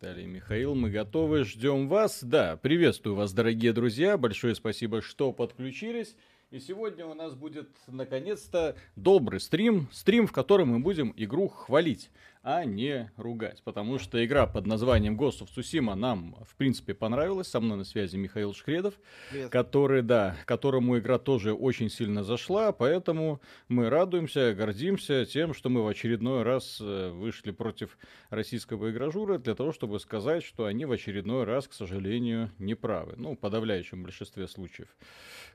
[0.00, 2.24] Виталий Михаил, мы готовы, ждем вас.
[2.24, 4.16] Да, приветствую вас, дорогие друзья.
[4.16, 6.16] Большое спасибо, что подключились.
[6.50, 9.88] И сегодня у нас будет, наконец-то, добрый стрим.
[9.92, 12.10] Стрим, в котором мы будем игру хвалить
[12.42, 13.62] а не ругать.
[13.64, 17.48] Потому что игра под названием Ghost of Tsushima нам, в принципе, понравилась.
[17.48, 18.94] Со мной на связи Михаил Шкредов,
[19.30, 19.50] Привет.
[19.50, 25.82] который, да, которому игра тоже очень сильно зашла, поэтому мы радуемся, гордимся тем, что мы
[25.82, 27.98] в очередной раз э, вышли против
[28.30, 33.14] российского игражура для того, чтобы сказать, что они в очередной раз, к сожалению, не правы.
[33.16, 34.88] Ну, в подавляющем большинстве случаев.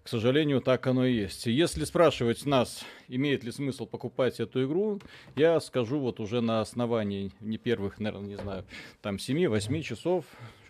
[0.04, 1.48] К сожалению, так оно и есть.
[1.48, 5.02] Если спрашивать нас, имеет ли смысл покупать эту игру,
[5.36, 6.75] я скажу вот уже на основании
[7.40, 8.66] не первых, наверное, не знаю,
[9.02, 10.26] там 7-8 часов,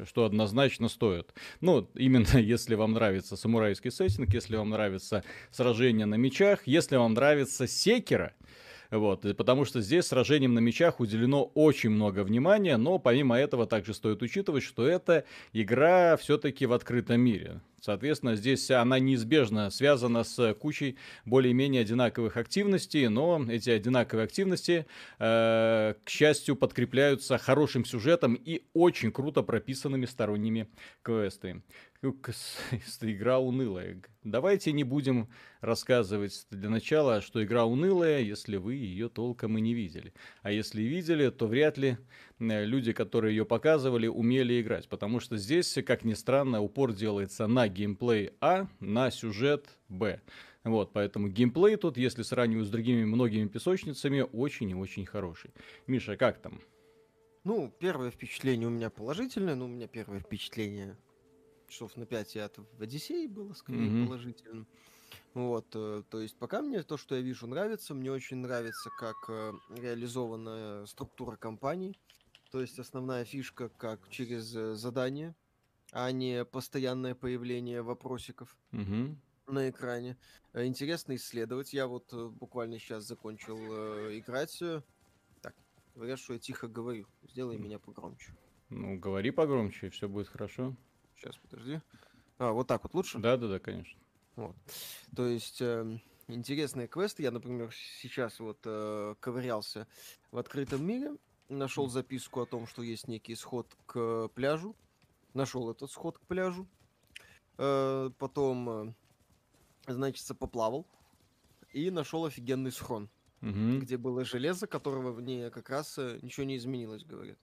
[0.05, 1.33] что однозначно стоит.
[1.61, 7.13] Ну, именно если вам нравится самурайский сеттинг, если вам нравится сражение на мечах, если вам
[7.13, 8.33] нравится секера,
[8.91, 13.93] вот, потому что здесь сражениям на мечах уделено очень много внимания, но помимо этого также
[13.93, 17.61] стоит учитывать, что это игра все-таки в открытом мире.
[17.85, 24.87] Соответственно, здесь она неизбежно связана с кучей более-менее одинаковых активностей, но эти одинаковые активности,
[25.19, 30.67] э, к счастью, подкрепляются хорошим сюжетом и очень круто прописанными сторонними
[31.03, 31.61] квестами.
[33.01, 34.01] Игра унылая.
[34.23, 35.29] Давайте не будем
[35.61, 40.13] рассказывать для начала, что игра унылая, если вы ее толком и не видели.
[40.41, 41.97] А если видели, то вряд ли
[42.39, 44.87] люди, которые ее показывали, умели играть.
[44.89, 50.21] Потому что здесь, как ни странно, упор делается на геймплей А, на сюжет Б.
[50.63, 55.51] Вот, поэтому геймплей тут, если сравнивать с другими многими песочницами, очень и очень хороший.
[55.85, 56.59] Миша, как там?
[57.43, 60.97] Ну, первое впечатление у меня положительное, но у меня первое впечатление
[61.75, 64.05] часов на 5 от в Одиссее было скорее mm-hmm.
[64.05, 64.67] положительным.
[65.33, 67.93] Вот, э, то есть пока мне то, что я вижу, нравится.
[67.93, 71.97] Мне очень нравится, как э, реализована структура компании.
[72.51, 75.35] То есть основная фишка как через э, задание,
[75.91, 79.15] а не постоянное появление вопросиков mm-hmm.
[79.47, 80.17] на экране.
[80.53, 81.73] Интересно исследовать.
[81.73, 83.57] Я вот буквально сейчас закончил
[84.17, 84.57] играть.
[85.41, 85.53] Так,
[85.93, 87.07] говорят, что я тихо говорю.
[87.23, 88.33] Сделай меня погромче.
[88.69, 90.73] Ну, говори погромче, и все будет хорошо.
[91.15, 91.81] Сейчас, подожди.
[92.37, 93.19] А, вот так вот лучше?
[93.19, 93.97] Да, да, да, конечно.
[94.35, 94.55] Вот.
[95.15, 97.23] То есть э, интересные квесты.
[97.23, 99.87] Я, например, сейчас вот э, ковырялся
[100.31, 101.15] в открытом мире,
[101.49, 104.75] нашел записку о том, что есть некий сход к пляжу.
[105.33, 106.67] Нашел этот сход к пляжу.
[107.57, 108.93] Э, потом, э,
[109.87, 110.85] значит, поплавал
[111.71, 113.09] и нашел офигенный схрон,
[113.41, 113.79] угу.
[113.79, 117.37] где было железо, которого в ней как раз э, ничего не изменилось, говорят.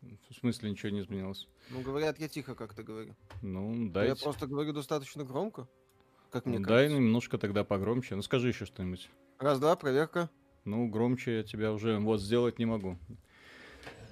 [0.00, 1.48] В смысле ничего не изменилось?
[1.70, 3.14] Ну, говорят, я тихо как-то говорю.
[3.42, 4.08] Ну, дай.
[4.08, 5.68] Я просто говорю достаточно громко,
[6.30, 6.88] как мне ну, кажется.
[6.88, 8.14] Дай немножко тогда погромче.
[8.14, 9.10] Ну, скажи еще что-нибудь.
[9.38, 10.30] Раз, два, проверка.
[10.64, 12.98] Ну, громче я тебя уже вот сделать не могу.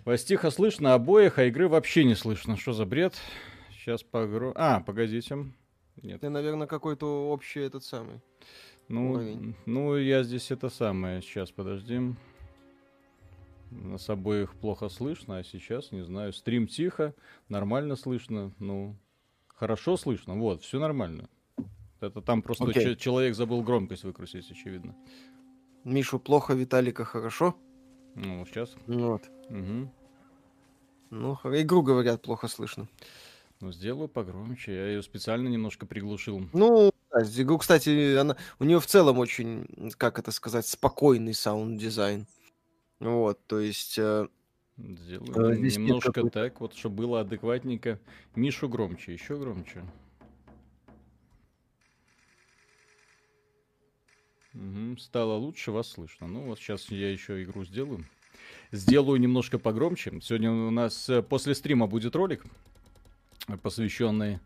[0.05, 2.57] Вас тихо слышно обоих, а игры вообще не слышно.
[2.57, 3.15] Что за бред?
[3.73, 4.53] Сейчас погро...
[4.55, 5.47] А, погодите.
[6.03, 6.21] Нет.
[6.21, 8.21] Ты, наверное, какой-то общий этот самый.
[8.89, 11.23] Ну, ну, я здесь это самое.
[11.23, 12.15] Сейчас, подожди.
[13.76, 17.14] Нас обоих плохо слышно, а сейчас, не знаю, стрим тихо,
[17.48, 18.97] нормально слышно, ну,
[19.48, 21.28] хорошо слышно, вот, все нормально.
[22.00, 22.97] Это там просто okay.
[22.97, 24.94] человек забыл громкость выкрутить, очевидно.
[25.84, 27.56] Мишу плохо, Виталика хорошо.
[28.14, 28.75] Ну, сейчас.
[28.87, 29.22] Вот.
[29.50, 29.93] Угу.
[31.10, 32.88] Ну, игру, говорят, плохо слышно.
[33.60, 34.75] Ну, сделаю погромче.
[34.75, 36.48] Я ее специально немножко приглушил.
[36.53, 39.66] Ну, да, игру, кстати, она, у нее в целом очень,
[39.97, 42.26] как это сказать, спокойный саунд-дизайн.
[43.01, 43.99] Вот, то есть...
[43.99, 44.29] Э,
[44.79, 47.99] Сделаю э, здесь немножко так, вот, чтобы было адекватненько.
[48.34, 49.83] Мишу громче, еще громче.
[54.53, 56.27] Угу, стало лучше, вас слышно.
[56.27, 58.05] Ну, вот сейчас я еще игру сделаю.
[58.71, 60.19] Сделаю немножко погромче.
[60.21, 62.45] Сегодня у нас э, после стрима будет ролик,
[63.62, 64.41] посвященный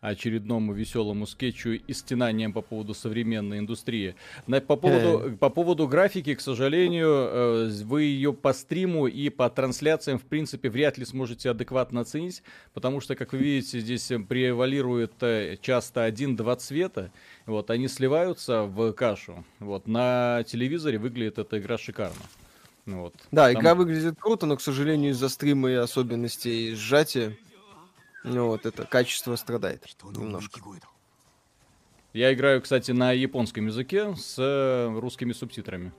[0.00, 4.14] очередному веселому скетчу и стенаниям по поводу современной индустрии.
[4.46, 9.48] На, по, поводу, по поводу графики, к сожалению, э, вы ее по стриму и по
[9.50, 12.42] трансляциям, в принципе, вряд ли сможете адекватно оценить,
[12.74, 17.10] потому что, как вы видите, здесь превалирует э, часто один-два цвета,
[17.46, 19.44] вот, они сливаются в кашу.
[19.58, 22.14] Вот, на телевизоре выглядит эта игра шикарно.
[22.86, 23.14] Вот.
[23.32, 23.60] Да, Там...
[23.60, 27.36] игра выглядит круто, но, к сожалению, из-за стрима и особенностей сжатия
[28.26, 30.60] ну вот это качество страдает немножко.
[32.12, 35.92] Я играю, кстати, на японском языке с э, русскими субтитрами.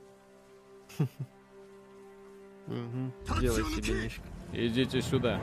[3.40, 4.24] Делай себе нефиг.
[4.52, 5.40] Идите сюда.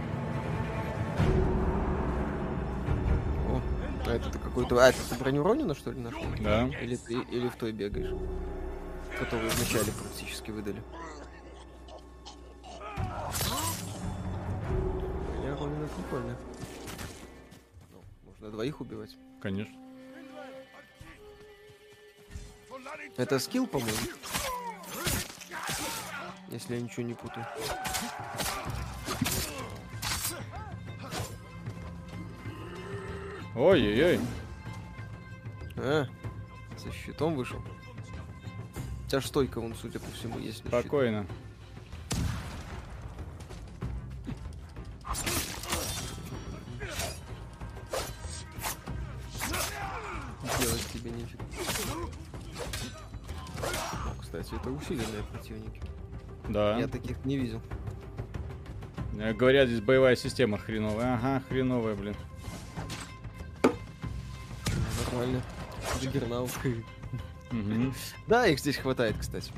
[3.48, 3.60] О,
[4.06, 4.84] а это какой-то...
[4.84, 6.24] А, это ты броню Ронина, что ли, нашел?
[6.40, 6.66] Да.
[6.82, 8.10] Или ты или в той бегаешь?
[9.16, 10.82] Которую вначале практически выдали.
[16.14, 16.30] прикольно.
[16.30, 16.53] Ну,
[18.44, 19.16] можно двоих убивать.
[19.40, 19.74] Конечно.
[23.16, 23.96] Это скилл, по-моему.
[26.50, 27.46] Если я ничего не путаю.
[33.56, 34.20] Ой-ой-ой.
[35.76, 36.06] А,
[36.76, 37.62] со щитом вышел.
[39.06, 40.64] У тебя стойка, вон, судя по всему, есть.
[40.64, 41.43] на щит.
[54.84, 55.80] Усиленные противники.
[56.48, 56.78] Да.
[56.78, 57.60] Я таких не видел.
[59.18, 61.14] Э, Говорят, здесь боевая система хреновая.
[61.14, 62.14] Ага, хреновая, блин.
[65.06, 65.42] Нормально.
[66.00, 66.50] Джиггернаут.
[68.26, 69.52] Да, их здесь хватает, кстати.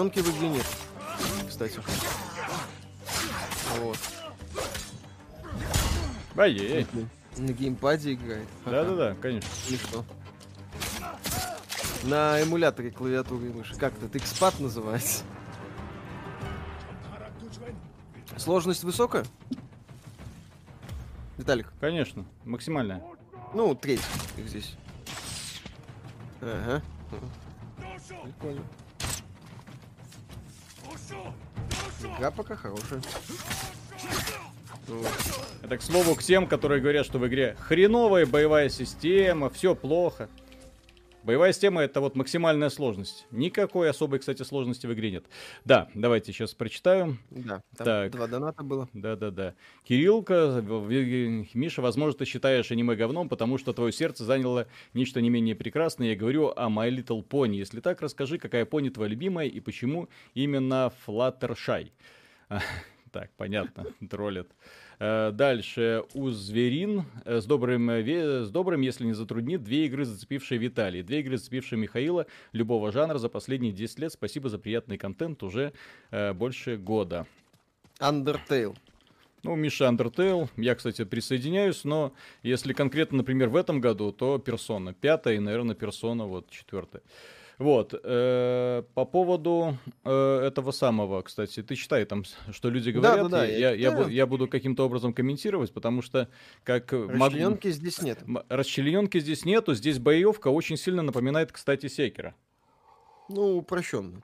[0.00, 0.66] Ну, члененки в игре нет,
[1.46, 1.78] кстати.
[3.80, 3.98] Вот.
[6.38, 6.86] Ай-яй-яй.
[7.36, 8.48] На геймпаде играет.
[8.64, 9.48] Да-да-да, конечно.
[9.68, 10.04] И что?
[12.04, 13.74] На эмуляторе клавиатуры и мыши.
[13.76, 14.06] Как это?
[14.16, 15.22] Xpad называется?
[18.38, 19.26] Сложность высокая?
[21.36, 22.24] Виталик, Конечно.
[22.46, 23.02] Максимальная.
[23.52, 24.00] ну, треть,
[24.34, 24.76] как здесь.
[26.40, 26.82] Ага.
[28.22, 28.62] Прикольно.
[32.16, 33.00] Игра пока хорошая.
[35.62, 40.28] Это, к слову, к тем, которые говорят, что в игре хреновая боевая система, все плохо.
[41.22, 43.26] Боевая система это вот максимальная сложность.
[43.30, 45.26] Никакой особой, кстати, сложности в игре нет.
[45.66, 47.18] Да, давайте сейчас прочитаю.
[47.30, 48.12] Да, там Так.
[48.12, 48.88] два доната было.
[48.94, 49.54] Да-да-да.
[49.84, 50.62] Кириллка,
[51.52, 56.08] Миша, возможно, ты считаешь аниме говном, потому что твое сердце заняло нечто не менее прекрасное.
[56.08, 57.56] Я говорю о My Little Pony.
[57.56, 61.90] Если так, расскажи, какая пони твоя любимая и почему именно Fluttershy.
[63.12, 64.48] Так, понятно, троллят.
[65.00, 66.04] Э, Дальше.
[66.12, 71.02] У Зверин э, с добрым, э, с добрым, если не затруднит, две игры, зацепившие Виталий,
[71.02, 74.12] две игры, зацепившие Михаила, любого жанра за последние 10 лет.
[74.12, 75.72] Спасибо за приятный контент уже
[76.10, 77.26] больше года.
[77.98, 78.76] Undertale.
[79.42, 82.12] Ну, Миша Undertale, я, кстати, присоединяюсь, но
[82.42, 87.02] если конкретно, например, в этом году, то Персона пятая и, наверное, Персона вот четвертая.
[87.60, 93.30] Вот, э, по поводу э, этого самого, кстати, ты читай там, что люди Да, говорят,
[93.30, 94.06] да, да, я, я я, я читаю.
[94.08, 96.28] бу- я буду каким-то образом комментировать, потому что
[96.64, 96.90] как...
[96.94, 98.18] э, мог- Расчлененки здесь нет.
[98.48, 102.34] Расчлененки здесь нету, здесь боевка очень сильно напоминает, кстати, Секера.
[103.28, 104.22] Ну, упрощенно.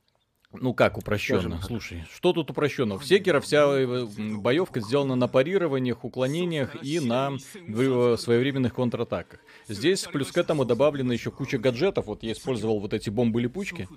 [0.60, 1.60] Ну как упрощенно?
[1.62, 2.98] Слушай, что тут упрощенно?
[2.98, 4.06] В Секера вся э,
[4.36, 9.40] боевка сделана на парированиях, уклонениях и на э, своевременных контратаках.
[9.68, 12.06] Здесь плюс к этому добавлена еще куча гаджетов.
[12.06, 13.88] Вот я использовал вот эти бомбы-липучки,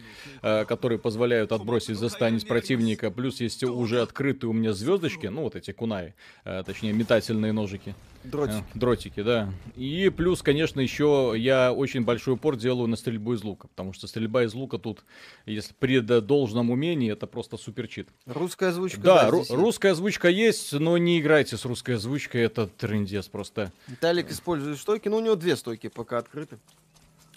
[0.42, 3.12] э, которые позволяют отбросить, застанить противника.
[3.12, 6.14] Плюс есть уже открытые у меня звездочки, ну вот эти кунаи,
[6.44, 7.96] точнее метательные ножики.
[8.24, 8.56] Дротик.
[8.56, 9.54] Э, Дротики, да.
[9.76, 14.08] И плюс, конечно, еще я очень большой упор делаю на стрельбу из лука, потому что
[14.08, 15.04] стрельба из лука тут,
[15.46, 16.00] если при
[16.50, 18.10] должном умении, это просто супер чит.
[18.25, 19.01] Русская озвучка.
[19.01, 19.62] Да, ру- здесь есть.
[19.62, 23.72] русская озвучка есть, но не играйте с русской озвучкой, это трендец просто.
[23.88, 26.58] Виталик использует стойки, но у него две стойки пока открыты.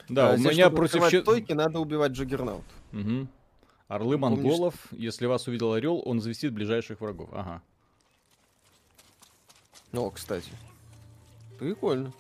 [0.08, 1.04] Да, А у меня против...
[1.22, 2.64] стойки надо убивать Джаггернаут.
[2.92, 3.28] Мгм.
[3.88, 7.28] Орлы Помнишь- монголов, если вас увидел орел, он завестит ближайших врагов.
[7.32, 7.60] Ага.
[9.92, 10.50] О, кстати.
[11.58, 12.12] Прикольно.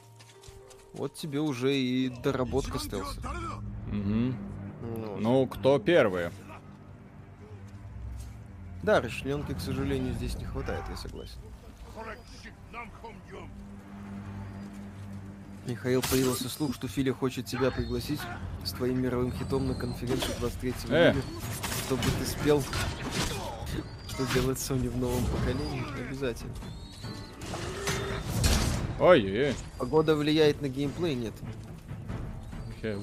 [0.92, 3.18] Вот тебе уже и доработка стелса.
[3.90, 4.36] Мгм.
[4.82, 6.30] Ну, Ну, кто первый?
[8.82, 11.38] Да, расчлененки, к сожалению, здесь не хватает, я согласен.
[15.66, 18.18] Михаил, появился слух, что Филя хочет тебя пригласить
[18.64, 21.10] с твоим мировым хитом на конференцию 23 Э.
[21.12, 21.22] июля,
[21.86, 22.62] чтобы ты спел,
[24.08, 25.84] что делает Sony в новом поколении.
[26.08, 26.52] Обязательно.
[28.98, 29.54] Ой-ой-ой.
[29.78, 31.14] Погода влияет на геймплей?
[31.14, 31.34] Нет.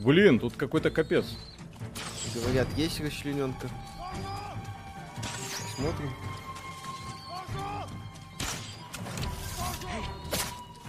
[0.04, 1.26] Блин, тут какой-то капец.
[2.36, 3.70] Говорят, есть расчлененка.
[5.80, 6.14] Смотрим.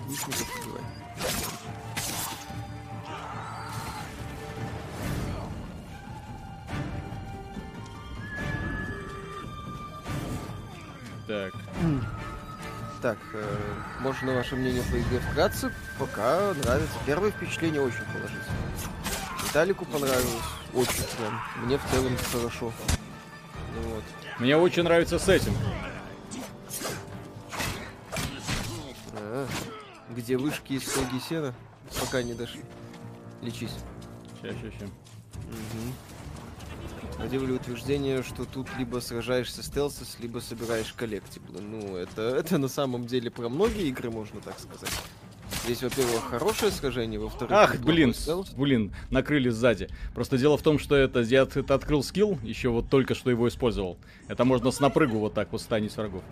[0.08, 0.82] Лучников убивай.
[11.28, 11.54] Так.
[13.00, 13.58] Так, э,
[14.00, 15.72] можно ваше мнение по игре вкратце?
[16.00, 16.98] Пока нравится.
[17.06, 18.72] Первое впечатление очень положительное.
[19.44, 20.26] Виталику понравилось.
[20.74, 21.40] Очень прям.
[21.64, 22.72] Мне в целом хорошо.
[23.76, 24.04] Ну вот.
[24.40, 25.54] Мне очень нравится сеттинг.
[29.12, 29.46] А,
[30.16, 31.54] где вышки из стоги сена?
[32.00, 32.62] Пока не дошли.
[33.42, 33.74] Лечись.
[34.40, 34.86] Ща, ща, ща.
[34.86, 37.26] Угу.
[37.26, 41.60] Удивлю утверждение, что тут либо сражаешься стелсом, либо собираешь коллектиблы.
[41.60, 44.90] Ну, это, это на самом деле про многие игры, можно так сказать.
[45.64, 47.52] Здесь, во-первых, хорошее сражение, во-вторых...
[47.56, 48.14] Ах, блин,
[48.56, 49.88] блин, накрыли сзади.
[50.14, 53.48] Просто дело в том, что это я это открыл скилл, еще вот только что его
[53.48, 53.98] использовал.
[54.28, 56.22] Это можно с напрыгу вот так вот станить врагов.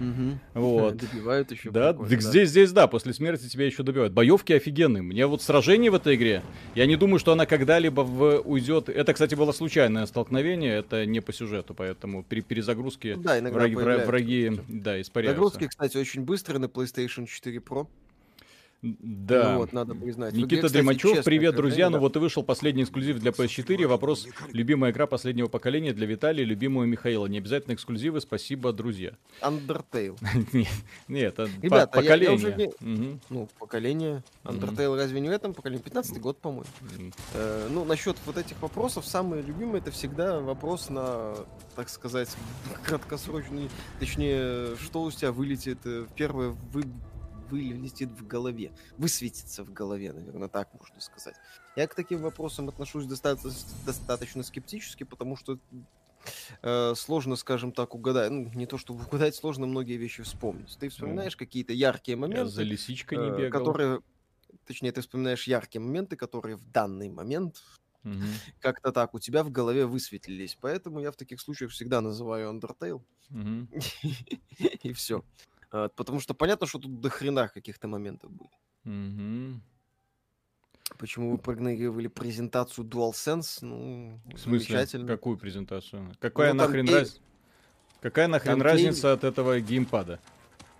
[0.00, 0.38] Угу.
[0.54, 0.96] Вот.
[1.12, 1.70] Добивают еще.
[1.70, 2.16] Да, так да.
[2.16, 4.12] здесь, здесь, да, после смерти тебя еще добивают.
[4.12, 5.02] Боевки офигенные.
[5.02, 6.42] Мне вот сражение в этой игре,
[6.74, 8.40] я не думаю, что она когда-либо в...
[8.44, 8.88] уйдет.
[8.88, 14.60] Это, кстати, было случайное столкновение, это не по сюжету, поэтому при перезагрузке да, враги, враги,
[14.68, 15.34] да, испаряются.
[15.34, 17.86] Загрузки, кстати, очень быстрые на PlayStation 4 Pro.
[18.82, 19.52] Да.
[19.52, 20.34] Ну, вот, надо признать.
[20.34, 21.86] Никита Дремачев, привет, друзья.
[21.86, 21.96] Да.
[21.96, 23.86] Ну вот и вышел последний эксклюзив для PS4.
[23.88, 27.26] Вопрос, любимая игра последнего поколения для Виталия, любимую Михаила.
[27.26, 29.14] Не обязательно эксклюзивы, спасибо, друзья.
[29.42, 30.16] Undertale.
[30.52, 30.68] нет,
[31.08, 32.24] нет, Ребята, поколение.
[32.24, 32.66] Я, я уже не...
[32.66, 33.20] угу.
[33.30, 34.22] Ну, поколение.
[34.44, 34.96] Undertale угу.
[34.96, 35.82] разве не в этом поколении?
[35.82, 36.66] 15 год, по-моему.
[36.80, 37.12] Угу.
[37.34, 41.34] Э, ну, насчет вот этих вопросов, самое любимое это всегда вопрос на,
[41.74, 42.28] так сказать,
[42.84, 46.84] краткосрочный, точнее, что у тебя вылетит э, первое вы
[47.50, 51.34] вылетит в голове, высветится в голове, наверное, так можно сказать.
[51.76, 53.52] Я к таким вопросам отношусь достаточно,
[53.86, 55.58] достаточно скептически, потому что
[56.62, 58.30] э, сложно, скажем так, угадать.
[58.30, 60.76] Ну, не то чтобы угадать, сложно многие вещи вспомнить.
[60.78, 63.60] Ты вспоминаешь ну, какие-то яркие моменты, я за лисичкой не э, бегал.
[63.60, 64.00] которые,
[64.66, 67.62] точнее, ты вспоминаешь яркие моменты, которые в данный момент
[68.04, 68.24] угу.
[68.60, 70.56] как-то так у тебя в голове высветлились.
[70.60, 73.02] Поэтому я в таких случаях всегда называю Undertale.
[73.30, 73.68] Угу.
[74.82, 75.24] И все.
[75.70, 78.52] А, потому что понятно, что тут до хрена каких-то моментов будет.
[78.84, 79.60] Угу.
[80.98, 83.58] Почему вы проигнорировали презентацию DualSense?
[83.60, 84.86] Ну, в смысле?
[85.06, 86.14] Какую презентацию?
[86.18, 87.20] Какая ну, нахрен, раз...
[88.00, 90.18] Какая нахрен там разница от этого геймпада?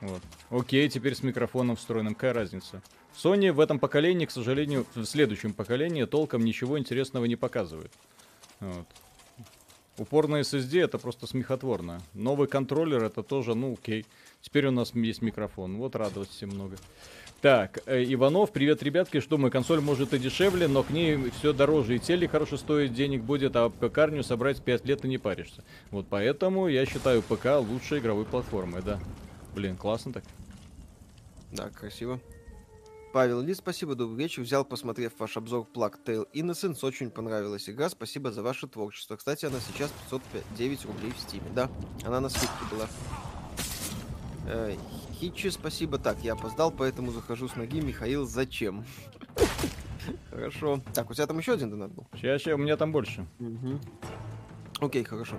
[0.00, 0.23] Вот.
[0.50, 2.14] Окей, теперь с микрофоном встроенным.
[2.14, 2.83] Какая разница?
[3.14, 7.92] Sony в этом поколении, к сожалению, в следующем поколении толком ничего интересного не показывает.
[8.61, 8.87] Вот.
[9.99, 12.00] Упорный SSD это просто смехотворно.
[12.14, 14.07] Новый контроллер это тоже, ну окей.
[14.40, 15.76] Теперь у нас есть микрофон.
[15.76, 16.76] Вот радоваться много.
[17.40, 19.19] Так, э, Иванов, привет, ребятки.
[19.19, 21.97] Что мы, консоль может и дешевле, но к ней все дороже.
[21.97, 25.64] И телек хорошо стоит, денег будет, а пекарню собрать 5 лет и не паришься.
[25.90, 29.00] Вот поэтому я считаю ПК лучшей игровой платформой, да.
[29.55, 30.25] Блин, классно так.
[31.50, 32.21] Да, красиво.
[33.18, 34.42] Павел Ли, спасибо, добрый вечер.
[34.42, 36.87] Взял, посмотрев ваш обзор Plague Tale Innocence.
[36.87, 37.88] Очень понравилась игра.
[37.88, 39.16] Спасибо за ваше творчество.
[39.16, 41.50] Кстати, она сейчас 509 рублей в Стиме.
[41.52, 41.68] Да,
[42.04, 42.87] она на скидке была.
[44.46, 44.76] Э,
[45.14, 45.98] Хитчи, спасибо.
[45.98, 47.80] Так, я опоздал, поэтому захожу с ноги.
[47.80, 48.84] Михаил, зачем?
[50.30, 50.80] Хорошо.
[50.94, 52.06] Так, у тебя там еще один донат был?
[52.12, 53.26] Сейчас, сейчас, у меня там больше.
[54.78, 55.34] Окей, хорошо.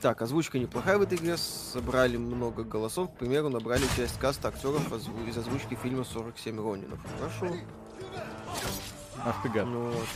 [0.00, 1.36] Так, озвучка неплохая в этой игре.
[1.36, 3.10] Собрали много голосов.
[3.10, 4.82] К примеру, набрали часть каста актеров
[5.28, 6.98] из озвучки фильма 47 Ронинов.
[7.18, 7.54] Хорошо.
[9.24, 9.66] Ах ты гад.
[9.66, 10.06] Ну, вот.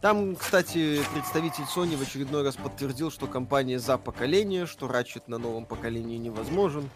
[0.00, 5.38] Там, кстати, представитель Sony в очередной раз подтвердил, что компания за поколение, что Ratchet на
[5.38, 6.88] новом поколении невозможен.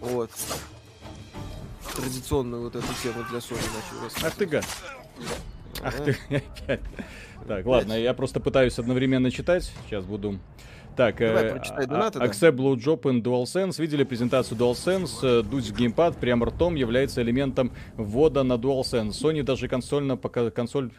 [0.00, 0.30] Вот.
[1.96, 4.66] Традиционную вот эту тему для Sony начал Ах ты гад.
[5.82, 6.80] Ах ты опять.
[7.46, 9.72] Так, ладно, я просто пытаюсь одновременно читать.
[9.86, 10.38] Сейчас буду
[10.96, 13.80] так, Давай, э, донаты, а, Accept Blue Job in DualSense.
[13.80, 15.10] Видели презентацию DualSense?
[15.22, 19.10] Э, дуть геймпад прямо ртом является элементом ввода на DualSense.
[19.10, 20.90] Sony даже консольно, пока, консоль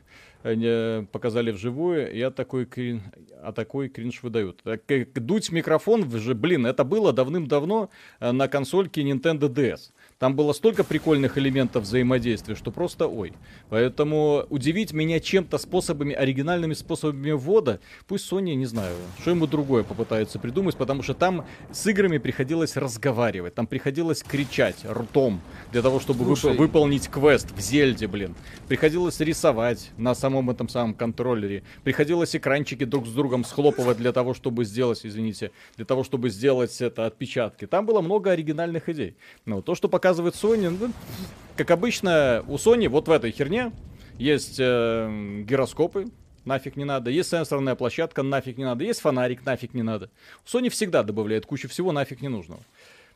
[0.44, 3.04] э, показали вживую, и такой, крин...
[3.44, 4.64] а такой кринж выдают.
[4.64, 4.82] Так,
[5.14, 7.90] дуть микрофон, блин, это было давным-давно
[8.20, 9.92] на консольке Nintendo DS.
[10.20, 13.34] Там было столько прикольных элементов взаимодействия, что просто ой.
[13.70, 19.84] Поэтому удивить меня чем-то способами, оригинальными способами ввода, пусть Sony, не знаю, что ему другое
[19.84, 25.42] попытаются придумать, потому что там с играми приходилось разговаривать, там приходилось кричать ртом
[25.72, 28.36] для того, чтобы вып- выполнить квест в Зельде, блин.
[28.68, 31.64] Приходилось рисовать на самом этом самом контроллере.
[31.84, 36.82] Приходилось экранчики друг с другом схлопывать для того, чтобы сделать, извините, для того, чтобы сделать
[36.82, 37.68] это отпечатки.
[37.68, 39.16] Там было много оригинальных идей.
[39.46, 40.70] Но то, что показывает показывает Sony.
[40.70, 40.94] Ну,
[41.58, 43.72] как обычно, у Sony вот в этой херне
[44.20, 46.06] есть э, гироскопы,
[46.46, 47.10] нафиг не надо.
[47.10, 48.84] Есть сенсорная площадка, нафиг не надо.
[48.84, 50.10] Есть фонарик, нафиг не надо.
[50.46, 52.62] У Sony всегда добавляет кучу всего нафиг не нужного.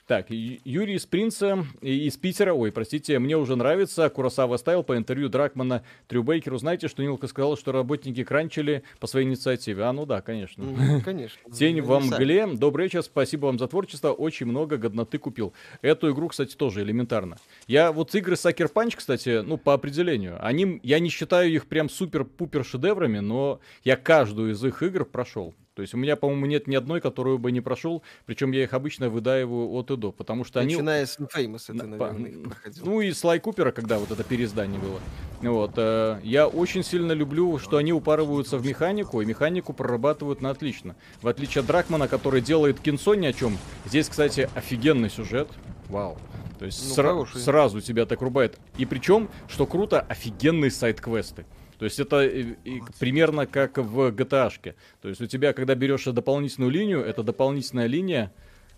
[0.07, 5.27] Так, Юрий из Принца, из Питера, ой, простите, мне уже нравится, Курасава ставил по интервью
[5.27, 9.83] Дракмана Трюбейкеру, знаете, что Нилка сказал, что работники кранчили по своей инициативе.
[9.83, 10.63] А, ну да, конечно.
[10.63, 11.37] Mm, конечно.
[11.51, 15.51] Тень в мгле, добрый вечер, спасибо вам за творчество, очень много годноты купил.
[15.81, 17.35] Эту игру, кстати, тоже элементарно.
[17.67, 21.89] Я вот игры Sucker Punch, кстати, ну, по определению, они, я не считаю их прям
[21.89, 25.53] супер-пупер шедеврами, но я каждую из их игр прошел.
[25.77, 28.73] То есть у меня, по-моему, нет ни одной, которую бы не прошел, причем я их
[28.73, 30.73] обычно выдаиваю от и до, потому что они...
[30.73, 32.83] Начиная с Infamous, это, наверное, их проходил.
[32.83, 34.99] Ну и Слай Купера, когда вот это переиздание было.
[35.43, 35.73] Вот.
[35.75, 40.95] Э, я очень сильно люблю, что они упарываются в механику, и механику прорабатывают на отлично.
[41.21, 43.55] В отличие от Дракмана, который делает кинцо ни о чем.
[43.85, 45.47] Здесь, кстати, офигенный сюжет.
[45.89, 46.17] Вау.
[46.57, 48.57] То есть ну, сра- сразу тебя так рубает.
[48.79, 51.45] И причем, что круто, офигенные сайт-квесты.
[51.77, 54.49] То есть это и, и примерно как в GTA.
[54.49, 54.75] -шке.
[55.01, 58.31] То есть у тебя, когда берешь дополнительную линию, это дополнительная линия...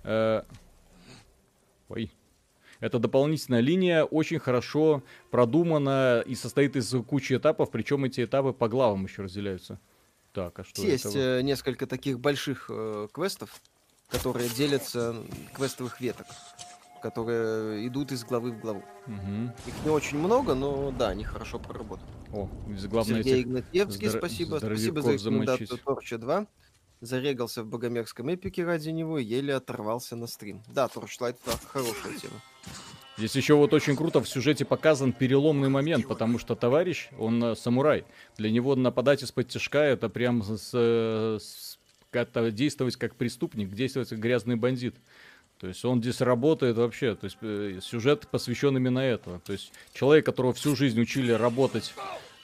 [0.04, 0.44] Э,
[1.88, 2.12] ой.
[2.82, 8.70] Эта дополнительная линия очень хорошо продумана и состоит из кучи этапов, причем эти этапы по
[8.70, 9.80] главам еще разделяются.
[10.32, 11.42] Так, а что Есть это?
[11.44, 13.50] несколько таких больших э, квестов,
[14.08, 15.16] которые делятся
[15.56, 16.28] квестовых веток
[17.02, 18.84] которые идут из главы в главу.
[19.08, 19.54] Угу.
[19.68, 22.10] Их не очень много, но да, они хорошо проработаны.
[22.32, 22.50] О,
[22.90, 24.58] главное Сергей Игнатьевский, здор- спасибо.
[24.58, 26.48] Спасибо за рекомендацию Торча 2.
[27.02, 30.62] Зарегался в богомерзком эпике ради него, еле оторвался на стрим.
[30.68, 32.42] Да, Торчлайт так, хорошая тема.
[33.20, 37.56] Здесь еще вот очень круто в сюжете показан переломный момент, потому что товарищ, он э,
[37.56, 38.06] самурай.
[38.38, 41.80] Для него нападать из-под тяжка это прям с, с,
[42.12, 44.96] как-то действовать как преступник, действовать как грязный бандит.
[45.60, 49.42] То есть он здесь работает вообще, то есть э, сюжет посвящен именно этому.
[49.42, 51.94] То есть человек, которого всю жизнь учили работать,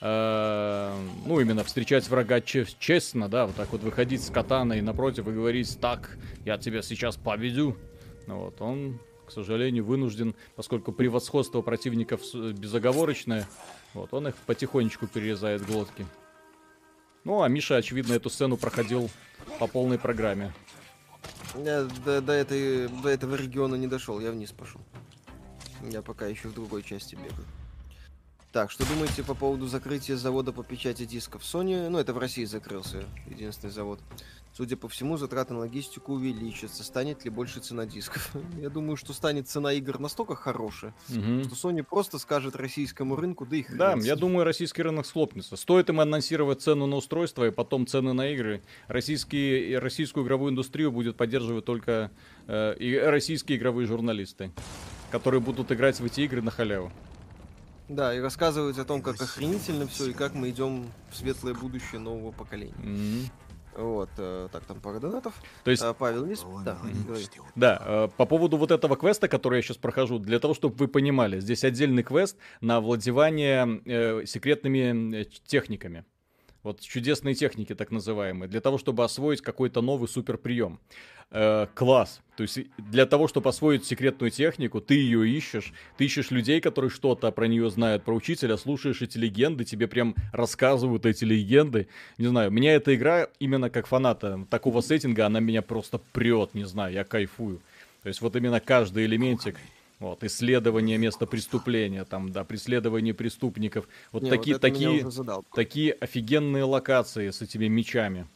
[0.02, 0.94] э,
[1.24, 5.78] ну именно встречать врага честно, да, вот так вот выходить с катаной напротив и говорить,
[5.80, 7.76] так, я тебя сейчас победю.
[8.26, 13.48] Ну, вот, он, к сожалению, вынужден, поскольку превосходство противников безоговорочное,
[13.94, 16.04] вот, он их потихонечку перерезает глотки.
[17.24, 19.08] Ну, а Миша, очевидно, эту сцену проходил
[19.58, 20.52] по полной программе.
[21.54, 24.80] Я до, до, этой, до этого региона не дошел, я вниз пошел.
[25.82, 27.46] Я пока еще в другой части бегаю.
[28.56, 31.90] Так, что думаете по поводу закрытия завода по печати дисков Sony?
[31.90, 34.00] Ну, это в России закрылся единственный завод.
[34.54, 36.82] Судя по всему, затраты на логистику увеличатся.
[36.82, 38.34] Станет ли больше цена дисков?
[38.58, 41.44] Я думаю, что станет цена игр настолько хорошая, угу.
[41.44, 45.56] что Sony просто скажет российскому рынку, да их Да, я думаю, российский рынок схлопнется.
[45.56, 48.62] Стоит им анонсировать цену на устройство и потом цены на игры.
[48.86, 52.10] Российские, российскую игровую индустрию будет поддерживать только
[52.46, 54.50] э, и российские игровые журналисты,
[55.10, 56.90] которые будут играть в эти игры на халяву.
[57.88, 62.00] Да, и рассказывать о том, как охренительно все и как мы идем в светлое будущее
[62.00, 62.74] нового поколения.
[62.82, 63.30] Mm-hmm.
[63.76, 65.34] Вот, э, так, там пара донатов.
[65.62, 65.82] То есть...
[65.82, 66.78] А, Павел Лис, да,
[67.54, 70.88] Да, э, по поводу вот этого квеста, который я сейчас прохожу, для того, чтобы вы
[70.88, 76.04] понимали, здесь отдельный квест на владевание э, секретными э, техниками.
[76.66, 80.80] Вот чудесные техники, так называемые, для того, чтобы освоить какой-то новый супер прием
[81.30, 82.20] э, класс.
[82.36, 86.90] То есть для того, чтобы освоить секретную технику, ты ее ищешь, ты ищешь людей, которые
[86.90, 91.86] что-то про нее знают, про учителя, слушаешь эти легенды, тебе прям рассказывают эти легенды.
[92.18, 96.64] Не знаю, меня эта игра именно как фаната такого сеттинга, она меня просто прет, не
[96.64, 97.60] знаю, я кайфую.
[98.02, 99.54] То есть вот именно каждый элементик,
[99.98, 103.88] вот, исследование места преступления, там, да, преследование преступников.
[104.12, 105.06] Вот Не, такие, вот такие,
[105.54, 108.26] такие офигенные локации с этими мечами.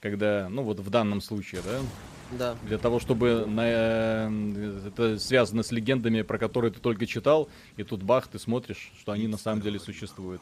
[0.00, 1.80] Когда, ну вот в данном случае, да,
[2.38, 2.56] да.
[2.66, 7.84] Для того, чтобы на, э, это связано с легендами, про которые ты только читал, и
[7.84, 10.40] тут бах, ты смотришь, что они на самом деле существуют.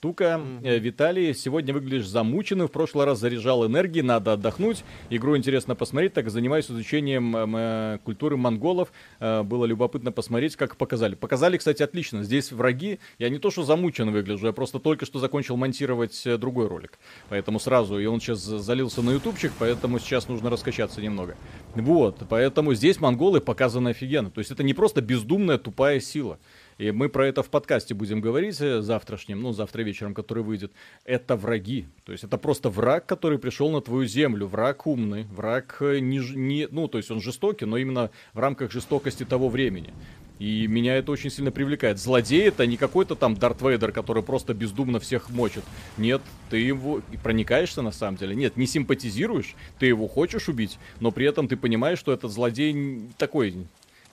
[0.00, 4.84] Тука, э, Виталий, сегодня выглядишь замученным, в прошлый раз заряжал энергии, надо отдохнуть.
[5.10, 8.92] Игру интересно посмотреть, так занимаюсь изучением э, культуры монголов.
[9.18, 11.16] Э, было любопытно посмотреть, как показали.
[11.16, 12.22] Показали, кстати, отлично.
[12.22, 13.00] Здесь враги.
[13.18, 17.00] Я не то, что замучен выгляжу, я просто только что закончил монтировать э, другой ролик.
[17.28, 21.34] Поэтому сразу, и он сейчас залился на ютубчик, поэтому сейчас нужно раскачаться немного.
[21.74, 24.30] Вот, поэтому здесь монголы показаны офигенно.
[24.30, 26.38] То есть это не просто бездумная тупая сила.
[26.78, 30.72] И мы про это в подкасте будем говорить э, завтрашнем, ну, завтра вечером, который выйдет.
[31.04, 31.86] Это враги.
[32.04, 34.46] То есть это просто враг, который пришел на твою землю.
[34.46, 36.68] Враг умный, враг э, не, не...
[36.70, 39.92] Ну, то есть он жестокий, но именно в рамках жестокости того времени.
[40.38, 41.98] И меня это очень сильно привлекает.
[41.98, 45.64] Злодей это не какой-то там Дарт Вейдер, который просто бездумно всех мочит.
[45.96, 48.36] Нет, ты его проникаешься на самом деле.
[48.36, 53.10] Нет, не симпатизируешь, ты его хочешь убить, но при этом ты понимаешь, что этот злодей
[53.18, 53.66] такой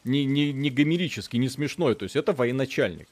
[0.05, 1.95] не, не, не гомерический, не смешной.
[1.95, 3.07] То есть это военачальник.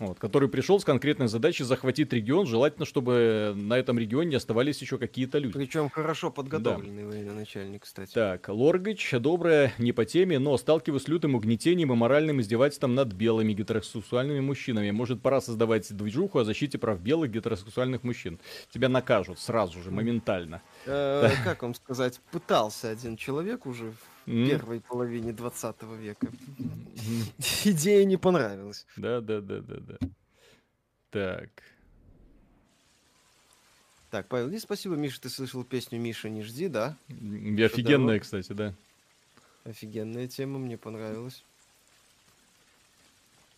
[0.00, 4.98] Вот, который пришел с конкретной задачей захватить регион, желательно, чтобы на этом регионе оставались еще
[4.98, 5.56] какие-то люди.
[5.56, 7.08] Причем хорошо подготовленный да.
[7.10, 8.12] военачальник, кстати.
[8.12, 13.12] Так, Лоргач, доброе, не по теме, но сталкиваюсь с лютым угнетением и моральным издевательством над
[13.12, 14.90] белыми гетеросексуальными мужчинами.
[14.90, 18.40] Может, пора создавать движуху о защите прав белых гетеросексуальных мужчин.
[18.70, 20.60] Тебя накажут сразу же, моментально.
[20.86, 23.92] Э, как вам сказать, пытался один человек уже
[24.26, 24.48] mm.
[24.48, 26.26] первой половине 20 века.
[26.26, 27.32] Mm.
[27.70, 28.86] Идея не понравилась.
[28.96, 29.98] Да, да, да, да, да.
[31.10, 31.50] Так.
[34.10, 36.96] Так, Павел, не спасибо, Миша, ты слышал песню «Миша, не жди», да?
[37.08, 38.72] Офигенная, кстати, да.
[39.64, 41.44] Офигенная тема, мне понравилась.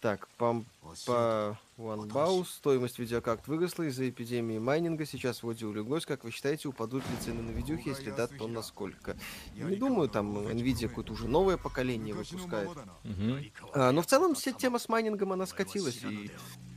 [0.00, 0.62] Так, по,
[1.06, 5.06] по OneBow стоимость видеокарт выросла из-за эпидемии майнинга.
[5.06, 6.04] Сейчас вроде улеглось.
[6.04, 7.88] Как вы считаете, упадут ли цены на видюхи?
[7.88, 9.16] Если да, то насколько?
[9.54, 12.68] Не думаю, там Nvidia какое-то уже новое поколение выпускает.
[12.68, 13.72] Угу.
[13.74, 16.02] А, но в целом вся тема с майнингом, она скатилась.
[16.04, 16.30] И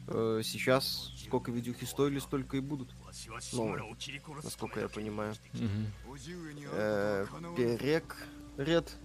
[0.07, 2.89] э, сейчас сколько видюхи стоили, столько и будут.
[3.53, 3.95] Новые,
[4.43, 5.35] насколько я понимаю.
[5.53, 6.17] Угу.
[6.71, 8.15] Э, Перек,
[8.57, 8.97] Ред.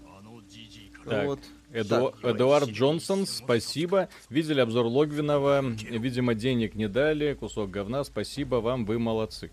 [1.08, 1.26] Так.
[1.26, 1.40] Вот.
[1.72, 2.14] Эду...
[2.22, 4.08] Эдуард Джонсон, спасибо.
[4.30, 5.62] Видели обзор Логвинова.
[5.62, 7.34] Видимо, денег не дали.
[7.34, 8.04] Кусок говна.
[8.04, 9.50] Спасибо вам, вы молодцы.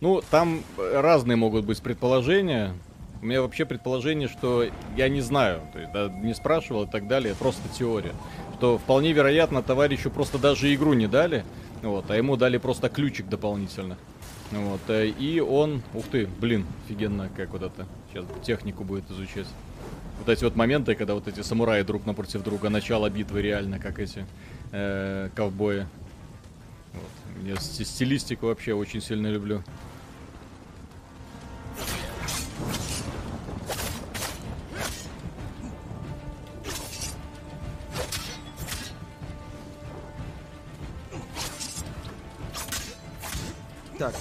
[0.00, 2.74] Ну, там разные могут быть предположения.
[3.20, 4.64] У меня вообще предположение, что
[4.96, 8.12] я не знаю, то есть, да, не спрашивал и так далее, просто теория.
[8.56, 11.44] Что вполне вероятно, товарищу просто даже игру не дали,
[11.82, 13.96] вот, а ему дали просто ключик дополнительно.
[14.52, 19.46] Вот, э, и он, ух ты, блин, офигенно, как вот это, сейчас технику будет изучать.
[20.18, 23.98] Вот эти вот моменты, когда вот эти самураи друг напротив друга, начало битвы реально, как
[23.98, 24.26] эти
[24.72, 25.86] э, ковбои.
[26.92, 27.46] Вот.
[27.46, 29.62] Я стилистику вообще очень сильно люблю.
[43.98, 44.14] Так,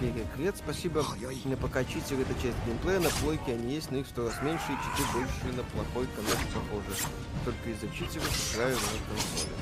[0.00, 1.04] Перекрет, спасибо.
[1.44, 4.64] На пока читер это часть геймплея, на плойке они есть, но их сто раз меньше,
[4.68, 7.02] и читы больше на плохой коннект похожи.
[7.44, 9.52] Только из-за читеров играю на консоли.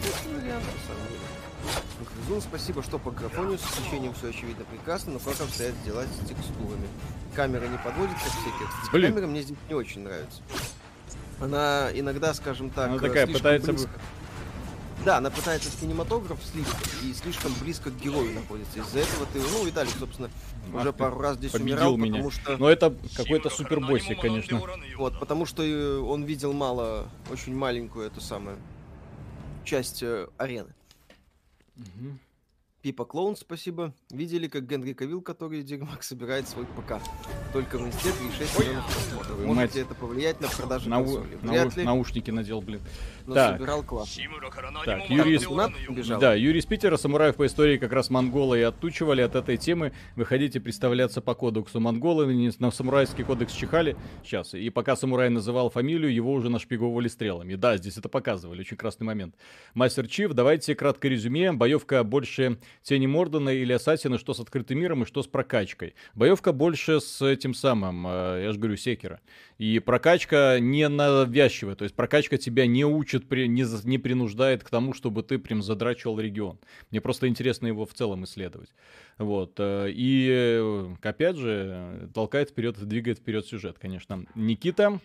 [0.00, 1.20] Это вариант, на самом деле.
[2.14, 6.28] Грызун, спасибо, что по графонию с освещением все очевидно прекрасно, но как обстоят дела с
[6.28, 6.88] текстурами?
[7.34, 8.90] Камера не подводит, как все тексты.
[8.92, 9.12] Блин.
[9.12, 10.42] Камера мне здесь не очень нравится.
[11.40, 13.90] Она иногда, скажем так, Она такая пытается близко.
[15.04, 18.80] Да, она пытается в кинематограф слишком и слишком близко к герою находится.
[18.80, 20.30] Из-за этого ты, ну, Виталик, собственно,
[20.74, 22.16] Ах уже пару раз здесь умирал, меня.
[22.16, 22.56] потому что...
[22.58, 24.60] Но это какой-то супербоссик, конечно.
[24.96, 28.58] Вот, потому что э, он видел мало, очень маленькую эту самую
[29.64, 30.74] часть э, арены.
[31.76, 32.18] Угу.
[32.82, 33.92] Пипа Клоун, спасибо.
[34.10, 36.94] Видели, как Генри Кавилл, который Дигмак собирает свой ПК.
[37.52, 39.38] Только в институт и 6 миллионов просмотров.
[39.40, 39.76] Может мать.
[39.76, 41.04] это повлиять на продажи Нау...
[41.04, 41.38] консоли?
[41.42, 41.76] Вряд Нау...
[41.76, 41.84] ли.
[41.84, 42.80] Наушники надел, блин.
[43.30, 43.58] Но так.
[43.58, 44.18] собирал класс.
[44.84, 46.18] Так, Юрий из...
[46.18, 49.92] Да, Юрий из Питера, самураев по истории как раз монголы и оттучивали от этой темы.
[50.16, 53.96] Вы хотите представляться по кодексу монголы, на самурайский кодекс чихали.
[54.24, 54.54] Сейчас.
[54.54, 57.54] И пока самурай называл фамилию, его уже нашпиговывали стрелами.
[57.54, 58.62] Да, здесь это показывали.
[58.62, 59.36] Очень красный момент.
[59.74, 61.52] Мастер Чиф, давайте краткое резюме.
[61.52, 65.94] Боевка больше Тени Мордена или Ассасина, что с открытым миром и что с прокачкой.
[66.16, 69.20] Боевка больше с этим самым, э, я же говорю, Секера.
[69.60, 74.94] И прокачка не навязчивая, то есть прокачка тебя не учит, не, не принуждает к тому,
[74.94, 76.58] чтобы ты прям задрачивал регион.
[76.90, 78.70] Мне просто интересно его в целом исследовать.
[79.18, 79.56] Вот.
[79.58, 84.24] Э, и, э, опять же, толкает вперед, двигает вперед сюжет, конечно.
[84.34, 84.98] Никита,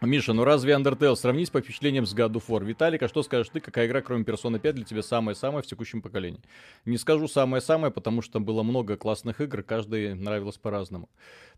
[0.00, 2.64] Миша, ну разве Undertale сравнить по впечатлениям с God of War?
[2.64, 6.02] Виталик, а что скажешь ты, какая игра, кроме Persona 5, для тебя самая-самая в текущем
[6.02, 6.40] поколении?
[6.84, 11.08] Не скажу самая-самая, потому что было много классных игр, каждый нравилось по-разному.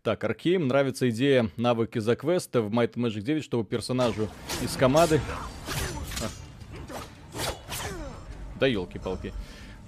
[0.01, 4.27] Так, Аркейм, нравится идея навыки за квеста в Might Magic 9, чтобы персонажу
[4.63, 5.21] из команды...
[6.23, 6.27] А.
[8.59, 9.33] Да елки-палки.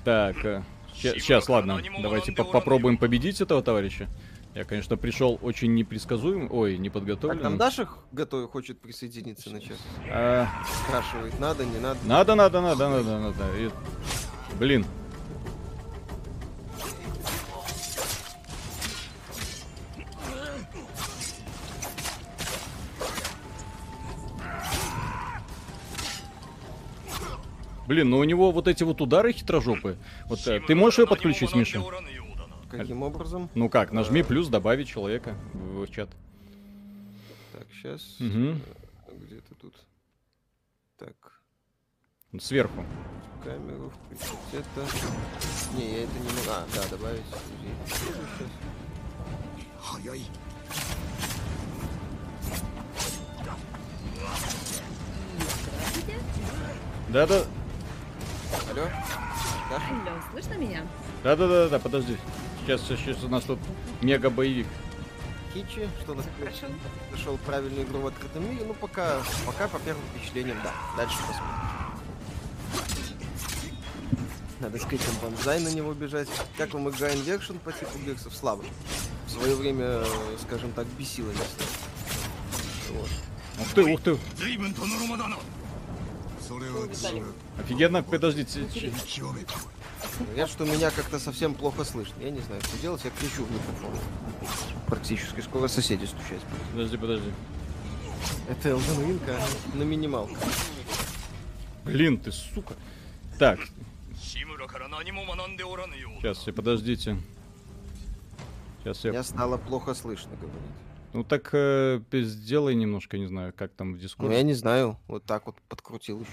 [0.03, 4.07] Так, сейчас, э, ладно, давайте по попробуем победить этого товарища.
[4.55, 7.41] Я, конечно, пришел очень непредсказуем, ой, неподготовленным.
[7.41, 9.77] Так, там Даша готов, хочет присоединиться на час.
[10.11, 10.47] А...
[10.85, 11.99] Спрашивает, надо, не надо?
[12.05, 13.57] Надо, надо, надо, надо, надо.
[13.57, 13.71] И...
[14.59, 14.85] Блин.
[27.87, 29.97] Блин, ну у него вот эти вот удары хитрожопые.
[30.27, 31.81] Вот э, ты можешь ее подключить, Миша?
[32.77, 33.49] Каким образом?
[33.53, 34.23] Ну как, нажми а...
[34.23, 36.09] плюс, добавить человека в чат.
[37.51, 38.19] Так, сейчас.
[38.19, 38.55] Угу.
[39.25, 39.75] Где ты тут?
[40.97, 41.15] Так.
[42.39, 42.83] Сверху.
[43.43, 44.87] Камеру включить это.
[45.77, 46.49] Не, я это не могу.
[46.49, 47.21] А, да, добавить.
[47.85, 48.17] Сейчас.
[57.09, 57.43] Да-да.
[58.71, 58.87] Алло?
[59.69, 59.75] Да?
[59.75, 60.87] Алло, слышно меня?
[61.23, 62.17] Да-да-да, подожди.
[62.65, 63.59] Сейчас, сейчас у нас тут
[64.01, 64.67] мега боевик.
[65.53, 66.25] Кичи, что нас
[67.11, 68.63] нашел правильную игру в открытом мире.
[68.65, 70.71] Ну, пока, пока по первым впечатлениям, да.
[70.95, 71.73] Дальше посмотрим.
[74.61, 76.29] Надо с Криком Банзай на него бежать.
[76.57, 78.33] Как вам игра Inversion по типу Гексов?
[78.33, 78.63] Слабо.
[79.27, 80.01] В свое время,
[80.41, 81.63] скажем так, бесило место.
[82.91, 83.09] Вот.
[83.59, 84.17] Ух ты, ух ты.
[87.59, 88.65] Офигенно, подождите.
[90.35, 92.15] Я что меня как-то совсем плохо слышно.
[92.21, 93.91] Я не знаю, что делать, я кричу в микрофон.
[94.87, 96.41] Практически скоро соседи стучать.
[96.71, 97.31] Подожди, подожди.
[98.49, 100.35] Это Elden а на минималку.
[101.85, 102.75] Блин, ты сука.
[103.39, 103.59] Так.
[106.21, 107.17] Сейчас, подождите.
[108.79, 109.11] Сейчас я...
[109.11, 110.61] Я стало плохо слышно говорить.
[111.13, 114.31] Ну так э, сделай немножко, не знаю, как там в дискорде.
[114.31, 116.31] Ну я не знаю, вот так вот подкрутил еще.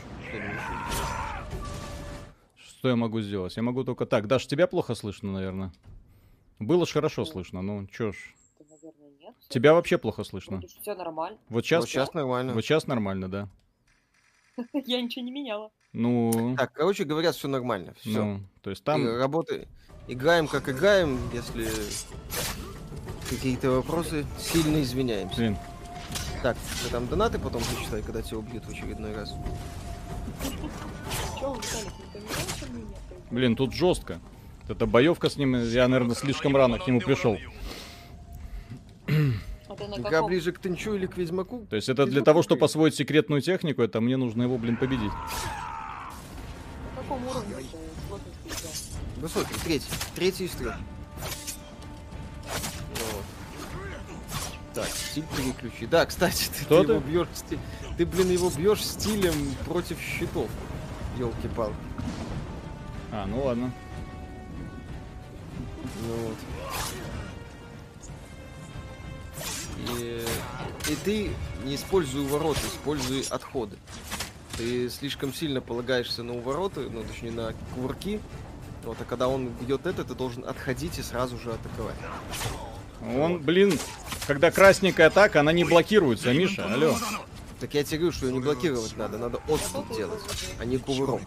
[2.81, 3.55] Что я могу сделать?
[3.59, 4.27] Я могу только так.
[4.27, 5.71] Даш, тебя плохо слышно, наверное.
[6.59, 8.16] Было ж хорошо слышно, ну чё ж.
[8.59, 9.35] Наверное, нет.
[9.51, 10.62] Тебя вообще плохо слышно.
[10.81, 11.38] Все нормально.
[11.51, 12.55] Вот сейчас, Вот сейчас нормально.
[12.55, 13.49] вот сейчас нормально, да.
[14.87, 15.71] Я ничего не меняла.
[15.93, 17.93] Ну, Так, короче, говорят, все нормально.
[18.01, 18.25] Все.
[18.25, 19.07] ну, то есть там...
[19.19, 19.69] работы.
[20.09, 21.69] Играем как играем, если
[23.29, 25.37] какие-то вопросы, сильно извиняемся.
[25.37, 25.59] Блин,
[26.43, 29.35] Так, ты там донаты потом зачитай, когда тебя убьют в очередной раз.
[31.38, 32.10] Че, Виталик, не поменял мнение?
[33.31, 34.21] Блин, тут жестко.
[34.69, 37.37] Это боевка с ним, я, наверное, слишком рано к нему пришел.
[39.07, 40.29] А ты Игра каком?
[40.29, 41.66] ближе к Тенчу или к Ведьмаку?
[41.71, 45.12] То есть это для того, чтобы освоить секретную технику, это мне нужно его, блин, победить.
[46.97, 47.64] На каком уровне ты
[48.09, 49.23] сложности игра?
[49.23, 49.87] Высокий, третий.
[50.14, 50.77] Третий из трех.
[54.75, 55.87] Так, стиль переключи.
[55.87, 57.09] Да, кстати, ты, Что ты его ты?
[57.09, 57.29] бьешь
[57.99, 59.35] Ты, блин, его бьешь стилем
[59.66, 60.49] против щитов.
[61.18, 61.75] Елки-палки.
[63.12, 63.73] А, ну ладно.
[66.03, 66.37] Ну вот.
[69.99, 70.25] И,
[70.88, 71.31] и ты
[71.64, 73.77] не используй ворота, используй отходы.
[74.57, 78.20] Ты слишком сильно полагаешься на увороты, ну точнее на кувырки.
[78.85, 81.96] Вот, а когда он бьет это, ты должен отходить и сразу же атаковать.
[83.14, 83.79] Он, блин,
[84.27, 86.96] когда красненькая атака, она не блокируется, Миша, алло.
[87.61, 90.23] Так я тебе говорю, что ее не блокировать надо, надо отступ делать,
[90.59, 91.20] а не кувыром.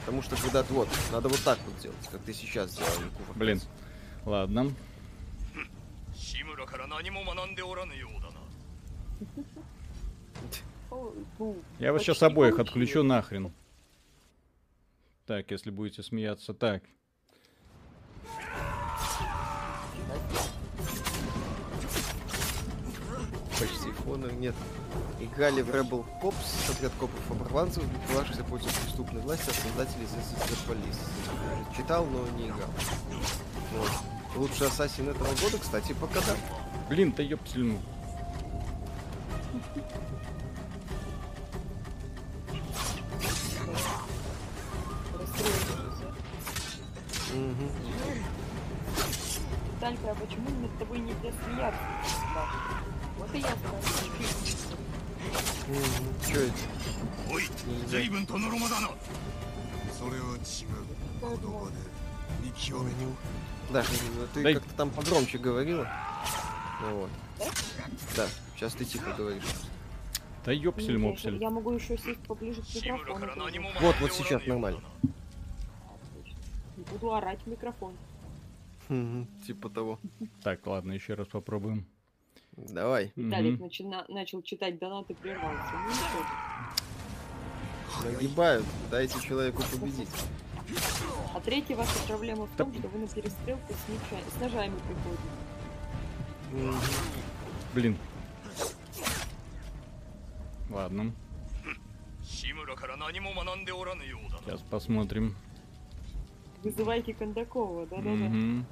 [0.00, 2.90] Потому что когда ты вот, надо вот так вот делать, как ты сейчас делал.
[2.94, 3.38] А не кувыром.
[3.38, 3.60] Блин,
[4.26, 4.74] ладно.
[11.78, 13.52] Я вас сейчас обоих отключу нахрен.
[15.26, 16.82] Так, если будете смеяться, так.
[23.58, 24.54] Почти фона нет.
[25.38, 31.76] Играли в Rebel Cops, отряд копов оборванцев, битвавшихся против преступной власти от создателей The Police.
[31.76, 32.68] Читал, но не играл.
[33.72, 33.90] Вот.
[34.34, 36.34] Лучший ассасин этого года, кстати, пока да.
[36.88, 37.78] Блин, да ёптельну.
[45.20, 45.68] Расстроилась.
[47.32, 47.70] Мгм.
[49.78, 51.80] Танька, а почему над тобой нельзя смеяться?
[52.34, 52.48] Да.
[53.18, 54.77] Вот и я спрашиваю.
[55.67, 56.33] Мгм.
[56.33, 56.53] Чё это?
[57.31, 57.43] おい
[57.87, 58.89] 随分とのろまだな
[59.97, 60.75] それは違う
[61.21, 61.77] 言葉で
[62.43, 63.15] 見極めて Мгм.
[63.73, 64.53] Даша, ну ты Дай.
[64.55, 65.87] как-то там погромче говорила.
[66.81, 67.09] Ну вот.
[68.17, 69.43] Да, сейчас ты тихо говоришь.
[70.45, 71.37] Да Нет, ёпсель я ещё- мопсель.
[71.41, 73.19] Я могу еще сесть поближе к 志村 микрофону.
[73.19, 73.79] から何も тоже.
[73.79, 74.79] 学んで Вот, お вот らぬ сейчас ようだ нормально.
[76.77, 77.93] Не буду орать в микрофон.
[78.89, 79.99] Мгм, Типа того.
[80.43, 81.85] Так, ладно, еще раз попробуем.
[82.68, 83.12] Давай.
[83.16, 84.04] Виталик начина...
[84.08, 85.72] начал читать донаты, прервался.
[88.04, 88.10] Ну.
[88.10, 90.08] Нагибают, дайте человеку победить.
[91.34, 94.22] А третья ваша проблема в том, что вы на перестрелку с, меча...
[94.36, 94.74] с ножами
[96.50, 96.78] приходите.
[97.74, 97.96] Блин.
[100.70, 101.12] Ладно.
[104.44, 105.34] Сейчас посмотрим.
[106.62, 108.26] Вызывайте Кондакова, да-да-да.
[108.26, 108.64] Угу.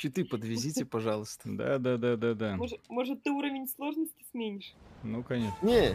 [0.00, 1.42] Щиты подвезите, пожалуйста.
[1.44, 2.56] Да, да, да, да, да.
[2.56, 4.72] Может, может, ты уровень сложности сменишь?
[5.02, 5.54] Ну, конечно.
[5.60, 5.94] Не.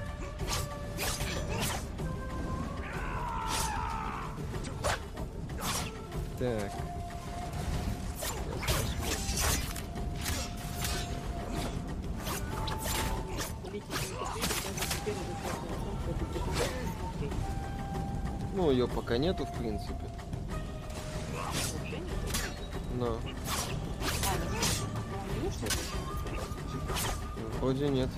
[6.37, 6.71] Так.
[18.53, 19.95] Ну, ее пока нету, в принципе.
[22.99, 23.44] Вообще
[25.61, 25.73] нет.
[27.59, 28.09] Вроде нет.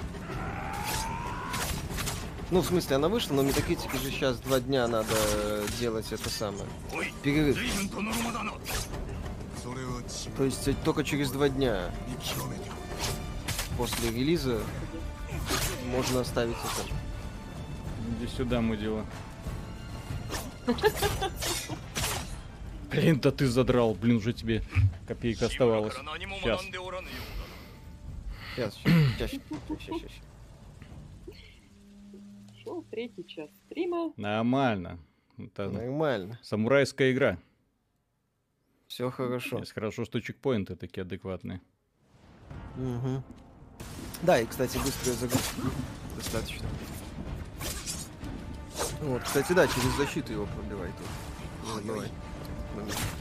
[2.50, 6.30] Ну, в смысле, она вышла, но метакритики же сейчас два дня надо э, делать это
[6.30, 6.66] самое.
[7.22, 7.58] Перерыв.
[10.38, 11.92] То есть э, только через два дня
[13.78, 14.62] после релиза
[15.88, 16.90] можно оставить это.
[18.18, 19.06] Иди сюда, мудила.
[22.90, 24.64] Блин, да ты задрал, блин, уже тебе
[25.08, 25.94] копейка оставалась.
[25.94, 26.62] Сейчас.
[28.56, 29.32] Сейчас, сейчас, сейчас,
[29.68, 30.12] сейчас, сейчас.
[32.64, 34.14] Шел третий час стрима.
[34.18, 35.00] Нормально.
[35.38, 36.40] Это Нормально.
[36.42, 37.38] Самурайская игра.
[38.88, 39.58] Все хорошо.
[39.58, 41.62] Здесь хорошо, что чекпоинты такие адекватные.
[42.78, 43.24] Угу.
[44.24, 45.62] Да, и, кстати, быстрая загрузка
[46.16, 46.68] достаточно.
[49.02, 50.94] Вот, кстати, да, через защиту его пробивает.
[51.74, 52.12] Пробивает
[52.78, 53.18] животными.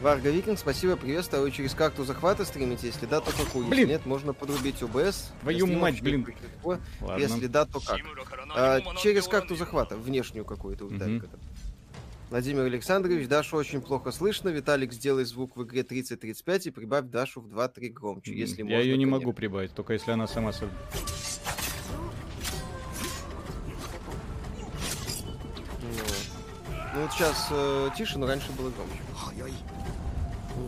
[0.00, 1.40] Варга Викинг, спасибо, приветствую.
[1.40, 2.88] А вы через карту захвата стримите?
[2.88, 3.66] Если да, то какую?
[3.68, 3.80] Блин.
[3.80, 5.32] Если нет, можно подрубить ОБС.
[5.40, 6.26] Твою если мать, блин.
[7.16, 8.00] Если да, то как?
[8.54, 10.84] А, через карту захвата, внешнюю какую-то.
[10.84, 11.22] Угу.
[12.30, 14.48] Владимир Александрович, Дашу очень плохо слышно.
[14.48, 18.76] Виталик, сделай звук в игре 30-35 и прибавь Дашу в 2-3 громче, если Я можно.
[18.78, 19.36] ее не могу конечно.
[19.36, 20.52] прибавить, только если она сама...
[20.52, 20.68] со-
[25.80, 25.88] Ну,
[26.94, 29.02] ну вот сейчас тише, но раньше было громче.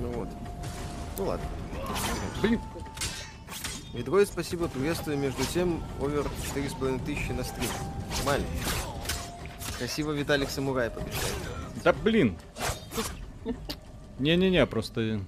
[0.03, 0.29] Ну вот.
[1.19, 1.47] Ну ладно.
[2.43, 2.61] Блин,
[3.95, 5.17] Медроид, спасибо, приветствую.
[5.19, 7.71] Между тем, овер 4,5 тысячи на стрим.
[8.19, 8.47] Нормально.
[9.79, 11.35] Красиво Виталик Самурай побеждает.
[11.85, 12.37] да блин.
[14.19, 15.21] Не-не-не, просто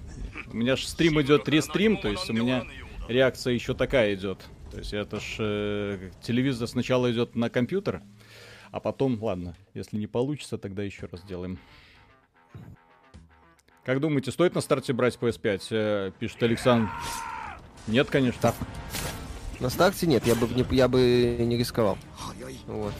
[0.51, 2.65] у меня же стрим идет рестрим, то есть у меня
[3.07, 4.39] реакция еще такая идет.
[4.71, 8.01] То есть это ж э, телевизор сначала идет на компьютер,
[8.71, 11.59] а потом, ладно, если не получится, тогда еще раз сделаем.
[13.83, 15.61] Как думаете, стоит на старте брать PS5?
[15.71, 16.89] Э, пишет Александр.
[17.87, 18.53] Нет, конечно.
[19.59, 21.97] На старте нет, я бы не, я бы не рисковал.
[22.67, 22.93] Вот.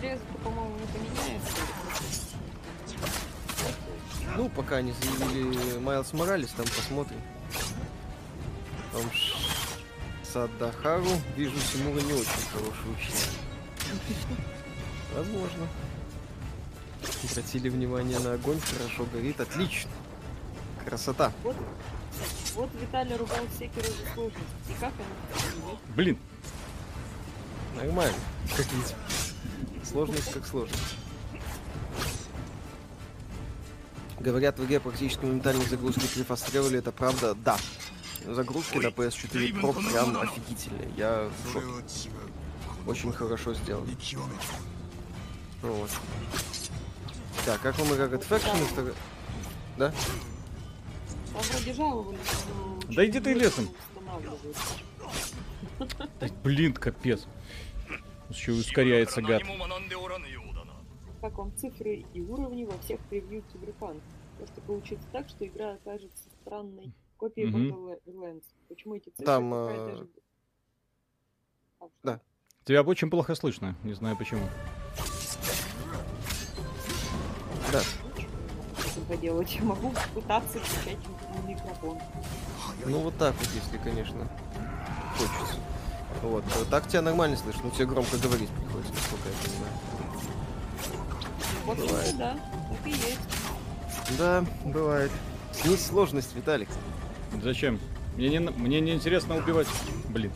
[0.00, 1.52] Железо-то, по-моему, не поменяется.
[4.36, 7.20] Ну, пока не заявили Майлз Моралес, там посмотрим.
[8.92, 9.36] Там Ш-
[10.24, 11.06] Садахару.
[11.36, 13.30] Вижу, Симура не очень хороший учитель.
[15.14, 15.66] Возможно.
[17.30, 19.90] Обратили внимание на огонь, хорошо горит, отлично.
[20.84, 21.32] Красота.
[21.42, 21.56] Вот,
[22.54, 24.44] вот Виталий ругал Секера за сложность.
[24.68, 26.18] И как они Блин,
[27.76, 28.16] Нормально.
[28.56, 28.94] Как видите.
[29.90, 30.96] Сложность как сложность.
[34.20, 37.34] Говорят, в игре практически моментальные загрузки крифострелы, это правда?
[37.34, 37.56] Да.
[38.24, 40.88] Загрузки на PS4 Pro прям офигительные.
[40.96, 41.66] Я в шоке.
[41.88, 42.16] Типа
[42.86, 43.96] Очень хорошо сделали.
[45.62, 45.90] Вот.
[47.44, 48.94] Так, как вам игра God Faction?
[49.76, 49.92] Да?
[52.94, 53.68] Да иди ты лесом.
[56.44, 57.26] блин, капец.
[58.30, 59.42] Еще ускоряется гад.
[59.42, 64.02] В каком цифры и уровни во всех превью Киберпанк.
[64.38, 67.92] Просто получится так, что игра окажется странной копией угу.
[68.06, 68.44] Borderlands.
[68.68, 69.26] Почему эти цифры?
[69.26, 69.52] Там...
[69.52, 70.08] Э, даже...
[71.80, 72.20] А, да.
[72.64, 74.46] Тебя очень плохо слышно, не знаю почему.
[77.72, 77.82] Да.
[78.78, 79.54] Что поделать?
[79.54, 80.98] Я могу пытаться включать
[81.46, 81.98] микрофон.
[82.86, 84.26] Ну вот так вот, если, конечно,
[85.16, 85.58] хочется.
[86.22, 86.44] Вот.
[86.44, 89.72] Э, так тебя нормально слышно, но тебе громко говорить приходится, насколько я знаю.
[91.66, 92.16] Вот Бывает.
[92.16, 92.36] да,
[92.70, 93.20] так и есть.
[94.18, 95.10] Да, бывает.
[95.52, 96.68] Снизь сложность, Виталик.
[97.42, 97.78] Зачем?
[98.16, 99.68] Мне не, мне не интересно убивать.
[100.08, 100.32] Блин.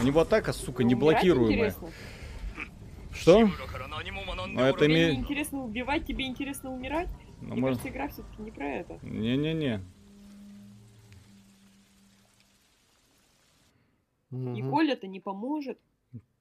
[0.00, 1.74] У него атака, сука, ну, не блокируемая.
[3.12, 3.48] Что?
[4.56, 7.08] А это мне не интересно убивать, тебе интересно умирать?
[7.40, 7.86] Ну, Мне может...
[7.86, 8.98] игра все-таки не про это.
[9.02, 9.80] Не-не-не.
[14.32, 14.70] И Мгм.
[14.70, 15.78] Коля-то не поможет.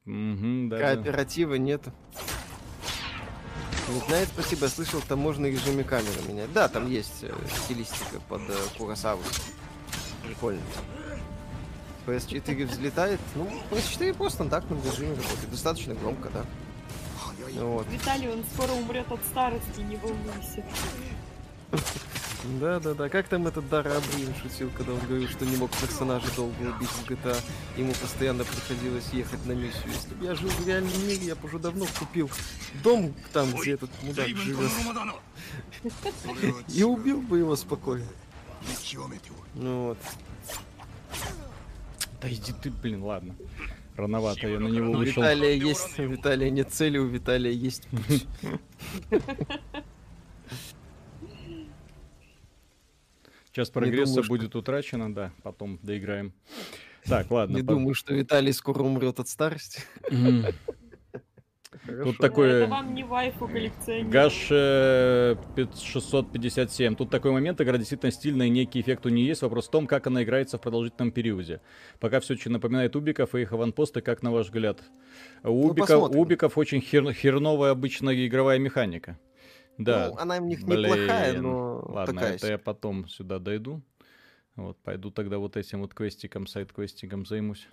[0.05, 0.95] Мгм, да, да.
[0.95, 1.81] Кооператива нет.
[3.89, 6.53] Не знает, спасибо, я слышал, там можно режиме камеры менять.
[6.53, 7.33] Да, там есть э,
[7.65, 9.21] стилистика под э, Курасаву.
[10.25, 10.61] Прикольно.
[12.07, 13.19] PS4 взлетает.
[13.35, 15.51] Ну, PS4 по стандартному режиме работает.
[15.51, 16.45] Достаточно громко, да.
[17.61, 17.85] Вот.
[17.89, 20.63] Виталий, он скоро умрет от старости, не волнуйся.
[22.43, 26.59] Да-да-да, как там этот Дара Абрин шутил, когда он говорил, что не мог персонажа долго
[26.59, 27.37] убить в GTA,
[27.77, 29.87] ему постоянно приходилось ехать на миссию.
[29.87, 32.31] Если бы я жил в реальном мире, я бы уже давно купил
[32.83, 34.71] дом там, где этот мудак живет.
[36.69, 38.07] И убил бы его спокойно.
[39.53, 39.97] Ну вот.
[42.21, 43.35] Да иди ты, блин, ладно.
[43.95, 45.21] Рановато я на него вышел.
[45.21, 48.25] У Виталия есть, у Виталия нет цели, у Виталия есть путь.
[53.51, 56.33] Сейчас прогресса думаю, что- будет утрачено, да, потом доиграем.
[57.05, 57.57] Так, ладно.
[57.57, 59.81] Не по- думаю, что Виталий скоро умрет от старости.
[60.09, 60.45] Мгм.
[62.03, 62.63] Тут такое...
[62.63, 64.07] Это вам не вайфу коллекционер.
[64.07, 65.35] Гаш э,
[65.83, 66.95] 657.
[66.95, 69.41] Тут такой момент, игра действительно стильная, некий эффект у нее есть.
[69.41, 71.59] Вопрос в том, как она играется в продолжительном периоде.
[71.99, 74.83] Пока все очень напоминает Убиков и их аванпосты, как на ваш взгляд.
[75.43, 76.19] У, Убиков, у посмотрим.
[76.19, 79.17] Убиков очень хер- херновая обычная игровая механика.
[79.77, 80.09] Да.
[80.09, 80.91] Ну, она у них Блин.
[80.91, 83.81] неплохая, но Ладно, такая это я потом сюда дойду.
[84.55, 87.67] Вот, пойду тогда вот этим вот квестиком, сайт-квестиком займусь.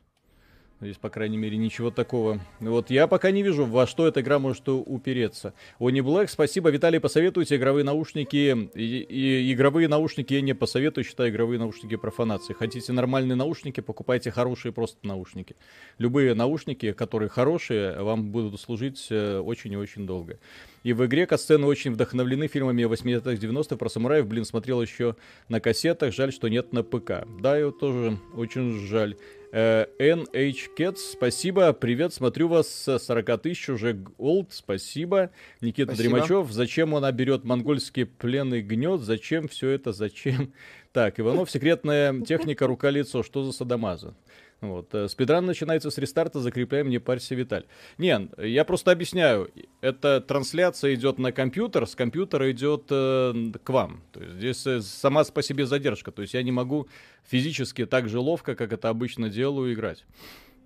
[0.81, 2.41] Здесь, по крайней мере, ничего такого.
[2.61, 5.53] Вот я пока не вижу, во что эта игра может упереться.
[5.81, 6.71] Они Блэк, спасибо.
[6.71, 8.71] Виталий, посоветуйте игровые наушники.
[8.75, 12.57] И, и игровые наушники я не посоветую, считаю игровые наушники профанацией.
[12.57, 15.57] Хотите нормальные наушники, покупайте хорошие просто наушники.
[15.99, 20.39] Любые наушники, которые хорошие, вам будут служить э, очень и очень долго.
[20.85, 24.29] И в игре катсцены очень вдохновлены фильмами 80-х, 90-х про самураев.
[24.29, 25.17] Блин, смотрел еще
[25.49, 26.15] на кассетах.
[26.15, 27.27] Жаль, что нет на ПК.
[27.41, 29.17] Да, его тоже очень жаль.
[29.51, 31.73] Э, NH Cats, спасибо.
[31.73, 34.49] Привет, смотрю вас с 40 тысяч уже голд.
[34.53, 35.31] Спасибо.
[35.61, 36.17] Никита Спасибо.
[36.17, 36.51] Дремачев.
[36.51, 39.01] Зачем она берет монгольский пленный гнет?
[39.01, 39.93] Зачем все это?
[39.93, 40.53] Зачем?
[40.93, 43.23] Так, Иванов, секретная техника рука-лицо.
[43.23, 44.15] Что за садомаза?
[44.61, 44.93] Вот.
[44.95, 47.67] э, Спидран начинается с рестарта, закрепляем, не парься, Виталь.
[47.97, 49.51] Не, я просто объясняю.
[49.81, 54.03] Эта трансляция идет на компьютер, с компьютера идет э, к вам.
[54.13, 56.11] То есть здесь э, сама по себе задержка.
[56.11, 56.89] То есть я не могу
[57.25, 60.05] физически так же ловко, как это обычно делаю, играть.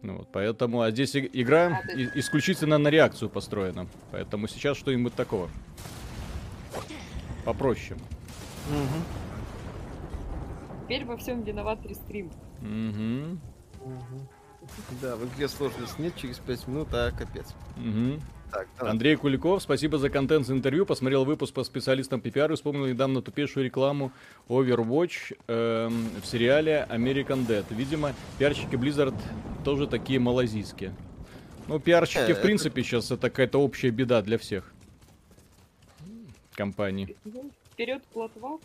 [0.00, 3.86] Ну вот, поэтому, а здесь игра А исключительно на реакцию построена.
[4.10, 5.50] Поэтому сейчас что-нибудь такого.
[7.44, 7.98] Попроще.
[8.70, 9.04] Мгм.
[10.84, 12.32] Теперь во всем виноват рестрим.
[12.60, 13.40] Мгм.
[15.00, 17.46] Да, в игре сложность нет, через 5 минут, а капец.
[17.76, 18.20] Мгм.
[18.50, 18.68] Так.
[18.78, 20.84] Андрей Куликов, спасибо за контент за интервью.
[20.84, 24.12] Посмотрел выпуск по специалистам PPR и вспомнил недавно тупейшую рекламу
[24.48, 27.64] Overwatch эм, в сериале American Dead.
[27.70, 29.14] Видимо, пиарщики Blizzard
[29.64, 30.94] тоже такие малазийские.
[31.66, 34.70] Ну, пиарщики, Э, в это- принципе, сейчас это какая-то общая беда для всех
[36.54, 37.16] компаний.
[37.72, 38.58] Вперед, плотва.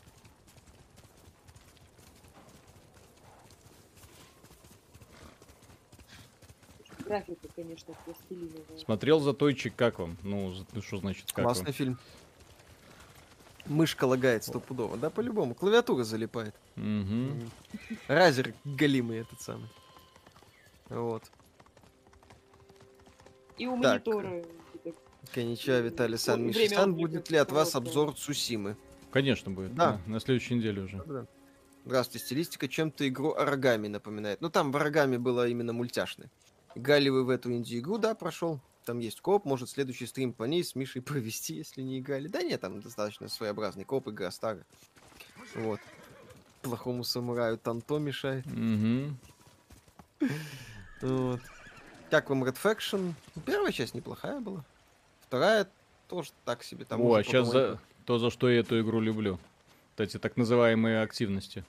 [7.08, 8.78] Графика, конечно, пластилиновая.
[8.78, 10.18] Смотрел Затойчик, как вам?
[10.24, 11.74] Ну, ну, что значит как Классный вам?
[11.74, 12.00] фильм.
[13.66, 14.98] Мышка лагает стопудово.
[14.98, 15.56] Да, по-любому.
[15.56, 16.56] Клавиатура залипает.
[16.76, 17.50] Мгм.
[18.08, 19.70] Разер голимый этот самый.
[20.90, 21.24] Вот.
[23.58, 24.06] И у Так.
[24.06, 24.44] монитора.
[24.84, 24.96] так,
[25.34, 28.78] Конича, Виталий Сан отклика Будет ли от вас обзор Цусимы?
[29.12, 29.76] Конечно будет.
[29.76, 30.00] Да.
[30.06, 31.28] На, на следующей неделе уже.
[31.86, 34.42] Здравствуйте, стилистика чем-то игру Оригами напоминает.
[34.42, 36.30] Ну, там в Оригами было именно мультяшное.
[36.78, 38.60] Играли вы в эту инди-игру, да, прошел.
[38.86, 42.28] Там есть коп, может следующий стрим по ней с Мишей провести, если не играли.
[42.28, 44.64] Да нет, там достаточно своеобразный коп, игра старая.
[45.56, 45.80] Вот.
[46.62, 48.46] Плохому самураю Танто мешает.
[48.46, 49.18] Мгм.
[51.02, 51.42] Вот.
[52.12, 53.16] Как вам Red Faction?
[53.36, 54.64] Ну, Первая часть неплохая была.
[55.22, 55.68] Вторая
[56.08, 56.86] тоже так себе.
[56.86, 59.40] Там О, а сейчас за то, за что я эту игру люблю.
[59.98, 61.66] Вот эти так называемые активности.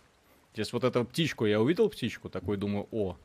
[0.52, 3.16] Здесь вот эту птичку, я увидел птичку, такой думаю, о,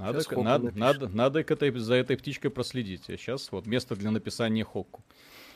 [0.00, 3.08] надо, к- надо, надо, надо к этой, за этой птичкой проследить.
[3.10, 5.02] А сейчас вот место для написания Хокку.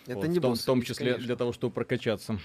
[0.06, 0.94] Это Вот, не в, том, босс, в том конечно.
[0.94, 2.38] числе для того, чтобы прокачаться.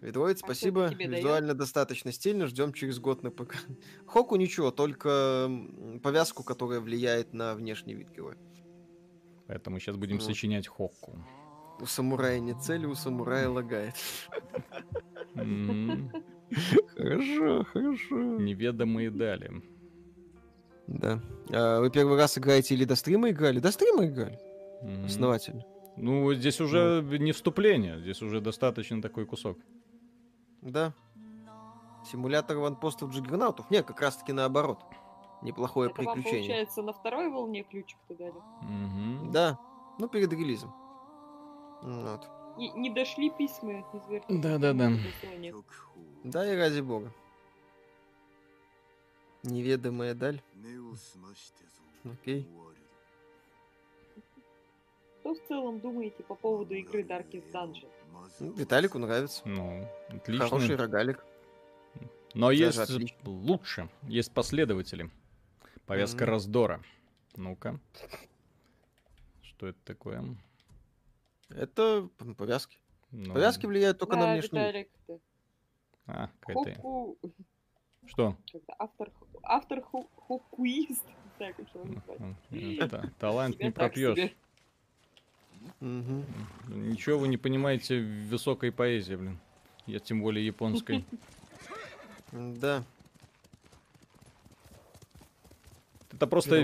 [0.00, 0.88] Ведроид, А спасибо.
[0.94, 2.46] Визуально достаточно стильно.
[2.46, 3.56] Ждем через год на ПК.
[4.06, 5.50] Хоку ничего, только
[6.02, 8.38] повязку, которая влияет на внешний вид героя.
[9.46, 10.24] Поэтому сейчас будем Вот.
[10.24, 11.18] сочинять Хокку.
[11.80, 13.94] У самурая не цели, у самурая лагает.
[16.96, 18.16] Хорошо, хорошо.
[18.38, 19.62] Неведомые дали.
[20.90, 21.20] Да.
[21.52, 23.60] А вы первый раз играете или до стрима играли?
[23.60, 24.38] До стрима играли.
[24.82, 25.04] М.
[25.06, 25.64] Основательно.
[25.96, 29.58] Ну, здесь уже не вступление, здесь уже достаточно такой кусок.
[30.62, 30.92] Да.
[32.10, 33.70] Симулятор ванпостов джиггернаутов.
[33.70, 34.78] Не, как раз таки наоборот.
[35.42, 36.48] Неплохое Это вам, приключение.
[36.48, 38.34] получается, на второй волне ключик-то дали?
[38.62, 39.30] Мгм.
[39.32, 39.58] Да.
[39.98, 40.74] Ну, перед релизом.
[41.82, 42.28] Вот.
[42.56, 44.40] Не, не дошли письма от неизвестных.
[44.40, 44.90] Да-да-да.
[44.90, 45.54] Названия.
[46.24, 47.12] Да и ради бога.
[49.42, 50.42] Неведомая даль.
[52.04, 52.46] Окей.
[55.20, 57.88] Что в целом думаете по поводу игры Darkest Dungeon?
[58.40, 59.42] Ну, Виталику нравится.
[59.46, 60.44] Ну, отлично.
[60.44, 61.24] Хороший рогалик.
[62.34, 63.30] Но Даже есть отлично.
[63.30, 63.88] лучше.
[64.02, 65.10] Есть последователи.
[65.86, 66.28] Повязка mm-hmm.
[66.28, 66.82] раздора.
[67.36, 67.80] Ну-ка.
[69.42, 70.24] Что это такое?
[71.48, 72.78] Это повязки.
[73.10, 73.34] Ну...
[73.34, 74.90] Повязки влияют только да, на внешний вид.
[76.06, 77.16] А, какая-то...
[78.10, 78.36] Что?
[78.78, 79.10] Автор...
[79.42, 81.04] Автор ху- хокуист.
[81.38, 82.90] Так, как его назвать.
[82.90, 84.32] Та- Талант не пропьешь.
[85.80, 89.38] Ничего вы не понимаете в высокой поэзии, блин.
[89.86, 91.04] Я тем более японской.
[92.32, 92.84] Да.
[96.12, 96.62] Это просто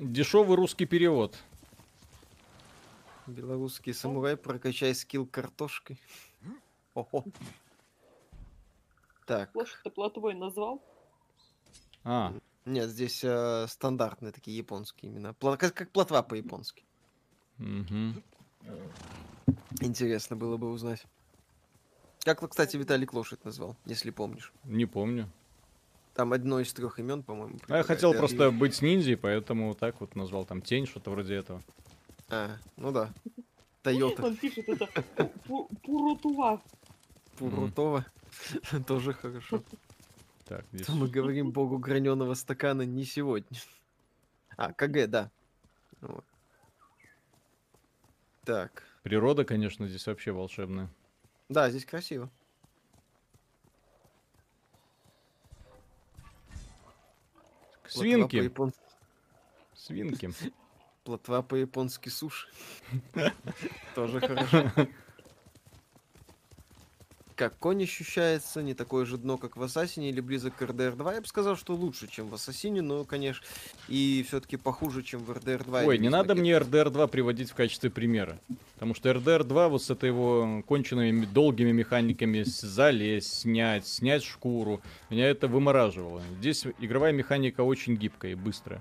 [0.00, 1.38] дешевый русский перевод.
[3.26, 5.98] Белорусский самурай, прокачай скилл картошкой.
[6.94, 7.24] Ого.
[9.26, 10.82] Так, Лошадь-то плотвой назвал.
[12.04, 12.34] А,
[12.66, 15.30] нет, здесь э, стандартные такие японские имена.
[15.30, 16.84] Пла- как, как плотва по-японски.
[17.58, 18.22] мгм.
[19.80, 21.04] Интересно было бы узнать.
[22.24, 24.52] Как, кстати, Виталик лошадь назвал, если помнишь.
[24.64, 25.28] не помню.
[26.14, 27.58] Там одно из трех имен, по-моему.
[27.68, 28.18] А я хотел предлагает.
[28.38, 31.60] просто быть ниндзей, поэтому так вот назвал там тень, что-то вроде этого.
[32.30, 33.12] А, ну да.
[33.82, 34.24] Тойота.
[34.24, 34.84] Он пишет это
[35.46, 36.62] пу- Пурутува.
[37.36, 38.06] Пурутова.
[38.86, 39.62] Тоже хорошо.
[40.44, 40.88] Так, здесь...
[40.88, 43.58] Мы говорим богу граненого стакана не сегодня.
[44.56, 45.30] А, КГ, да.
[46.00, 46.24] Вот.
[48.44, 48.82] Так.
[49.02, 50.90] Природа, конечно, здесь вообще волшебная.
[51.48, 52.30] Да, здесь красиво.
[57.82, 58.74] Плотва Свинки, по-япон-
[59.74, 60.30] свинки.
[61.04, 62.48] Плотва по-японски суши.
[63.94, 64.70] Тоже хорошо.
[67.36, 71.14] Как конь ощущается, не такое же дно, как в Ассасине или близок к РДР 2.
[71.14, 73.44] Я бы сказал, что лучше, чем в Ассасине, но, конечно,
[73.88, 75.82] и все-таки похуже, чем в РДР 2.
[75.82, 78.38] Ой, не надо мне RDR 2 приводить в качестве примера.
[78.74, 84.80] Потому что RDR 2 вот с этой его конченными долгими механиками залезть, снять, снять шкуру,
[85.10, 86.22] меня это вымораживало.
[86.38, 88.80] Здесь игровая механика очень гибкая и быстрая.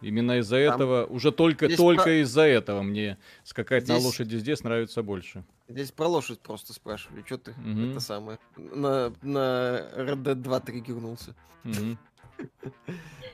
[0.00, 4.36] Именно из-за Там этого, уже только, только про- из-за этого мне скакать на Здесь- лошади
[4.36, 5.44] здесь нравится больше.
[5.68, 7.22] Здесь про лошадь просто спрашивали.
[7.26, 7.90] Что ты Мгм.
[7.92, 8.38] это самое?
[8.56, 11.34] На, на RD 2 триггернулся.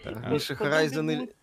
[0.03, 1.35] Когда Horizon или...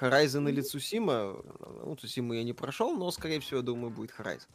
[0.00, 1.36] Horizon или Цусима,
[1.84, 4.46] ну, Цусиму я не прошел, но, скорее всего, думаю, будет Horizon.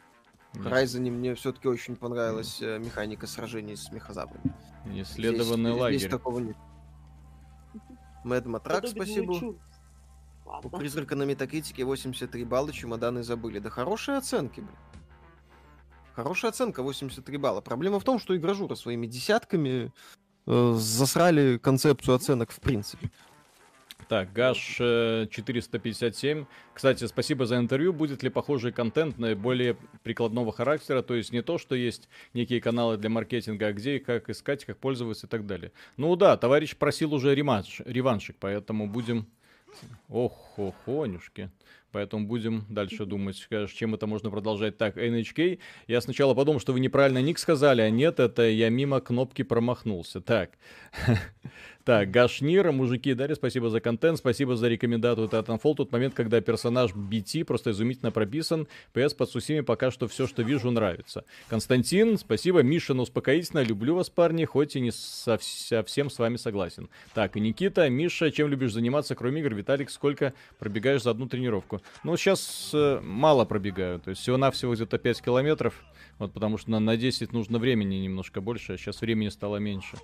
[0.54, 4.54] В Horizon мне все-таки очень понравилась э, механика сражений с мехозаврами.
[4.86, 5.98] Неисследованный здесь, лагерь.
[6.00, 6.56] Здесь такого нет.
[8.24, 9.58] Мэд Матрак, спасибо.
[10.46, 13.60] У призрака на метакритике 83 балла, чемоданы забыли.
[13.60, 14.78] Да хорошие оценки, блин.
[16.16, 17.62] Хорошая оценка, 83 балла.
[17.62, 19.92] Проблема в том, что игражура своими десятками
[20.46, 23.12] э, засрали концепцию оценок в принципе.
[24.14, 26.46] Так, Гаш э, 457.
[26.76, 27.94] Кстати, спасибо за интервью.
[27.94, 31.02] Будет ли похожий контент на более прикладного характера?
[31.02, 34.66] То есть не то, что есть некие каналы для маркетинга, а где и как искать,
[34.66, 35.72] как пользоваться и так далее.
[35.98, 39.26] Ну да, товарищ просил уже реманш, реваншик, поэтому будем...
[40.10, 41.50] Ох, охонюшки.
[41.94, 44.80] Поэтому будем дальше думать, скажешь, чем это можно продолжать.
[44.80, 45.60] Так, NHK.
[45.88, 50.20] Я сначала подумал, что вы неправильно ник сказали, а нет, это я мимо кнопки промахнулся.
[50.20, 50.52] Так.
[51.86, 55.76] Так, Гашнир, мужики, Дарья, спасибо за контент, спасибо за рекомендацию Titanfall.
[55.76, 58.70] Тот момент, когда персонаж BT просто изумительно прописан.
[58.94, 61.26] PS под Сусими пока что все, что вижу, нравится.
[61.50, 62.64] Константин, спасибо.
[62.64, 66.88] Миша, ну успокоительно, люблю вас, парни, хоть и не со- совсем с вами согласен.
[67.14, 69.54] Так, и Никита, Миша, чем любишь заниматься, кроме игр?
[69.54, 71.82] Виталик, сколько пробегаешь за одну тренировку?
[72.06, 75.74] Ну, сейчас э, мало пробегаю, то есть всего-навсего где-то 5 километров.
[76.18, 79.98] Вот потому что на, на 10 нужно времени немножко больше, а сейчас времени стало меньше.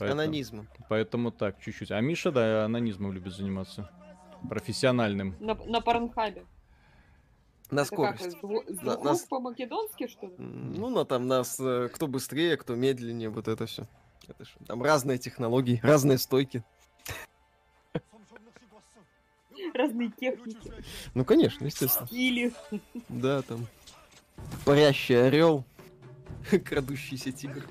[0.00, 0.68] Поэтому- Анонизмом.
[0.88, 1.90] Поэтому так, чуть-чуть.
[1.90, 3.90] А Миша, да, анонизмом любит заниматься.
[4.48, 5.36] Профессиональным.
[5.40, 6.44] На, на Порнхабе.
[7.70, 8.38] На как, скорость.
[8.42, 10.34] дву- с На- нас- по-македонски, что ли?
[10.38, 13.86] Ну, на там нас, э, кто быстрее, кто медленнее, вот это все.
[14.26, 16.64] Это ж- там разные технологии, разные стойки.
[19.74, 20.72] Разные техники,
[21.14, 22.06] Ну, конечно, естественно.
[22.06, 22.52] стили.
[23.08, 23.66] Да, там.
[24.64, 25.64] Парящий орел,
[26.64, 27.64] крадущийся тигр,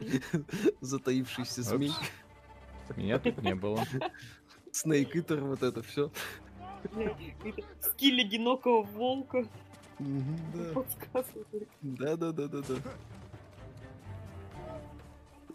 [0.80, 1.92] затаившийся змей,
[2.96, 3.84] Меня тут не было.
[4.72, 6.10] снейк итер, вот это все.
[7.80, 9.46] Скиль одинокого волка.
[11.82, 12.74] Да, да, да, да, да.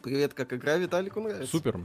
[0.04, 1.48] Привет, как игра Виталику нравится?
[1.48, 1.80] Супер.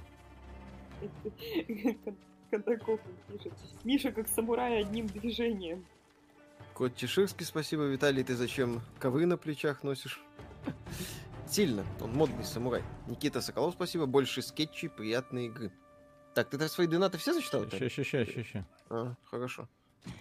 [2.51, 3.55] Кондаков пишет.
[3.85, 5.87] Миша как самурай одним движением.
[6.75, 7.85] Кот Чеширский, спасибо.
[7.85, 10.21] Виталий, ты зачем ковы на плечах носишь?
[11.51, 12.85] Сильно, он модный самурай.
[13.09, 14.07] Никита Соколов, спасибо.
[14.07, 15.73] Больше скетчей, приятной игры.
[16.33, 17.69] Так, ты свои донаты все зачитал?
[17.69, 18.67] Ща, ща, ща, ща, ща.
[18.89, 19.69] А, хорошо.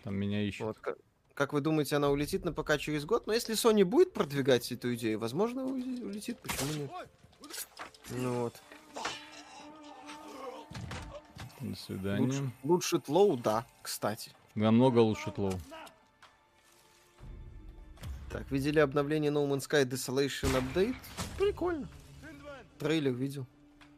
[0.04, 0.62] Там меня ищут.
[0.66, 0.98] Вот, как,
[1.36, 3.28] как вы думаете, она улетит на ПК через год?
[3.28, 6.92] Но если Sony будет продвигать эту идею, возможно, улетит, почему нет?
[8.10, 8.56] Ну вот.
[11.60, 12.52] До Лучше, свидания.
[12.64, 14.32] лучше тлоу, да, кстати.
[14.56, 15.52] Намного лучше Тлоу.
[18.30, 20.96] Так, видели обновление No Man's Sky Desolation Update?
[21.38, 21.88] Прикольно.
[22.78, 23.48] Трейлер видел.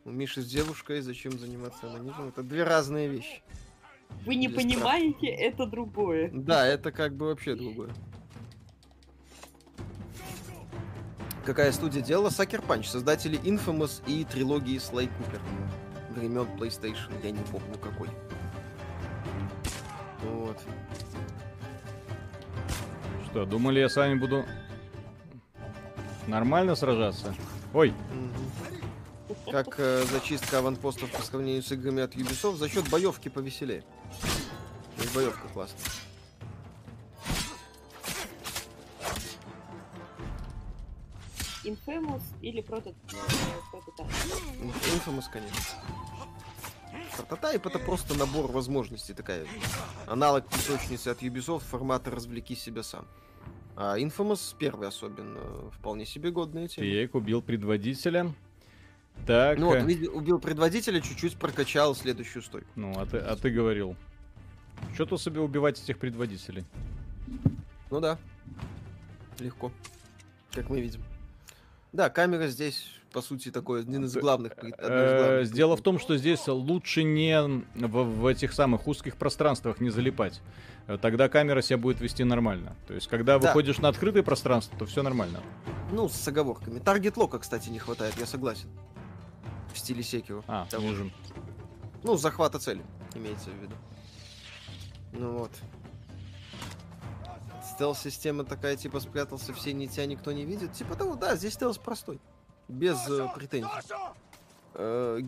[0.05, 2.29] У Миши с девушкой, зачем заниматься анонизмом?
[2.29, 3.43] Это две разные вещи.
[4.25, 6.31] Вы не Без понимаете, это другое.
[6.33, 7.91] Да, это как бы вообще другое.
[11.45, 12.85] Какая студия делала Sucker Punch?
[12.85, 15.41] Создатели Infamous и трилогии Слай Купер.
[16.11, 18.09] Времен PlayStation, я не помню какой.
[20.23, 20.57] Вот.
[23.31, 24.45] Что, думали, я с вами буду
[26.27, 27.33] нормально сражаться?
[27.73, 27.93] Ой.
[29.49, 33.83] Как э, зачистка аванпостов по сравнению с играми от Ubisoft за счет боевки повеселее.
[34.97, 35.79] То есть боевка классная.
[41.63, 42.95] Infamous или э, Prototype?
[44.93, 45.57] Infamous, конечно.
[47.17, 49.45] Прототайп это просто набор возможностей, такая
[50.07, 53.07] аналог песочницы от Ubisoft формата «развлеки себя сам».
[53.75, 56.85] А Infamous первый особенно вполне себе годная тема.
[56.87, 58.33] Пек убил предводителя.
[59.25, 62.67] Так, Ну вот, э, убил предводителя, чуть-чуть прокачал следующую стойку.
[62.75, 63.95] ну а ты, а ты говорил.
[64.93, 66.65] Что тут себе убивать этих предводителей?
[67.89, 68.17] Ну да.
[69.39, 69.71] Легко.
[70.53, 71.01] Как мы видим.
[71.91, 74.53] Да, камера здесь, по сути, такой один из главных.
[74.57, 77.41] Э, главных Дело в том, что здесь лучше не
[77.75, 80.41] в, в этих самых узких пространствах не залипать.
[80.87, 82.75] Э, Тогда камера себя будет вести нормально.
[82.87, 83.47] То есть, когда Да.
[83.47, 85.39] выходишь на открытое пространство, то все нормально.
[85.91, 86.79] Ну, с оговорками.
[86.79, 88.69] Таргет лока, кстати, не хватает, я согласен.
[89.73, 90.43] В стиле Секио.
[90.47, 91.11] А, Того же.
[92.03, 92.83] Ну, захвата цели,
[93.15, 93.75] имеется в виду.
[95.13, 95.51] Ну вот.
[97.75, 100.73] Стелс-система такая, типа, спрятался все нити, а никто не видит.
[100.73, 102.19] Типа того, да, здесь стелс простой.
[102.71, 103.69] Без э, претензий.
[104.75, 105.19] Э,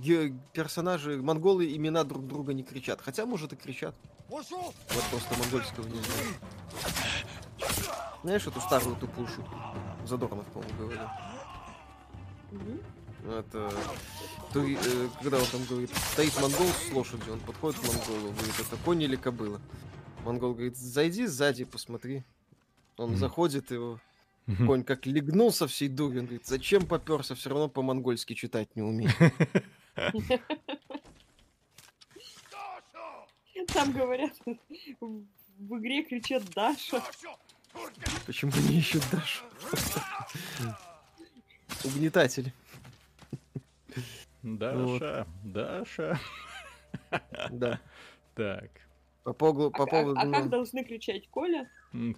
[0.54, 3.02] персонажи, монголы имена друг друга не кричат.
[3.02, 3.94] Хотя, может, и кричат.
[4.30, 4.48] Вот
[5.12, 6.28] просто монгольского не знаю.
[8.24, 9.54] Знаешь эту старую тупую шутку?
[10.06, 11.02] Задорнов, по-моему, говорил.
[13.38, 13.70] Это...
[14.54, 18.60] тури- э, когда он там говорит, стоит монгол с лошадью, он подходит к монголу, говорит,
[18.60, 19.60] это конь или кобыла?
[20.24, 22.24] Монгол говорит, зайди сзади, посмотри.
[22.98, 23.18] Он Мгм.
[23.18, 24.00] заходит, его
[24.46, 24.68] Мгм.
[24.68, 28.82] конь как легнул со всей дури, он говорит, зачем поперся, все равно по-монгольски читать не
[28.82, 29.16] умеет.
[33.74, 34.34] Там говорят,
[35.00, 37.02] в игре кричат Даша.
[38.26, 39.44] Почему не ищут Дашу?
[41.86, 42.52] Угнетатель.
[44.42, 46.20] Даша, Даша.
[47.50, 47.80] Да.
[48.36, 48.70] Так.
[49.24, 50.20] По, А, а- поводу...
[50.20, 51.70] а как должны кричать Коля?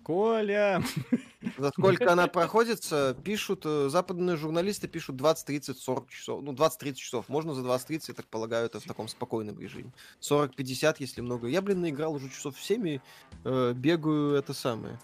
[0.03, 0.82] Коля.
[1.57, 6.41] За сколько она проходится, пишут, э, западные журналисты пишут 20, 30, 40 часов.
[6.41, 7.30] Ну, 20-30 часов.
[7.30, 9.91] Можно за 20-30, я так полагаю, это в таком спокойном режиме.
[10.21, 11.47] 40-50, если много.
[11.47, 13.01] Я, блин, наиграл уже часов 7 и
[13.43, 14.99] э, бегаю это самое.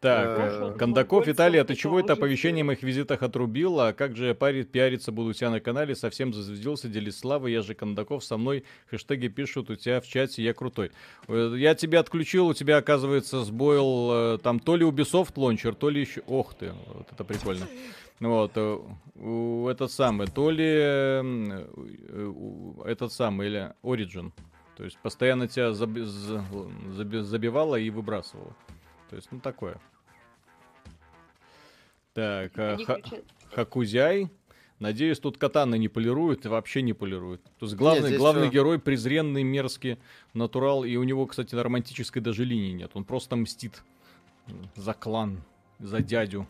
[0.00, 3.80] Так, Э, Хорошо, Кондаков, Виталий, а ты чего это уже оповещение о моих визитах отрубил?
[3.80, 5.94] А как же я пари, пиариться буду у тебя на канале?
[5.94, 7.52] Совсем зазвездился, делись славой.
[7.52, 10.90] Я же Кондаков, со мной хэштеги пишут у тебя в чате, я крутой.
[11.28, 15.88] Э, Я тебя отключил, у тебя, оказывается, сбоил э, там то ли Ubisoft лончер, то
[15.88, 16.22] ли еще...
[16.26, 17.66] Ох ты, вот это прикольно.
[18.20, 18.78] Вот, э,
[19.70, 21.22] этот самый, то ли э,
[22.08, 22.32] э,
[22.86, 24.32] этот самый, или Origin.
[24.76, 26.44] То есть постоянно тебя заби- за-
[26.90, 28.54] заби- забивало и выбрасывало.
[29.10, 29.78] То есть, ну такое.
[32.14, 33.00] Так, а, Ха-.
[33.52, 34.30] Хакузяй.
[34.78, 37.42] Надеюсь, тут катаны не полируют и вообще не полируют.
[37.58, 39.98] То есть главный, здесь главный всё- герой презренный, мерзкий,
[40.34, 42.90] натурал, и у него, кстати, романтической даже линии нет.
[42.94, 43.82] Он просто мстит
[44.74, 45.42] за клан,
[45.78, 46.46] за дядю.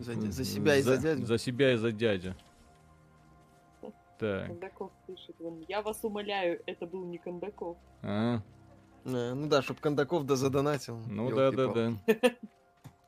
[0.00, 1.26] За за себя и за дядю?
[1.26, 2.34] За себя и за дядю.
[4.18, 7.76] Так, Кондаков пишет, вон, я вас умоляю, это был не Кондаков.
[8.02, 8.40] а,
[9.06, 10.98] Э, ну да, чтоб Кондаков да задонатил.
[11.06, 11.92] ну да, да, да.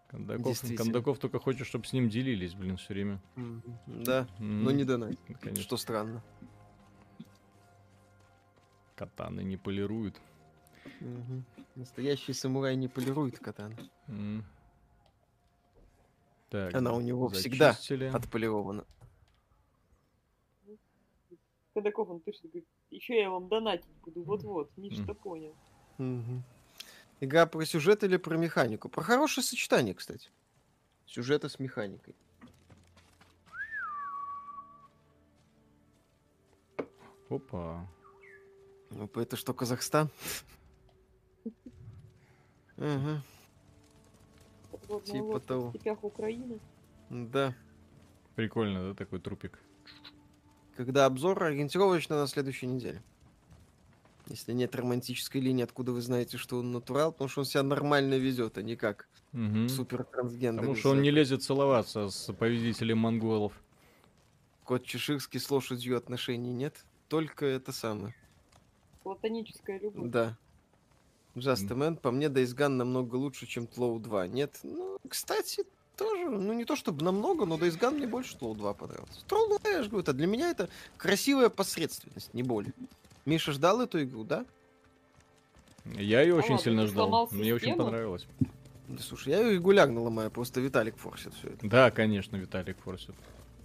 [0.09, 0.61] Кондаков.
[0.76, 3.20] Кондаков только хочет, чтобы с ним делились, блин, все время.
[3.86, 5.18] Да, но не донатил.
[5.40, 5.62] конечно.
[5.64, 6.22] Что странно.
[8.94, 10.20] Катаны не полируют.
[11.74, 13.74] Настоящий самурай не полирует катан.
[16.51, 17.76] Так, Она у него всегда.
[18.12, 18.84] Отполирована.
[21.74, 24.82] Кондаков, он пишет, говорит, еще я вам донатить буду, вот-вот, М.
[24.82, 25.55] нечто понял.
[25.99, 26.42] Мгм.
[27.20, 28.88] Игра про сюжет или про механику?
[28.88, 30.30] Про хорошее сочетание, кстати.
[31.07, 32.14] Сюжета с механикой.
[37.28, 37.86] Опа.
[38.90, 40.09] Ну, это что, Казахстан?
[42.78, 43.22] Ага,
[44.70, 45.70] Подводная Типа того.
[45.70, 46.61] в степях Украины.
[47.11, 47.55] да.
[48.36, 49.59] Прикольно, да, такой трупик.
[50.76, 53.03] Когда обзор ориентировочно на следующей неделе.
[54.28, 58.14] Если нет романтической линии, откуда вы знаете, что он натурал, потому что он себя нормально
[58.18, 59.68] ведет, а не как Мгм.
[59.68, 60.60] супер трансгендер.
[60.60, 63.52] Потому что он не лезет целоваться с победителем монголов.
[64.64, 66.84] Кот Чеширский с лошадью отношений нет.
[67.08, 68.14] Только это самое.
[69.02, 70.10] Платоническая любовь.
[70.10, 70.36] Да.
[71.34, 74.26] Just a Man, по мне, Days Gone намного лучше, чем Тлоу 2.
[74.26, 75.64] Нет, ну, кстати,
[75.96, 79.24] тоже, ну, не то чтобы намного, но Days Gone мне больше Тлоу 2 понравился.
[79.26, 82.74] Тлоу 2, я же говорю, это для меня это красивая посредственность, не более.
[83.28, 84.46] Миша ждал эту игру, да?
[85.84, 87.04] Я ее А очень ладно, сильно ждал.
[87.06, 87.84] сломал Мне очень систему?
[87.84, 88.26] понравилось.
[88.88, 91.66] Да, слушай, я ее регулярно ломаю, просто Виталик форсит все это.
[91.68, 93.14] Да, конечно, Виталик форсит.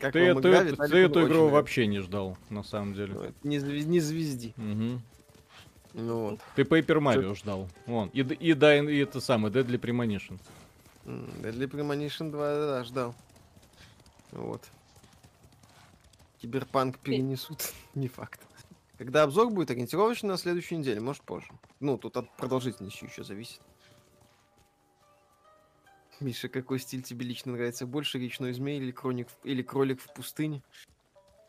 [0.00, 3.14] Как Ты, эту- игра, ты игру вообще не ждал, на самом деле.
[3.14, 4.52] Ну, Не, звез- не звезди.
[4.56, 5.00] Ну
[6.18, 6.40] вот.
[6.56, 7.68] Ты Paper Mario ждал.
[7.86, 8.08] Вон.
[8.08, 10.38] И, и, Dying- и это самое, Deadly Premonition.
[11.06, 13.14] Deadly Premonition 2, да, да, ждал.
[14.32, 14.62] Вот.
[16.42, 18.40] Киберпанк перенесут, не факт.
[18.98, 21.48] Когда обзор будет ориентировочно на следующей неделе, может позже.
[21.80, 23.60] Ну, тут от продолжительности еще зависит.
[26.20, 30.62] Миша, какой стиль тебе лично нравится больше, речной змей или, кроник или кролик в пустыне?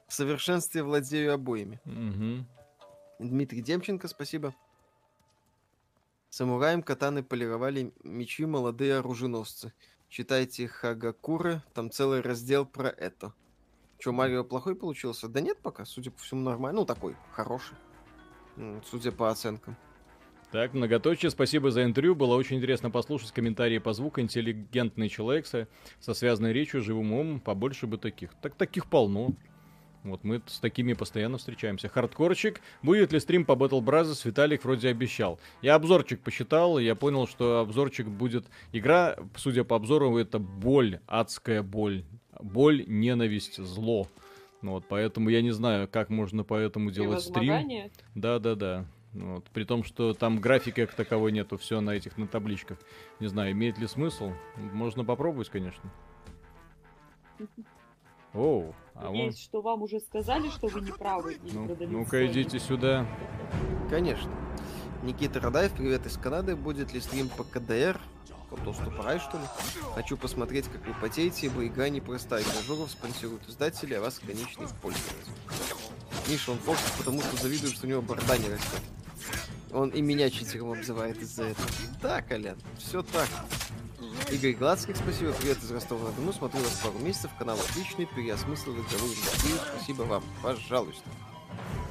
[0.08, 1.80] В совершенстве владею обоими.
[1.86, 2.48] Мгм.
[3.20, 4.56] Дмитрий Демченко, спасибо.
[6.30, 9.72] Самураем катаны полировали мечи молодые оруженосцы.
[10.10, 13.34] Читайте Хагакуры, там целый раздел про это.
[14.06, 15.28] Че, Марио плохой получился?
[15.28, 16.82] Да нет пока, судя по всему, нормально.
[16.82, 17.76] Ну, такой, хороший.
[18.92, 19.76] Судя по оценкам.
[20.52, 22.14] Так, многоточие, спасибо за интервью.
[22.14, 24.22] Было очень интересно послушать комментарии по звуку.
[24.22, 25.68] Интеллигентный человек со,
[26.00, 27.40] со связанной речью, живым умом.
[27.40, 28.36] Побольше бы таких.
[28.44, 29.32] Так таких полно.
[30.04, 31.90] Вот мы с такими постоянно встречаемся.
[31.90, 32.62] Хардкорчик.
[32.84, 34.22] Будет ли стрим по Battle Brothers?
[34.24, 35.40] Виталик вроде обещал.
[35.64, 38.46] Я обзорчик посчитал, я понял, что обзорчик будет...
[38.72, 42.06] Игра, судя по обзору, это боль, адская боль.
[42.42, 44.08] Боль, ненависть, зло.
[44.62, 47.92] Ну Вот, поэтому я не знаю, как можно по этому делать стрим.
[48.16, 48.86] Да, да, да.
[49.14, 49.46] Вот.
[49.54, 52.78] При том, что там графики как таковой нету, все на этих на табличках.
[53.20, 54.32] Не знаю, имеет ли смысл.
[54.58, 55.90] Можно попробовать, конечно.
[58.34, 59.14] Оу, а вон.
[59.14, 61.38] Надеюсь, что вам уже сказали, что вы не правы.
[61.54, 63.08] Ну, ну-ка идите сюда.
[63.90, 64.32] Конечно.
[65.04, 66.56] Никита Радаев, привет из Канады.
[66.56, 68.00] Будет ли стрим по КДР?
[68.56, 69.44] По доступу рай, что ли?
[69.96, 72.44] Хочу посмотреть, как вы потеете, ибо игра непростая.
[72.44, 75.32] Гражуров спонсируют издатели, а вас конечный пользователь.
[76.30, 78.82] Миша, он фокус, потому что завидует, что у него борода не растет.
[79.74, 81.68] Он и меня читером обзывает из-за этого.
[82.02, 83.28] Да, Колян, все так.
[84.32, 85.34] Игорь Гладских, спасибо.
[85.34, 86.32] Привет из Ростова-на-Дону.
[86.32, 87.32] Смотрю вас пару месяцев.
[87.38, 88.06] Канал отличный.
[88.06, 89.58] Переосмыслил игровую индустрию.
[89.76, 90.24] Спасибо вам.
[90.42, 91.04] Пожалуйста.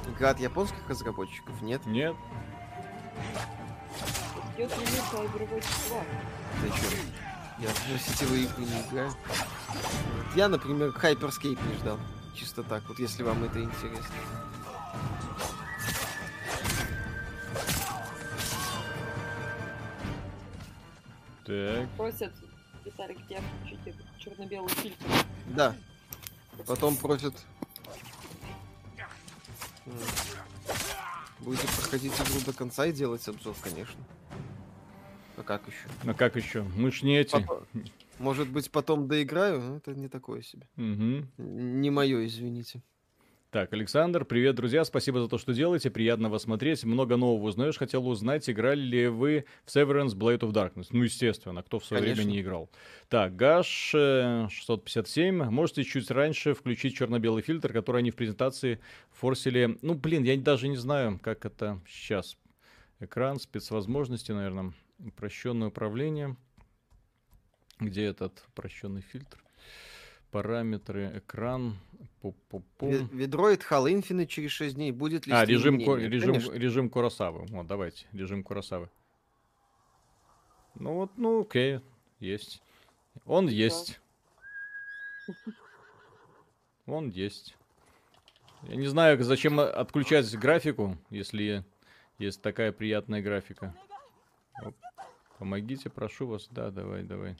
[0.09, 1.61] Игра от японских разработчиков?
[1.61, 1.85] Нет.
[1.85, 2.15] Нет?
[4.55, 6.05] Идет минута Overwatch 2.
[6.61, 6.99] Зачем?
[7.59, 9.13] Я в сетевые игры не играю.
[10.33, 11.99] Я, например, Hyperscape не ждал.
[12.33, 14.15] Чисто так, вот если вам это интересно.
[21.45, 21.89] Так.
[21.97, 22.33] Просят
[22.85, 25.05] Виталик тебя включить этот черно-белый фильтр.
[25.47, 25.75] Да.
[26.65, 27.35] Потом просят...
[31.39, 33.99] Будете проходить игру до конца и делать обзор, конечно.
[35.37, 35.87] А как еще?
[36.09, 36.63] А как еще?
[36.75, 37.31] Мы ж не эти.
[37.31, 37.65] Потом-
[38.19, 40.67] Может быть, потом доиграю, но это не такое себе.
[40.75, 41.29] Мгм.
[41.37, 42.81] Не мое, извините.
[43.51, 47.77] Так, Александр, привет, друзья, спасибо за то, что делаете, приятно вас смотреть, много нового узнаешь,
[47.77, 50.87] хотел узнать, играли ли вы в Severance Blade of Darkness?
[50.91, 52.31] Ну, естественно, кто в свое время Конечно.
[52.31, 52.69] не играл.
[53.07, 58.79] Так, Гаш э, 657, можете чуть раньше включить черно-белый фильтр, который они в презентации
[59.13, 62.35] форсили, ну, блин, я даже не знаю, как это сейчас.
[62.99, 66.35] Экран, спецвозможности, наверное, упрощенное управление.
[67.79, 69.37] Где этот упрощенный фильтр?
[70.31, 71.77] Параметры, экран,
[72.21, 72.89] пу-пу-пу.
[72.91, 76.53] Ви- Ведроид Halo Infinite через 6 дней будет ли А, режим, ко- режим, Конечно.
[76.53, 77.45] режим Куросавы.
[77.49, 78.89] Вот, давайте, режим Куросавы.
[80.75, 81.79] Ну вот, ну окей,
[82.19, 82.61] есть.
[83.25, 83.99] Он есть.
[86.85, 87.55] Он есть.
[88.63, 91.63] Я не знаю, зачем отключать графику, если
[92.19, 93.73] есть такая приятная графика.
[95.37, 96.47] Помогите, прошу вас.
[96.51, 97.35] Да, давай, давай.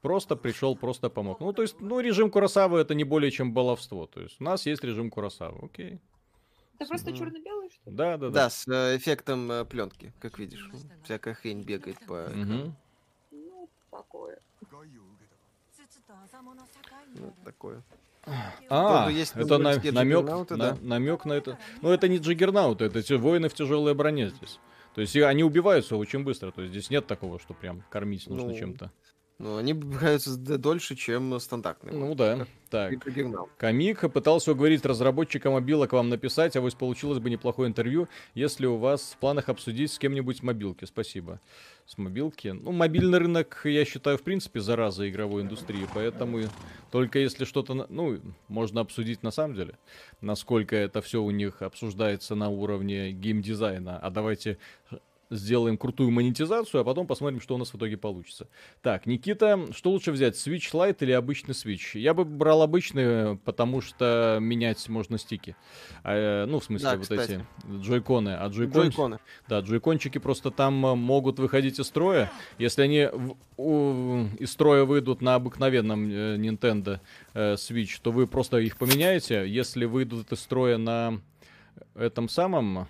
[0.00, 1.40] Просто пришел, просто помог.
[1.40, 4.06] Ну, то есть, ну, режим Курасавы это не более чем баловство.
[4.06, 5.98] То есть, у нас есть режим Курасавы, окей.
[6.78, 7.16] Это просто mm.
[7.16, 7.96] черно-белый, что ли?
[7.96, 8.32] Да, да, да.
[8.32, 10.68] Да, с э, эффектом э, пленки, как видишь.
[11.04, 12.24] Всякая хрень бегает по...
[12.24, 12.74] Угу.
[13.32, 14.38] Ну, такое.
[17.14, 17.82] Ну, такое.
[18.68, 21.58] А, есть это на, намек, на, намек на это.
[21.82, 24.58] Ну, это не джиггернаут, это те воины в тяжелой броне здесь.
[24.94, 26.50] То есть они убиваются очень быстро.
[26.52, 28.92] То есть здесь нет такого, что прям кормить нужно Ну, чем-то.
[29.38, 31.92] Но они бываются дольше, чем стандартные.
[31.92, 32.46] Ну да.
[32.70, 32.94] Так.
[33.58, 38.76] Комик пытался уговорить разработчика мобилок вам написать, а вот получилось бы неплохое интервью, если у
[38.76, 40.84] вас в планах обсудить с кем-нибудь мобилки.
[40.84, 41.40] Спасибо.
[41.86, 42.48] С мобилки.
[42.48, 46.40] Ну, мобильный рынок, я считаю, в принципе, зараза игровой индустрии, поэтому
[46.90, 49.78] только если что-то, ну, можно обсудить на самом деле,
[50.20, 53.98] насколько это все у них обсуждается на уровне геймдизайна.
[53.98, 54.58] А давайте
[55.30, 58.48] сделаем крутую монетизацию, а потом посмотрим, что у нас в итоге получится.
[58.82, 61.98] Так, Никита, что лучше взять, Switch Lite или обычный Switch?
[61.98, 65.56] Я бы брал обычный, потому что менять можно стики.
[66.02, 67.32] А, ну, в смысле, Да, вот кстати.
[67.32, 67.44] эти
[67.82, 68.30] джойконы.
[68.36, 68.82] А джойкон...
[68.88, 69.18] Джойконы.
[69.48, 72.30] Да, джойкончики просто там э, могут выходить из строя.
[72.58, 77.00] Если они в- у- из строя выйдут на обыкновенном э, Nintendo
[77.34, 79.48] э, Switch, то вы просто их поменяете.
[79.48, 81.20] Если выйдут из строя на
[81.94, 82.86] этом самом...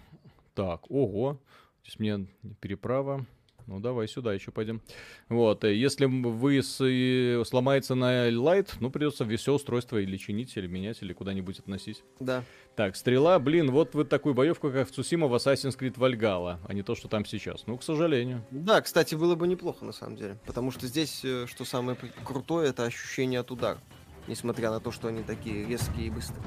[0.54, 1.38] Так, ого.
[1.84, 2.26] Здесь мне
[2.60, 3.26] переправа.
[3.66, 4.82] Ну, давай сюда еще пойдем.
[5.30, 10.54] Вот, э, если вы с- и сломается на Light, ну, придется все устройство или чинить,
[10.58, 12.02] или менять, или куда-нибудь относить.
[12.20, 12.44] Да.
[12.76, 16.74] Так, стрела, блин, вот вы такую боевку, как в Цусима в Assassin's Creed Valhalla, а
[16.74, 17.66] не то, что там сейчас.
[17.66, 18.44] Ну, к сожалению.
[18.50, 20.38] Да, кстати, было бы неплохо на самом деле.
[20.44, 23.78] Потому что здесь, э, что самое крутое, это ощущение от удара.
[24.26, 26.42] Несмотря на то, что они такие резкие и быстрые.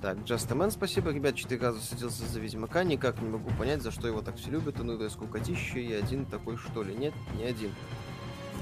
[0.00, 4.06] Так, Man, спасибо, ребят, четыре раза садился за Ведьмака, никак не могу понять, за что
[4.06, 6.94] его так все любят, унылое скукотище, и один такой, что ли?
[6.94, 7.74] Нет, не один.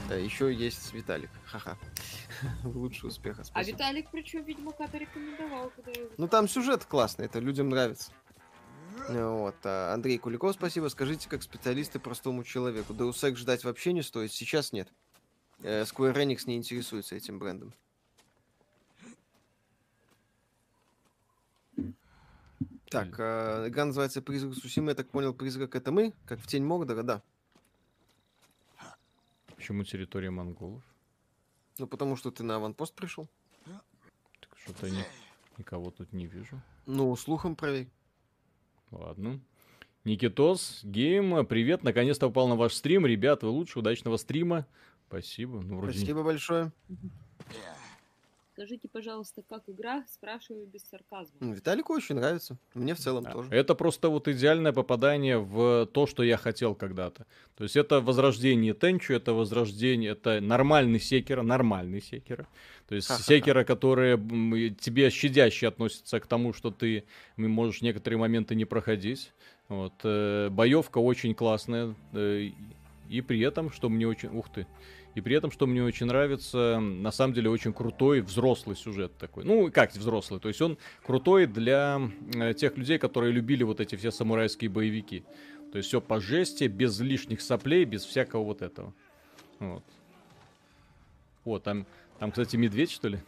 [0.08, 1.76] еще есть Виталик, ха-ха.
[2.64, 3.76] Лучше успеха, А спасибо.
[3.76, 5.92] Виталик, причем, Ведьмака-то рекомендовал, когда.
[6.16, 8.12] Ну там сюжет классный, это людям нравится.
[9.08, 9.56] Вот.
[9.64, 10.88] а Андрей Куликов, спасибо.
[10.88, 12.94] Скажите, как специалисты простому человеку.
[12.94, 14.88] Deus Ex ждать вообще не стоит, сейчас нет.
[15.62, 17.74] Э, Square Enix не интересуется этим брендом.
[22.90, 24.90] Так, а, игра называется «Призрак Цусимы».
[24.90, 27.22] Я так понял, призрак это мы, как в Тень Мордора, да.
[29.56, 30.82] Почему территория монголов?
[31.78, 33.28] Ну, потому что ты на аванпост пришел.
[33.64, 35.04] Так что-то ни-
[35.58, 36.60] никого тут не вижу.
[36.86, 37.88] Ну, слухом проверь.
[38.90, 39.40] Ладно.
[40.04, 43.04] Никитос Game, привет, наконец-то попал на ваш стрим.
[43.06, 44.66] Ребят, вы лучшие, удачного стрима.
[45.08, 45.60] Спасибо.
[45.60, 46.72] Ну, вроде Спасибо большое.
[48.56, 50.02] Скажите, пожалуйста, как игра?
[50.08, 51.36] Спрашиваю без сарказма.
[51.54, 52.56] Виталику очень нравится.
[52.72, 53.50] Мне в целом А, тоже.
[53.50, 57.26] Это просто вот идеальное попадание в то, что я хотел когда-то.
[57.56, 62.48] То есть это возрождение Тенчу, это возрождение, это нормальный секера, нормальный секера.
[62.88, 63.24] То есть Ха-ха-ха.
[63.24, 64.16] секера, которые
[64.80, 67.04] тебе щадяще относятся к тому, что ты
[67.36, 69.32] можешь некоторые моменты не проходить.
[69.68, 69.92] Вот.
[70.02, 71.94] э, Боевка очень классная.
[72.14, 72.52] э,
[73.10, 74.30] И при этом, что мне очень...
[74.30, 74.66] Ух ты.
[75.16, 79.44] И при этом, что мне очень нравится, на самом деле очень крутой взрослый сюжет такой.
[79.44, 81.98] Ну, как взрослый, то есть он крутой для
[82.34, 85.24] э, тех людей, которые любили вот эти все самурайские боевики.
[85.72, 88.92] То есть все по жести, без лишних соплей, без всякого вот этого.
[89.58, 89.82] Вот.
[91.46, 91.86] О, там,
[92.18, 93.18] там, кстати, медведь, что ли,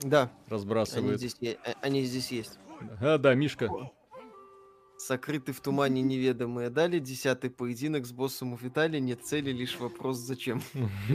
[0.00, 1.18] Да, они разбрасывает.
[1.18, 2.58] здесь, е- э, они здесь есть.
[3.02, 3.68] А, да, Мишка.
[4.98, 6.98] Сокрыты в тумане неведомые дали.
[6.98, 8.98] Десятый поединок с боссом у Виталия.
[8.98, 10.62] Нет цели, лишь вопрос зачем.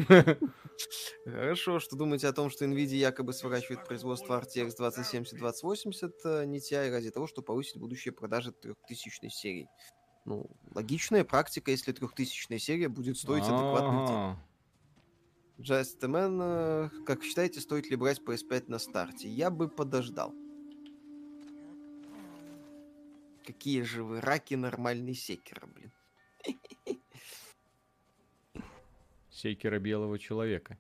[1.26, 6.92] Хорошо, что думаете о том, что NVIDIA якобы сворачивает производство RTX 2070 и 2080 э,
[6.92, 9.68] ради того, чтобы повысить будущие продажи 3000 серии?
[10.26, 14.20] Ну, логичная практика, если 3000 серия будет стоить адекватных денег.
[14.20, 14.40] Ага.
[15.58, 19.28] Just a Man, э, как считаете, стоит ли брать PS5 на старте?
[19.28, 20.34] Я бы подождал.
[23.46, 25.92] Какие же вы раки нормальный секера, блин.
[29.30, 30.78] Секера белого человека.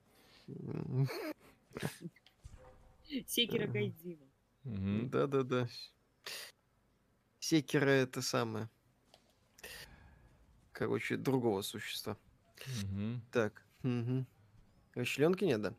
[3.28, 4.28] Секера Гайдзима.
[4.64, 5.68] Да-да-да.
[7.40, 8.70] Секера это самое.
[10.72, 12.18] Короче, другого существа.
[13.32, 13.66] Так.
[14.94, 15.74] Расчленки нет, да?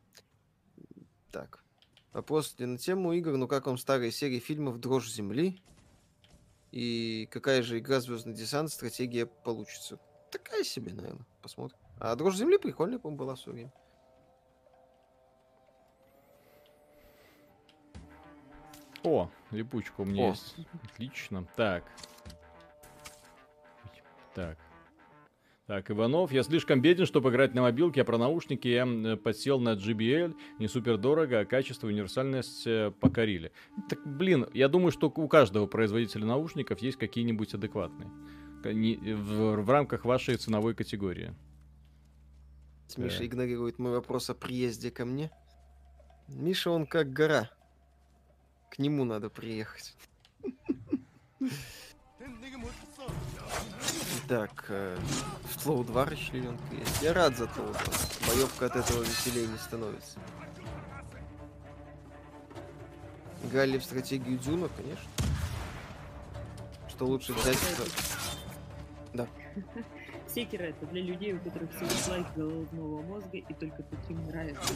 [1.31, 1.63] Так.
[2.11, 3.37] Вопрос на тему игр.
[3.37, 5.61] Ну как вам старые серии фильмов «Дрожь земли»?
[6.73, 9.99] И какая же игра «Звездный десант» стратегия получится?
[10.31, 11.23] Такая себе, наверное.
[11.39, 11.77] Посмотрим.
[11.99, 13.73] А «Дрожь земли» прикольная, по-моему, была в свое время.
[19.03, 20.29] О, липучка у меня О.
[20.29, 20.55] есть.
[20.83, 21.47] Отлично.
[21.55, 21.83] Так.
[24.33, 24.57] Так.
[25.65, 29.61] Так, Иванов, я слишком беден, чтобы играть на мобилке, а про наушники я м, подсел
[29.61, 33.53] на JBL, не супер дорого, а качество и универсальность э, покорили.
[33.87, 38.09] Так, блин, я думаю, что у каждого производителя наушников есть какие-нибудь адекватные.
[38.65, 41.33] Не- В, в рамках вашей ценовой категории.
[42.97, 43.25] Миша Да.
[43.25, 45.31] игнорирует мой вопрос о приезде ко мне.
[46.27, 47.49] Миша, он как гора.
[48.69, 49.95] К нему надо приехать.
[54.27, 54.97] Так, э,
[55.61, 57.01] Тлоу 2 расчлененка есть.
[57.01, 57.81] Я рад за Тлоу 2.
[58.27, 60.17] Боевка от этого веселее не становится.
[63.43, 65.09] Играли в стратегию Дюна, конечно.
[66.87, 67.57] Что лучше взять?
[67.57, 69.27] что-
[70.33, 74.73] Секера это для людей, у которых все дизлайк головного мозга и только таким нравится.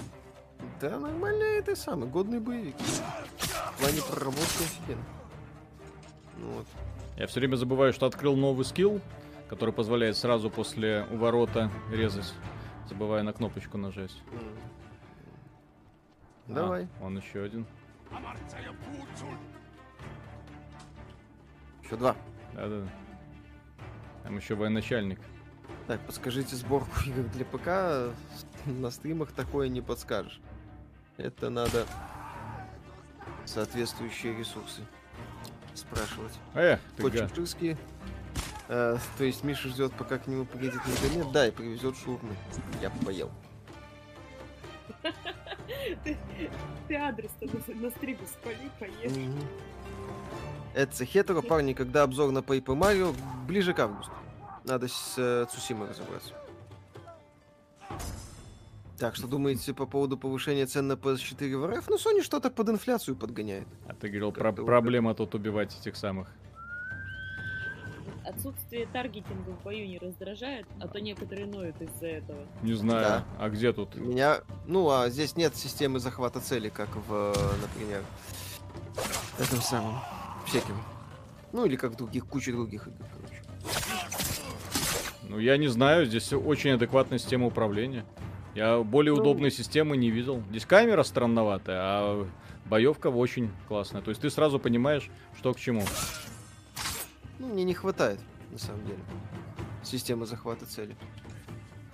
[0.81, 2.75] Да, нормально это самый годный боевик.
[2.79, 5.03] В плане проработки офигенно.
[6.37, 6.67] Ну вот.
[7.17, 9.01] Я все время забываю, что открыл новый скилл.
[9.49, 12.33] Который позволяет сразу после уворота резать,
[12.87, 14.15] забывая на кнопочку нажать.
[14.31, 14.39] М.
[16.49, 16.87] А, Давай.
[17.01, 17.65] он еще один.
[21.83, 22.15] Еще два.
[22.53, 22.87] Да-да.
[24.23, 25.19] Там еще военачальник.
[25.87, 28.13] Так, подскажите сборку игр для ПК.
[28.65, 30.41] На стримах такое не подскажешь.
[31.15, 31.85] Это надо
[33.45, 34.81] соответствующие ресурсы
[35.73, 36.33] спрашивать.
[36.53, 37.27] Эх, ты Хоть га-.
[38.69, 42.35] Э, то есть Миша ждет, пока к нему приедет интернет, да, и привезет шурмы.
[42.81, 43.31] Я поел.
[46.03, 46.17] Ты,
[46.87, 49.11] ты адрес-то на, на стриме спали, поешь.
[50.73, 53.15] Это хетеро, парни, когда обзор на Paper Mario
[53.47, 54.11] ближе к августу.
[54.63, 56.33] Надо с э, Цусимой разобраться.
[58.97, 61.89] Так, что думаете по поводу повышения цен на PS4 в РФ?
[61.89, 63.67] Ну, Sony что-то под инфляцию подгоняет.
[63.87, 66.31] А ты говорил, про- проблема тут убивать этих самых.
[68.27, 72.45] Отсутствие таргетинга в бою не раздражает, а то некоторые ноют из-за этого.
[72.61, 73.01] Не знаю.
[73.01, 73.25] Да.
[73.39, 73.95] А где тут?
[73.95, 74.41] Меня...
[74.65, 78.03] Ну, а здесь нет системы захвата цели, как в, например,
[79.39, 79.95] этом самом,
[80.45, 80.75] всяким.
[81.53, 83.41] Ну, или как в других, куче других игр, короче.
[85.23, 88.05] Ну, я не знаю, здесь очень адекватная система управления.
[88.55, 89.21] Я более Ну.
[89.21, 90.43] удобной системы не видел.
[90.49, 92.27] Здесь камера странноватая, а
[92.65, 94.01] боевка очень классная.
[94.01, 95.83] То есть ты сразу понимаешь, что к чему.
[97.39, 98.19] Ну, мне не хватает,
[98.51, 98.99] на самом деле,
[99.83, 100.95] системы захвата цели.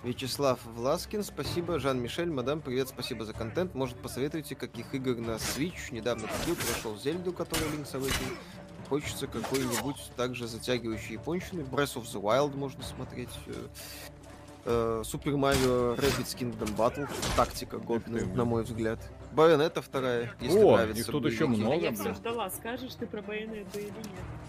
[0.02, 1.78] Вячеслав Власкин, спасибо.
[1.78, 3.74] Жан-Мишель, мадам, привет, спасибо за контент.
[3.74, 5.92] Может, посоветуете, каких игр на Switch?
[5.92, 8.36] Недавно купил, прошел Зельду, который Link's Awakening.
[8.88, 11.62] Хочется какой-нибудь также затягивающий японщины.
[11.62, 13.30] Breath of the Wild можно смотреть.
[13.46, 13.66] э,
[14.66, 17.08] э, Super Mario Rabbids Kingdom Battle.
[17.34, 18.98] Тактика годная, на мой взгляд.
[19.34, 21.00] Байонета вторая, если О, нравится.
[21.00, 21.74] их тут еще много.
[21.74, 23.96] я все ждала, скажешь ты про байонету или нет.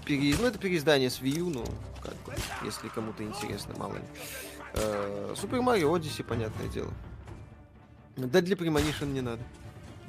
[0.05, 1.65] пере- Ну, это переиздание с Wii U, ну,
[2.01, 2.33] как бы,
[2.63, 4.03] если кому-то интересно, мало ли.
[5.35, 6.91] Супер Марио Одиссе, понятное дело.
[8.17, 9.41] Да для Premonition не надо.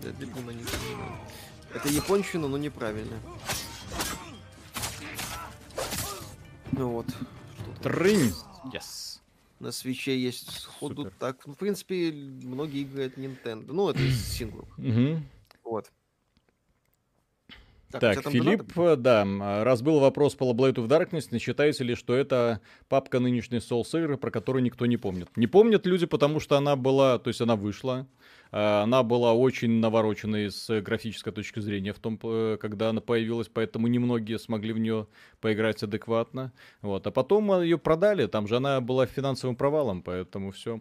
[0.03, 1.15] Да для Premonition не надо.
[1.75, 3.17] Это японщина, но неправильно.
[6.73, 7.07] Ну вот.
[7.83, 8.33] Трынь!
[8.73, 9.16] Yes.
[9.59, 11.15] На свече есть сходу Супер.
[11.19, 11.47] так.
[11.47, 13.73] Ну, в принципе, многие игры от Nintendo.
[13.73, 14.69] Ну, это из синглов.
[14.77, 15.25] Мгм.
[15.65, 15.91] Вот.
[17.91, 19.01] Так, там Филипп, донаты?
[19.01, 23.21] да, м, раз был вопрос по Blade of Darkness, не считаете ли, что это папка
[23.21, 25.29] нынешней Souls игры, про которую никто не помнит?
[25.37, 28.07] Не помнят люди, потому что она была, то есть она вышла,
[28.51, 33.87] она была очень навороченной с графической точки зрения в том, э, когда она появилась, поэтому
[33.89, 35.07] немногие смогли в нее
[35.41, 36.53] поиграть адекватно.
[36.83, 37.07] Вот.
[37.07, 40.81] А потом ее продали, там же она была финансовым провалом, поэтому все.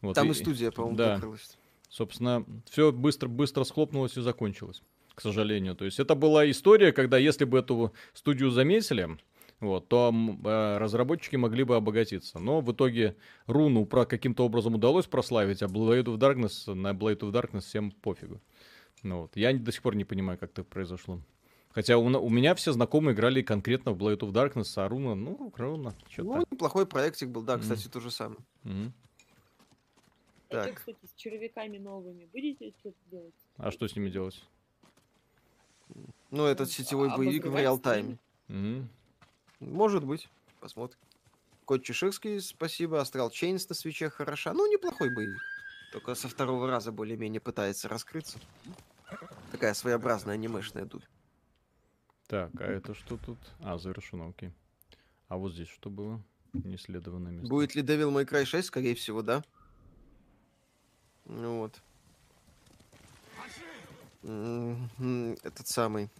[0.00, 0.14] Вот.
[0.14, 1.14] Там и- и студия, по-моему, да.
[1.16, 1.56] закрылась.
[1.88, 4.82] Собственно, все быстро, быстро схлопнулось и закончилось,
[5.14, 5.74] к сожалению.
[5.74, 9.18] То есть это была история, когда если бы эту студию заметили,
[9.60, 12.38] вот, то э, разработчики могли бы обогатиться.
[12.38, 17.20] Но в итоге руну про каким-то образом удалось прославить, а Blade of Darkness, на Blade
[17.20, 18.40] of Darkness всем пофигу.
[19.02, 19.36] Ну, вот.
[19.36, 21.20] Я до сих пор не понимаю, как так произошло.
[21.70, 25.52] Хотя у, у меня все знакомые играли конкретно в Blade of Darkness, а руна, ну,
[25.56, 26.36] руна, что-то.
[26.38, 28.40] Ну, неплохой проектик был, да, кстати, то же самое.
[28.64, 28.70] А
[30.50, 30.76] что, Так.
[30.76, 33.34] кстати, с червяками новыми будете что-то делать?
[33.58, 34.42] А что с ними делать?
[36.30, 38.18] Ну, этот сетевой А боевик в реал-тайме.
[38.48, 38.88] Мгм.
[39.60, 40.28] Может быть.
[40.60, 40.98] Посмотрим.
[41.64, 43.00] Кот Чеширский, спасибо.
[43.00, 44.52] Астрал Чейнс на свече хороша.
[44.54, 45.40] Ну, неплохой боевик.
[45.92, 48.38] Только со второго раза более-менее пытается раскрыться.
[49.52, 51.04] Такая своеобразная анимешная дурь.
[52.26, 53.38] Так, а это что тут?
[53.60, 54.52] А, завершено, окей.
[55.28, 56.22] А вот здесь что было?
[56.52, 57.48] Неисследованное место.
[57.48, 58.66] Будет ли Devil May Cry 6?
[58.66, 59.42] Скорее всего, да.
[61.24, 61.80] Ну вот.
[64.22, 66.10] М, м, Этот самый.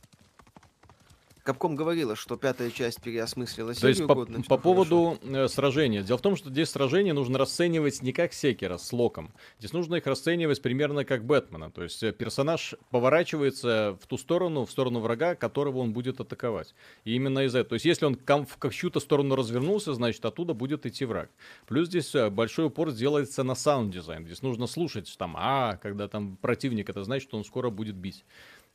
[1.49, 5.49] Капком говорила, что пятая часть переосмыслила То есть серию по, годно, по всё поводу э,
[5.49, 6.03] сражения.
[6.03, 9.33] Дело в том, что здесь сражения нужно расценивать не как Секера с Локом.
[9.59, 11.71] Здесь нужно их расценивать примерно как Бэтмена.
[11.71, 16.75] То есть э, персонаж поворачивается в ту сторону, в сторону врага, которого он будет атаковать.
[17.05, 17.71] И именно из-за этого.
[17.71, 21.31] То есть если он в чью-то сторону развернулся, значит оттуда будет идти враг.
[21.67, 24.27] Плюс здесь э, большой упор сделается на саунд-дизайн.
[24.27, 28.27] Здесь нужно слушать там, а, когда там противник, это значит, что он скоро будет бить.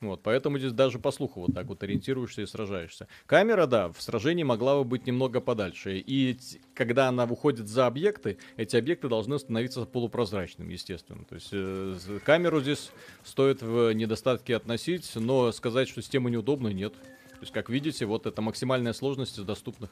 [0.01, 3.07] Вот, поэтому здесь даже по слуху вот так вот ориентируешься и сражаешься.
[3.25, 5.97] Камера, да, в сражении могла бы быть немного подальше.
[5.97, 6.37] И
[6.73, 11.23] когда она выходит за объекты, эти объекты должны становиться полупрозрачными, естественно.
[11.23, 12.91] То есть э, камеру здесь
[13.23, 16.93] стоит в недостатке относить, но сказать, что система неудобная, нет.
[16.93, 19.89] То есть, как видите, вот это максимальная сложность из доступных.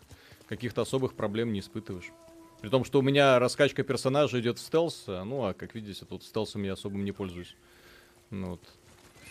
[0.47, 2.11] Каких-то особых проблем не испытываешь.
[2.61, 6.05] При том, что у меня раскачка персонажа идет в стелс, а, ну а как видите,
[6.05, 7.55] тут стелсом я особым не пользуюсь.
[8.29, 8.61] Ну, вот.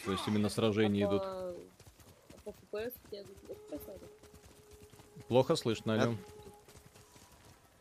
[0.04, 1.22] То есть именно сражения идут.
[1.22, 1.54] А
[2.44, 4.10] по FPS у тебя тут есть просадок?
[5.28, 6.14] Плохо слышно, алло.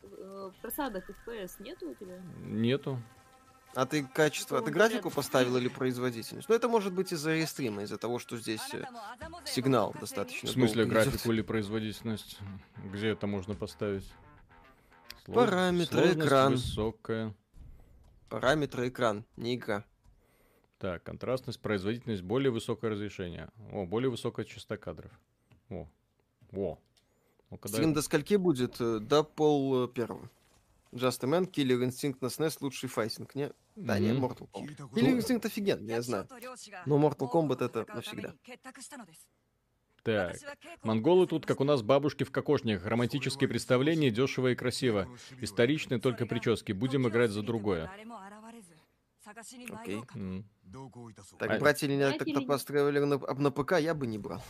[0.04, 2.20] э, просадок FPS нету у тебя?
[2.44, 3.02] Нету.
[3.76, 6.50] А ты качество, а ты графику поставил или производительность?
[6.50, 8.84] Ну, это может быть из-за рестрима, из-за того, что здесь э,
[9.46, 12.40] сигнал достаточно В смысле графику или производительность?
[12.92, 14.12] Где это можно поставить?
[15.26, 16.54] Слож- Параметры, экран.
[16.54, 17.36] высокая.
[18.30, 19.86] Параметры экран, не игра.
[20.80, 23.50] Так, контрастность, производительность, более высокое разрешение.
[23.74, 25.12] О, более высокая частота кадров.
[25.70, 25.88] О,
[26.54, 26.80] о.
[27.52, 27.78] Ну, когда...
[27.78, 28.80] Стрим до скольки будет?
[28.80, 30.30] Э, До пол э, первого.
[30.94, 33.36] Just a Man, Killer Instinct на SNES, лучший файтинг.
[33.36, 33.52] Не?
[33.76, 34.26] Да, не, Мгм.
[34.26, 34.90] Mortal Kombat.
[34.94, 36.28] Killer Instinct офигенно, я знаю.
[36.86, 38.34] Но Mortal Kombat это навсегда.
[40.04, 40.38] Так,
[40.82, 42.86] монголы тут, как у нас бабушки в кокошниках.
[42.86, 45.10] Романтические представления, дешево и красиво.
[45.42, 46.72] Историчные только прически.
[46.72, 47.92] Будем играть за другое.
[49.82, 50.02] Окей.
[50.16, 50.46] М.
[51.38, 54.08] Так, А- брать или нет Брать или так не- построили на, на ПК, я бы
[54.08, 54.42] не брал.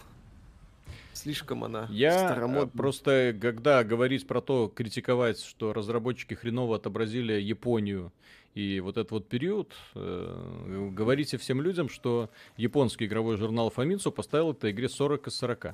[1.14, 2.68] Слишком она Я э, старомодная.
[2.68, 8.14] просто, когда говорить про то, критиковать, что разработчики хреново отобразили Японию
[8.56, 14.52] и вот этот вот период, э, говорите всем людям, что японский игровой журнал Famitsu поставил
[14.52, 15.74] этой игре 40 из 40.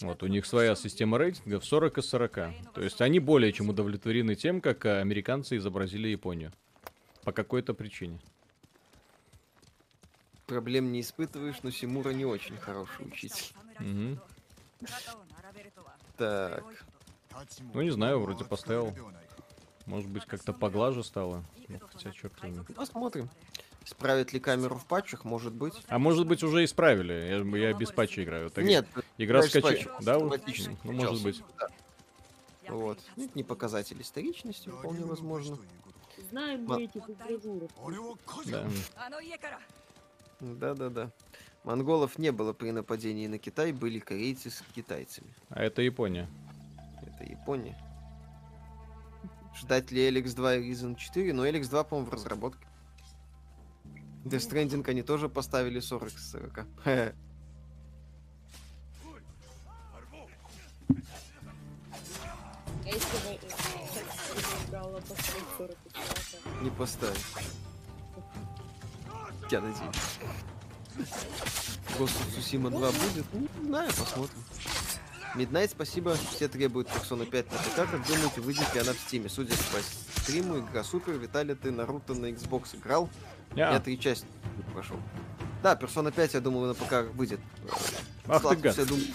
[0.00, 2.50] Вот, у них своя система рейтингов 40 из 40.
[2.72, 6.52] То есть они более чем удовлетворены тем, как э, американцы изобразили Японию.
[7.24, 8.18] По какой-то причине.
[10.46, 13.54] Проблем не испытываешь, но Симура не очень хороший учитель.
[13.78, 14.20] Мгм.
[16.16, 16.64] Так,
[17.72, 18.94] Ну, не знаю, вроде поставил.
[19.86, 21.42] Может быть, как-то поглаже стало.
[21.68, 22.74] Ну, хотя, черт знает.
[22.74, 23.28] посмотрим.
[23.84, 25.74] Исправят ли камеру в патчах, может быть.
[25.88, 27.12] А может быть уже исправили?
[27.12, 28.48] Я, я без патча играю.
[28.50, 28.86] Так Нет,
[29.18, 29.62] игра играешь с скачи...
[29.62, 31.42] патчем, Да, автоматически ну может быть.
[32.68, 33.00] вот.
[33.16, 35.58] Ну, Это не показатель историчности, вполне возможно.
[36.32, 37.70] Знаем Ма- мы этих игрожуров.
[38.46, 38.66] Да.
[40.40, 41.10] Да-да-да.
[41.62, 45.28] Монголов не было при нападении на Китай, были корейцы с китайцами.
[45.50, 46.26] А это Япония.
[47.02, 47.76] Это Япония.
[49.54, 51.34] Ждать ли Эликс 2 и Reason 4?
[51.34, 52.66] Но Эликс 2, по-моему, в разработке.
[54.24, 56.66] Death Stranding они тоже поставили 40 из 40.
[56.82, 57.14] Хе.
[62.84, 65.76] А если бы э, кстати, играла по 40
[66.62, 67.18] Не поставить.
[69.50, 70.18] Я надеюсь.
[71.98, 73.24] Of Tsushima 2 будет?
[73.32, 74.38] Ну, Не знаю, посмотрим.
[75.34, 76.14] Midnight, спасибо.
[76.30, 77.74] Все требуют Persona 5 на ПК.
[77.76, 79.28] Как думаете, выйдет ли она в Стиме?
[79.28, 81.14] Судя по стриму, игра супер.
[81.14, 83.08] Виталий, ты Наруто на Xbox играл?
[83.54, 83.72] Я.
[83.72, 84.26] Я три части
[84.72, 84.96] прошел.
[85.62, 87.40] Да, Persona 5, я думаю, на ПК выйдет.
[88.28, 88.78] Ах ты Atlus, гад.
[88.78, 89.06] я, думаю,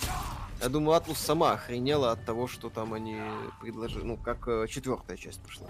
[0.61, 3.19] я думаю, Атлус сама охренела от того, что там они
[3.61, 4.03] предложили.
[4.03, 5.67] Ну, как э, четвертая часть пошла.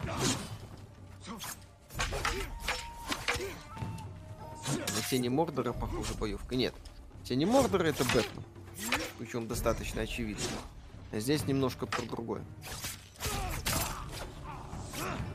[5.10, 6.56] Тени Мордора, похоже, боевка.
[6.56, 6.74] Нет.
[7.24, 8.44] Тени Мордора это Бэтмен.
[9.18, 10.44] Причем достаточно очевидно.
[11.12, 12.44] А здесь немножко про другое.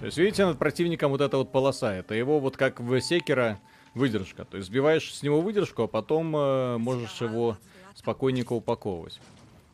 [0.01, 1.95] То есть, видите, над противником вот эта вот полоса.
[1.95, 3.61] Это его вот как в Секера
[3.95, 4.45] выдержка.
[4.45, 7.57] То есть, сбиваешь с него выдержку, а потом э, можешь его
[7.95, 9.21] спокойненько упаковывать.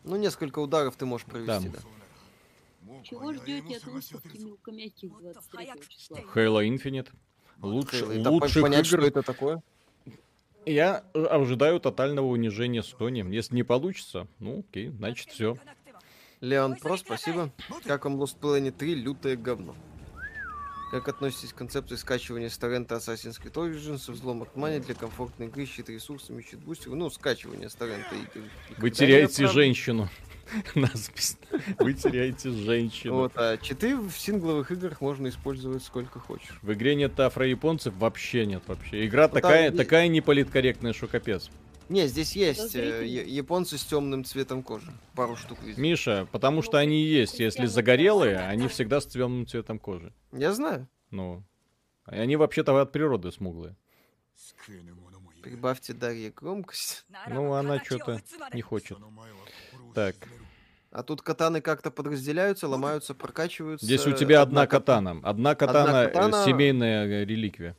[0.05, 1.78] Ну, несколько ударов ты можешь провести, Да.
[1.78, 3.03] да.
[3.05, 6.18] Чего ждете от выставки мелкомягких 23 числа?
[6.34, 7.09] Halo Infinite.
[7.61, 8.99] Лучше, да, лучших понять, игр.
[9.01, 9.62] что это такое.
[10.69, 13.27] Я э, ожидаю тотального унижения Sony.
[13.33, 15.57] Если не получится, ну окей, значит все.
[16.43, 17.51] Леон Про, спасибо.
[17.85, 18.95] Как вам Lost Planet 3?
[18.95, 19.75] Лютое говно.
[20.91, 25.49] Как относитесь к концепции скачивания с торрента Assassin's Creed Origins, взлом от Money для комфортной
[25.49, 26.97] игры, щит ресурсами, щит бустеров?
[26.97, 28.47] Ну, скачивание с торрента игр.
[28.77, 30.09] Вы теряете женщину.
[30.74, 31.36] Надпись.
[31.78, 33.14] Вы теряете женщину.
[33.14, 36.59] Вот, а читы в сингловых играх можно использовать сколько хочешь.
[36.62, 39.07] В игре нет афро-японцев, вообще нет вообще.
[39.07, 41.51] Игра Ну, там такая, есть- такая неполиткорректная, что капец.
[41.89, 44.93] Не, здесь есть э, японцы с темным цветом кожи.
[45.14, 45.81] Пару штук видел.
[45.82, 47.40] Миша, потому что они есть.
[47.40, 50.12] Если загорелые, они всегда с темным цветом кожи.
[50.32, 50.86] Я знаю.
[51.10, 51.43] Ну,
[52.05, 53.74] они вообще-то от природы смуглые.
[55.43, 57.06] Прибавьте Дарье громкость.
[57.28, 58.20] Ну, она что-то
[58.52, 58.98] не хочет.
[59.94, 60.16] Так,
[60.90, 63.85] А тут катаны как-то подразделяются, ломаются, прокачиваются.
[63.85, 64.69] здесь у тебя одна ката-
[65.02, 65.20] катана.
[65.23, 67.77] Одна катана, э, катана- семейная э, реликвия.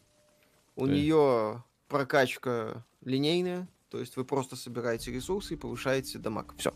[0.76, 6.54] У есть- нее прокачка линейная, то есть вы просто собираете ресурсы и повышаете дамаг.
[6.58, 6.72] Все.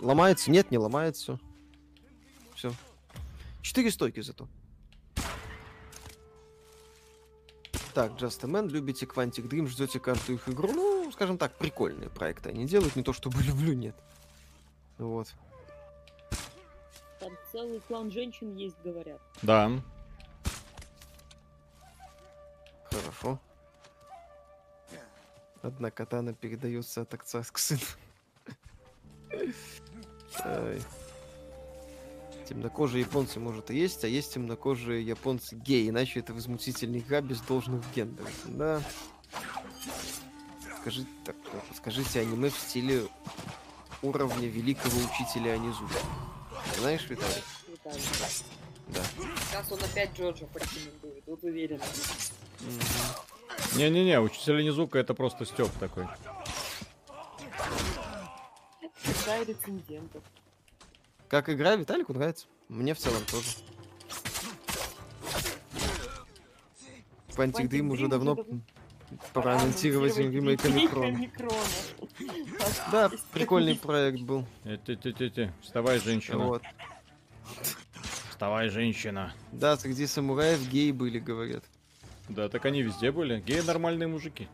[0.00, 0.50] Ломается?
[0.50, 1.38] Нет, не ломается.
[2.54, 2.72] Все.
[3.62, 4.46] Четыре стойки зато.
[7.94, 10.70] Так, Just a Man, любите Quantic Dream, ждете каждую их игру.
[10.72, 13.94] Ну, скажем так, прикольные проекты они делают, не то чтобы люблю, нет.
[14.98, 15.32] Вот.
[17.20, 19.20] Там целый клан женщин есть, говорят.
[19.42, 19.70] Да.
[22.90, 23.38] Хорошо.
[25.62, 27.80] Одна катана передается от отца к сыну.
[32.48, 37.40] Темнокожие японцы, может, и есть, а есть темнокожие японцы гей, иначе это возмутительная игра без
[37.40, 38.32] должных гендеров.
[38.46, 38.82] Да.
[40.82, 41.36] Скажите, так,
[41.76, 43.06] скажите аниме в стиле
[44.02, 45.94] уровня великого учителя Анизуки.
[46.76, 47.42] Знаешь, Виталий?
[47.68, 48.02] Виталий.
[48.88, 49.00] Да.
[49.48, 51.80] Сейчас он опять Джоджо порекомендует, вот уверен.
[53.76, 56.08] Не-не-не, учитель Низука это просто стёб такой.
[59.46, 60.24] Рецензентов.
[61.28, 62.46] Как игра Виталику нравится?
[62.68, 63.46] Мне в целом тоже.
[67.28, 68.44] Quantic Dream уже давно
[69.32, 71.30] пора анонсировать ремейк Омикрона.
[72.90, 74.46] Да, прикольный проект был.
[74.64, 76.38] Э, Те-те-те-те, вставай, женщина.
[76.38, 76.62] Вот.
[78.30, 79.32] Вставай, женщина.
[79.52, 81.64] Да, среди самураев геи были, говорят.
[82.28, 83.40] Да, так они везде были.
[83.40, 84.48] Геи нормальные мужики.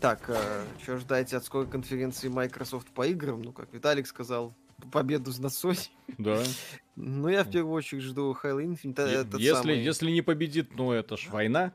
[0.00, 0.20] Так,
[0.82, 3.40] что ждать от скорой конференции Microsoft по играм?
[3.40, 4.52] Ну, как Виталик сказал,
[4.90, 5.88] победу над Sony.
[6.18, 6.42] Да.
[6.96, 9.38] Ну, я в первую очередь жду Halo Infinite.
[9.38, 11.72] Если, самый- если не победит, ну это ж война.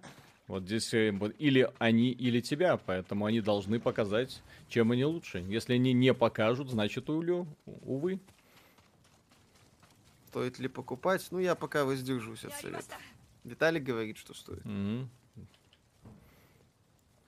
[0.48, 5.40] Вот здесь или они, или тебя, поэтому они должны показать, чем они лучше.
[5.50, 8.20] Если они не покажут, значит, улю, увы.
[10.30, 11.26] Стоит ли покупать?
[11.32, 12.96] Ну, я пока воздержусь от совета.
[13.44, 14.64] Виталик говорит, что стоит.
[14.66, 15.10] Мгм.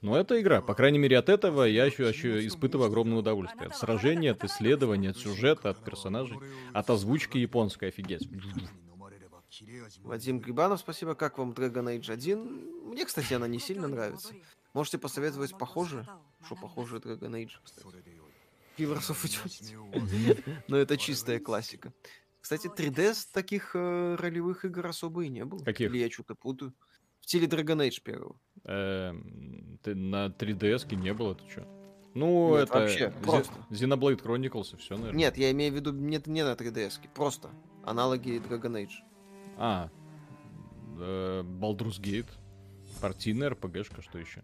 [0.00, 0.62] Но это игра.
[0.62, 3.66] По крайней мере, от этого я еще, еще испытываю огромное удовольствие.
[3.66, 6.38] От сражения, от исследования, от сюжета, от персонажей,
[6.72, 8.28] от озвучки японской, офигеть.
[10.02, 11.14] Вадим Грибанов, спасибо.
[11.14, 12.88] Как вам Dragon Age 1?
[12.88, 14.32] Мне, кстати, она не сильно нравится.
[14.72, 16.06] Можете посоветовать похоже?
[16.46, 17.86] Что похоже Dragon Age, кстати.
[18.78, 20.62] Pillars of Eternity.
[20.68, 21.92] Но это чистая классика.
[22.40, 25.62] Кстати, 3D таких э, ролевых игр особо и не было.
[25.62, 25.90] Каких?
[25.90, 26.72] Или я что-то путаю.
[27.30, 28.34] Стиле Dragon Age первого.
[28.64, 31.64] Эм, ты на 3DS не было, ты что?
[32.12, 33.54] Ну, Нет, это вообще, просто.
[33.70, 35.16] Xenoblade Chronicles и все, наверное.
[35.16, 37.50] Нет, я имею в виду не, не на 3DS, просто
[37.84, 38.94] аналоги Dragon Age.
[39.58, 39.90] А,
[40.98, 42.30] э, Baldur's Gate,
[43.00, 44.42] партийная РПГшка, что еще?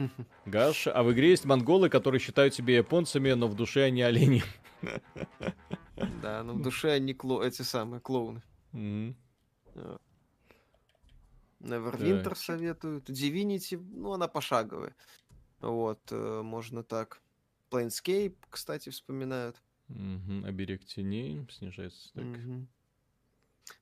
[0.44, 4.42] Гаш, а в игре есть монголы, которые считают себя японцами, но в душе они олени.
[6.20, 7.44] Да, но в душе они кло...
[7.44, 8.42] эти самые клоуны.
[8.72, 9.16] Мгм.
[11.64, 12.36] Neverwinter Так.
[12.36, 13.08] советуют.
[13.10, 14.94] Divinity, ну, она пошаговая.
[15.60, 17.22] Вот, э, можно так.
[17.70, 19.62] Planescape, кстати, вспоминают.
[19.88, 22.38] Мгм, Оберег теней, снижается стек.
[22.38, 22.68] Мгм.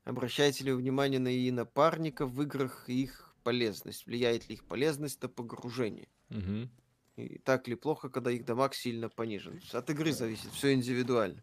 [0.05, 4.07] Обращаете ли вы внимание на и напарников в играх и их полезность?
[4.07, 6.09] Влияет ли их полезность на погружение?
[6.31, 6.71] Мгм.
[7.17, 9.61] И так ли плохо, когда их дамаг сильно понижен?
[9.73, 11.43] От игры зависит, все индивидуально.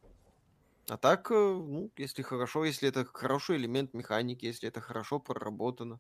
[0.90, 6.00] А так, э, ну, если хорошо, если это хороший элемент механики, если это хорошо проработано,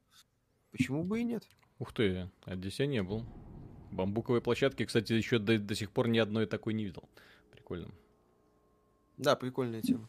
[0.72, 1.48] почему бы и нет?
[1.80, 3.26] Ух ты, Одиссея не был.
[3.92, 7.04] Бамбуковой площадки, кстати, еще до, до сих пор ни одной такой не видел.
[7.52, 7.90] Прикольно.
[9.18, 10.08] Да, прикольная тема.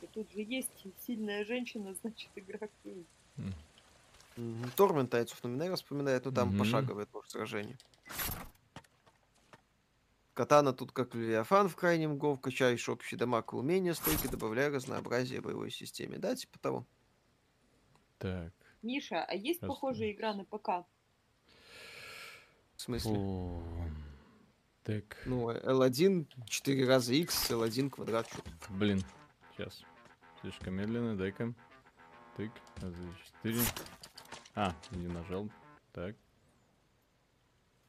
[0.00, 0.70] И тут же есть
[1.06, 2.96] сильная женщина, значит игра круг.
[4.36, 4.70] Мгм.
[4.76, 6.58] Тормен Тайцев номинально вспоминает, но там Мгм.
[6.58, 7.76] пошаговое тоже сражение.
[10.34, 15.42] Катана тут как Левиафан в крайнем гов, качаешь общий дамаг и умения стойки, добавляя разнообразие
[15.42, 16.16] боевой системе.
[16.18, 16.86] Да, типа того.
[18.22, 18.52] Так.
[18.82, 19.68] Миша, а есть Сейчас.
[19.68, 20.86] похожая игра на ПК?
[22.76, 23.18] В смысле?
[24.84, 28.28] Так, Ну, L1 4 раза X, L1 квадрат.
[28.70, 29.02] блин.
[29.56, 29.82] Сейчас.
[30.40, 31.52] Слишком медленно, дай-ка.
[32.36, 33.60] Тык, раз, два, четыре.
[34.54, 35.48] А, не нажал.
[35.92, 36.14] Так.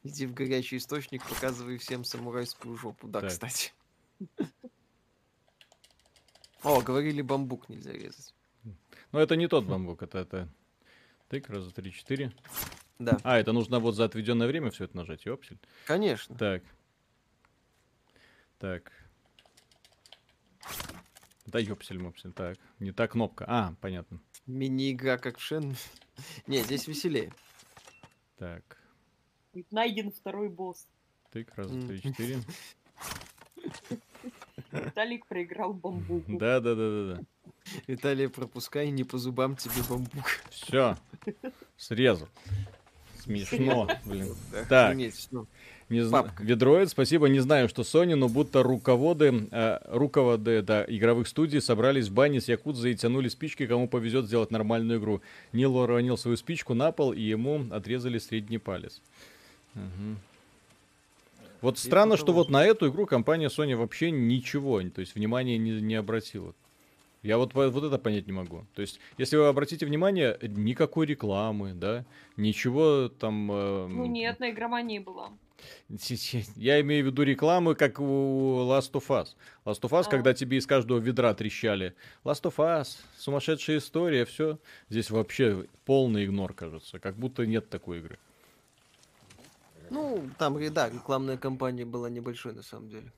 [0.02, 3.06] Иди в горячий источник, показывай всем самурайскую жопу.
[3.06, 3.30] Да, Так.
[3.30, 3.72] кстати.
[6.64, 8.34] О, говорили, бамбук нельзя резать.
[9.14, 10.48] Ну, это не тот бамбук, это, это...
[11.28, 12.32] Тык, раз, два, три, четыре.
[12.98, 15.60] Да, А, это нужно вот за отведенное время все это нажать, ёпсель.
[15.86, 16.36] конечно.
[16.36, 16.64] Так.
[18.58, 18.90] Так.
[21.46, 22.32] Да ёпсель мопсель.
[22.32, 22.58] Так.
[22.80, 23.44] Не та кнопка.
[23.46, 24.20] А, понятно.
[24.46, 25.76] Мини-игра как в Шен.
[26.48, 27.32] Не, здесь веселее.
[28.36, 28.78] Так.
[29.70, 30.88] Найден второй босс.
[31.30, 32.40] Тык, раз, два, три, четыре.
[34.72, 36.36] Виталик проиграл бамбуку.
[36.36, 37.24] Да, да, да, да, да.
[37.86, 40.24] Виталия, пропускай, не по зубам тебе бамбук.
[40.50, 40.96] Все.
[41.76, 42.28] Срезал.
[43.22, 44.34] Смешно, блин.
[44.68, 44.96] Так.
[45.90, 46.22] Не зна...
[46.22, 46.42] Папка.
[46.42, 47.28] Ведроид, спасибо.
[47.28, 52.40] Не знаю, что Sony, но будто руководы, э, руководы да, игровых студий собрались в бане
[52.40, 55.20] с Якудзой и тянули спички, кому повезет сделать нормальную игру.
[55.52, 59.02] Нил уронил свою спичку на пол, и ему отрезали средний палец.
[59.74, 60.18] Мгм.
[61.60, 65.80] Вот странно, что вот на эту игру компания Sony вообще ничего, то есть внимания не,
[65.80, 66.54] не обратила.
[67.24, 68.66] Я вот, вот это понять не могу.
[68.74, 72.04] То есть, если вы обратите внимание, никакой рекламы, да,
[72.36, 73.50] ничего там...
[73.50, 75.30] э, Ну нет, на игромании была.
[76.56, 79.28] Я имею в виду рекламы, как у Last of Us.
[79.64, 80.10] Last of Us, А.
[80.10, 81.94] когда тебе из каждого ведра трещали.
[82.24, 84.58] Last of Us, сумасшедшая история, все.
[84.90, 86.98] Здесь вообще полный игнор, кажется.
[86.98, 88.18] Как будто нет такой игры.
[89.88, 93.10] Ну, там, да, рекламная кампания была небольшой на самом деле.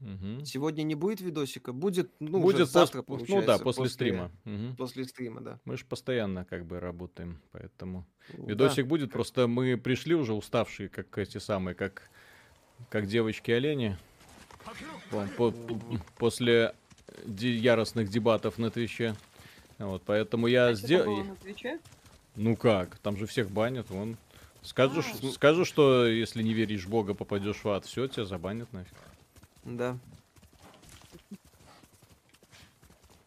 [0.00, 0.44] Мгм.
[0.44, 4.30] Сегодня не будет видосика, будет, ну, Будет уже завтра, пос- Ну да, получается, после, стрима.
[4.44, 4.76] Мгм.
[4.76, 5.58] После стрима, да.
[5.64, 8.06] Мы же постоянно как бы работаем, поэтому...
[8.36, 8.44] Да.
[8.46, 12.10] Видосик будет, просто мы пришли уже уставшие, как эти самые, как,
[12.90, 13.96] как девочки-олени.
[15.10, 15.80] По- по- по-
[16.18, 16.74] после
[17.38, 19.14] яростных дебатов на Твиче.
[19.78, 21.24] Вот, поэтому я А сделал...
[21.42, 21.80] Твиче?
[22.34, 24.18] Ну как, там же всех банят, вон.
[24.60, 25.26] Скажешь, А.
[25.32, 28.92] скажешь, что если не веришь в Бога, попадешь в ад, все, тебя забанят нафиг.
[29.66, 29.98] Да.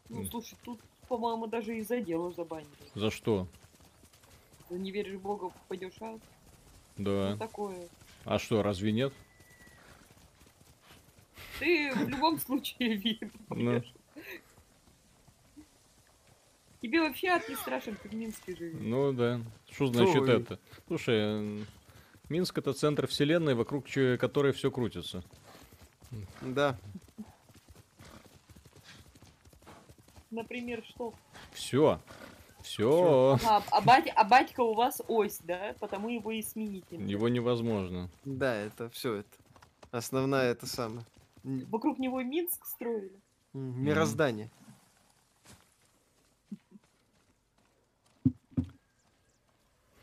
[0.07, 2.69] Ну, слушай, тут, по-моему, даже из-за дела забанили.
[2.95, 3.47] За что?
[4.69, 6.21] Ты не веришь в Бога, пойдешь в ад.
[6.97, 7.31] Да.
[7.31, 7.89] Ну, такое.
[8.23, 9.13] А что, разве нет?
[11.59, 13.31] Ты в любом случае веришь.
[13.49, 13.83] Ну.
[16.81, 18.79] Тебе вообще ад не страшен, ты в Минске живешь.
[18.81, 19.41] Ну да.
[19.69, 20.41] Что значит Ой.
[20.41, 20.59] это?
[20.87, 21.65] Слушай,
[22.29, 23.85] Минск это центр вселенной, вокруг
[24.17, 25.23] которой все крутится.
[26.41, 26.77] Да.
[30.31, 31.13] Например, что?
[31.53, 31.99] Все.
[32.61, 33.37] Все.
[33.43, 35.75] Ага, а, бать- а батька у вас ось, да?
[35.79, 37.05] Потому его и сменить нельзя.
[37.05, 38.09] Его невозможно.
[38.25, 39.29] Да, это все это.
[39.91, 41.05] Основная это самое.
[41.43, 43.11] Вокруг него Минск строили.
[43.53, 44.51] Мироздание.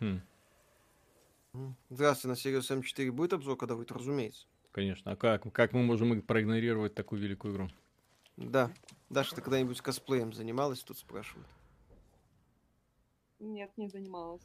[0.01, 0.21] Хм.
[1.89, 4.47] Здравствуйте, на Сириус М4 будет обзор, когда будет, разумеется.
[4.77, 5.13] Конечно.
[5.13, 5.51] А как?
[5.55, 7.71] Как мы можем проигнорировать такую великую игру?
[8.37, 8.71] Да.
[9.09, 11.49] Даша, ты когда-нибудь косплеем занималась, тут спрашивают.
[13.39, 14.43] Нет, не занималась.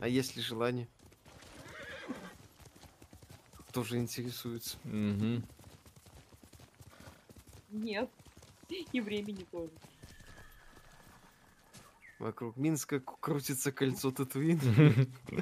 [0.00, 0.88] А есть ли желание?
[3.74, 4.78] Тоже интересуется.
[4.84, 5.44] Мгм.
[7.70, 8.08] Нет.
[8.90, 9.72] И времени тоже.
[12.18, 14.62] Вокруг Минска крутится кольцо Татуина.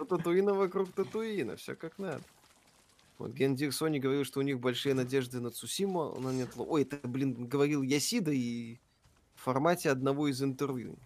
[0.08, 2.24] Татуина вокруг Татуина, все как надо.
[3.20, 6.48] Вот Гендир Сони говорил, что у них большие надежды на Цусиму, но нет...
[6.56, 8.80] Ой, это, блин, говорил Ясида и
[9.34, 10.98] в формате одного из интервью.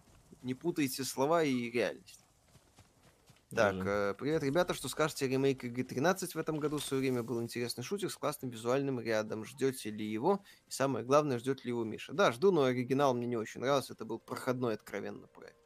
[0.42, 2.20] Не путайте слова и реальность.
[3.50, 6.78] Так, э, привет, ребята, что скажете о ремейке Г-13 в этом году?
[6.78, 9.44] В свое время был интересный шутер с классным визуальным рядом.
[9.44, 10.40] Ждете ли его?
[10.68, 12.12] И самое главное, ждет ли его Миша?
[12.12, 13.92] Да, жду, но оригинал мне не очень нравился.
[13.92, 15.63] Это был проходной откровенно проект.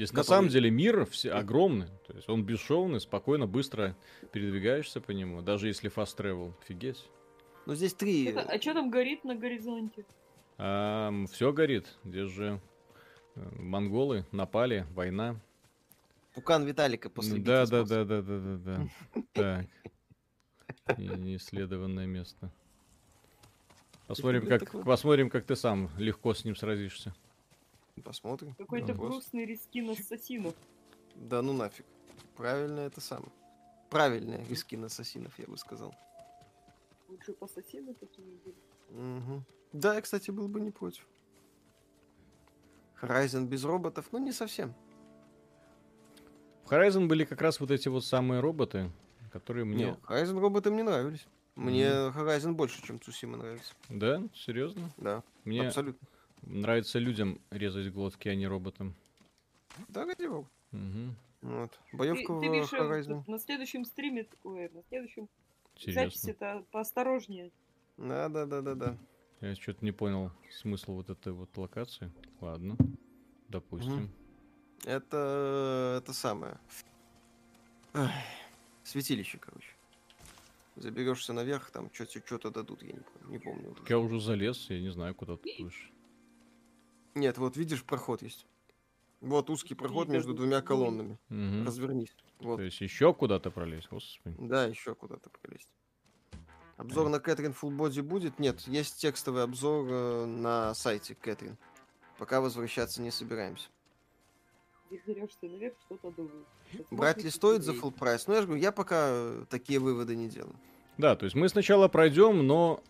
[0.00, 1.88] Здесь на который- самом деле мир все огромный.
[2.06, 3.94] То есть он бесшовный, спокойно, быстро
[4.32, 5.42] передвигаешься по нему.
[5.42, 6.54] Даже если fast travel.
[6.62, 7.06] Офигеть.
[7.66, 8.24] Но здесь три...
[8.24, 10.06] Это- а что там горит на горизонте?
[10.56, 11.98] все горит.
[12.04, 12.62] Здесь же
[13.34, 15.38] э, монголы напали, война.
[16.34, 19.22] Пукан Виталика после Ну, битвы да, да, да, да, да, да, да.
[19.34, 20.98] Так.
[20.98, 22.50] И неисследованное место.
[24.06, 27.14] Посмотрим, как, посмотрим, как ты сам легко с ним сразишься.
[28.00, 28.54] Посмотрим.
[28.54, 29.10] Какой-то Вопрос.
[29.10, 30.54] грустный рискин ассасинов.
[31.14, 31.84] Да ну нафиг.
[32.36, 33.32] Правильно это самое.
[33.90, 35.94] Правильные рискин ассасинов, я бы сказал.
[37.08, 38.26] Лучше бы ассасины такие.
[38.90, 39.44] Мгм.
[39.72, 41.06] Да, я, кстати, был бы не против.
[43.00, 44.74] Horizon без роботов, ну не совсем.
[46.64, 48.90] В Horizon были как раз вот эти вот самые роботы,
[49.32, 49.96] которые Не, мне...
[50.08, 51.26] Horizon роботы мне нравились.
[51.56, 53.74] Мне Horizon больше, чем Цусима нравится.
[53.88, 54.22] Да?
[54.34, 54.90] Серьезно?
[54.96, 56.06] Да, Мне абсолютно.
[56.42, 58.94] Нравится людям резать глотки, а не роботам.
[59.88, 60.48] Да, ради бога.
[60.72, 61.16] Мгм.
[61.42, 61.78] Вот.
[61.90, 63.14] Ты, Боевка в ты, Миша, Horizon.
[63.14, 65.28] вот на следующем стриме, ой, на следующем
[65.74, 66.02] Интересно.
[66.02, 67.50] записи-то поосторожнее.
[67.96, 68.96] Да, да, да, да, да.
[69.40, 72.12] Я что-то не понял смысл вот этой вот локации.
[72.40, 72.76] Ладно.
[73.48, 74.10] Допустим.
[74.84, 76.58] Это это самое.
[77.94, 78.24] Ай,
[78.84, 79.74] Святилище, короче.
[80.76, 83.30] Заберешься наверх, там что-то дадут, я не помню.
[83.30, 83.70] Не помню.
[83.72, 83.82] уже.
[83.88, 85.90] Я уже залез, я не знаю, куда ты будешь.
[87.14, 88.46] Нет, вот видишь, проход есть.
[89.20, 91.18] Вот узкий проход И между двумя колоннами.
[91.28, 91.66] Мгм.
[91.66, 92.14] Развернись.
[92.38, 92.56] Вот.
[92.56, 94.36] То есть еще куда-то пролезть, господи.
[94.38, 95.68] Да, еще куда-то пролезть.
[96.78, 98.38] Обзор на Кэтрин Full Body будет?
[98.38, 101.58] Нет, есть текстовый обзор э, на сайте Кэтрин.
[102.16, 103.68] Пока возвращаться не собираемся.
[104.90, 106.46] Заберешься наверх, что-то думаешь.
[106.90, 108.26] Брать ли стоит за full прайс?
[108.26, 110.56] Ну, я же говорю, я пока такие выводы не делаю.
[110.98, 112.82] Да, то есть мы сначала пройдем, но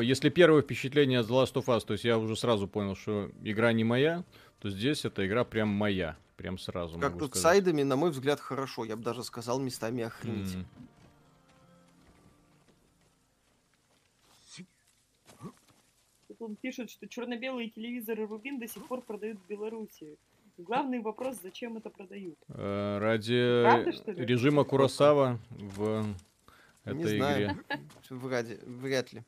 [0.00, 3.30] если первое впечатление от The Last of Us, то есть я уже сразу понял, что
[3.42, 4.24] игра не моя,
[4.60, 6.16] то здесь эта игра прям моя.
[6.36, 7.42] Прям сразу Как тут сказать.
[7.42, 8.84] сайдами, на мой взгляд, хорошо.
[8.84, 10.54] Я бы даже сказал, местами охренеть.
[10.54, 10.66] М.
[16.38, 20.16] он пишет, что черно-белые телевизоры Рубин до сих пор продают в Беларуси.
[20.58, 22.36] Главный вопрос, зачем это продают?
[22.48, 24.26] Э, Ради Правда, что ли?
[24.26, 26.04] режима Куросава в
[26.84, 27.44] Не этой знаю.
[27.52, 27.56] игре.
[28.10, 29.22] Вряд, вряд ли.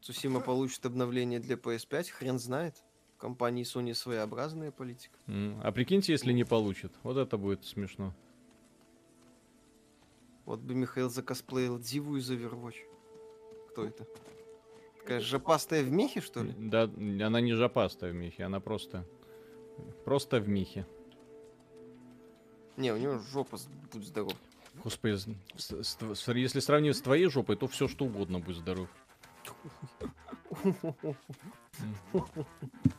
[0.00, 2.82] Цусима получит обновление для PS5, хрен знает.
[3.16, 5.18] В компании Sony своеобразная политика.
[5.26, 6.92] М, А прикиньте, если не получит.
[7.02, 8.14] Вот это будет смешно.
[10.44, 12.76] Вот бы Михаил закосплеил Диву из Overwatch.
[13.70, 14.06] Кто это?
[15.00, 16.54] Такая жопастая в мехе, что ли?
[16.56, 19.04] Да, она не жопастая в мехе, она просто...
[20.04, 20.86] Просто в мехе.
[22.76, 23.58] Не, у него жопа,
[23.92, 24.32] будь здоров.
[24.84, 25.26] Господи, с-
[25.56, 28.88] с- с тв- с- если сравнивать с твоей жопой, то все что угодно, будь здоров.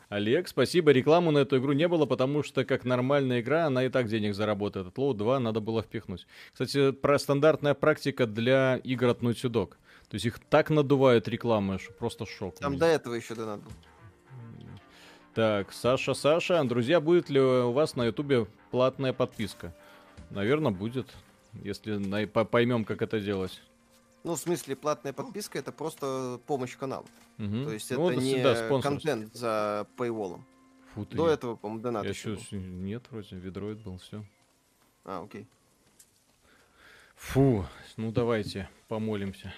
[0.09, 0.91] Олег, спасибо.
[0.91, 4.33] Рекламу на эту игру не было, потому что как нормальная игра, она и так денег
[4.33, 4.87] заработает.
[4.87, 6.27] От Low 2 надо было впихнуть.
[6.51, 9.75] Кстати, про стандартная практика для игр от Naughty Dog.
[10.09, 12.55] То есть их так надувают рекламы, что просто шок.
[12.55, 13.71] Там до этого еще донат был.
[15.35, 19.75] Так, Саша, Саша, друзья, будет ли у вас на Ютубе платная подписка?
[20.31, 21.07] Наверное, будет,
[21.53, 23.61] если поймем, как это делать.
[24.23, 27.05] Ну, в смысле, платная подписка это просто помощь каналу.
[27.37, 27.65] Мгм.
[27.65, 30.41] То есть Ну, это не да, контент за paywall.
[30.93, 31.15] Фу ты.
[31.15, 32.41] До этого, по-моему, донат Я еще был.
[32.51, 34.25] нет, вроде, ведроид был, все.
[35.05, 35.47] А, окей.
[37.15, 37.65] Фу,
[37.97, 39.53] ну давайте, помолимся.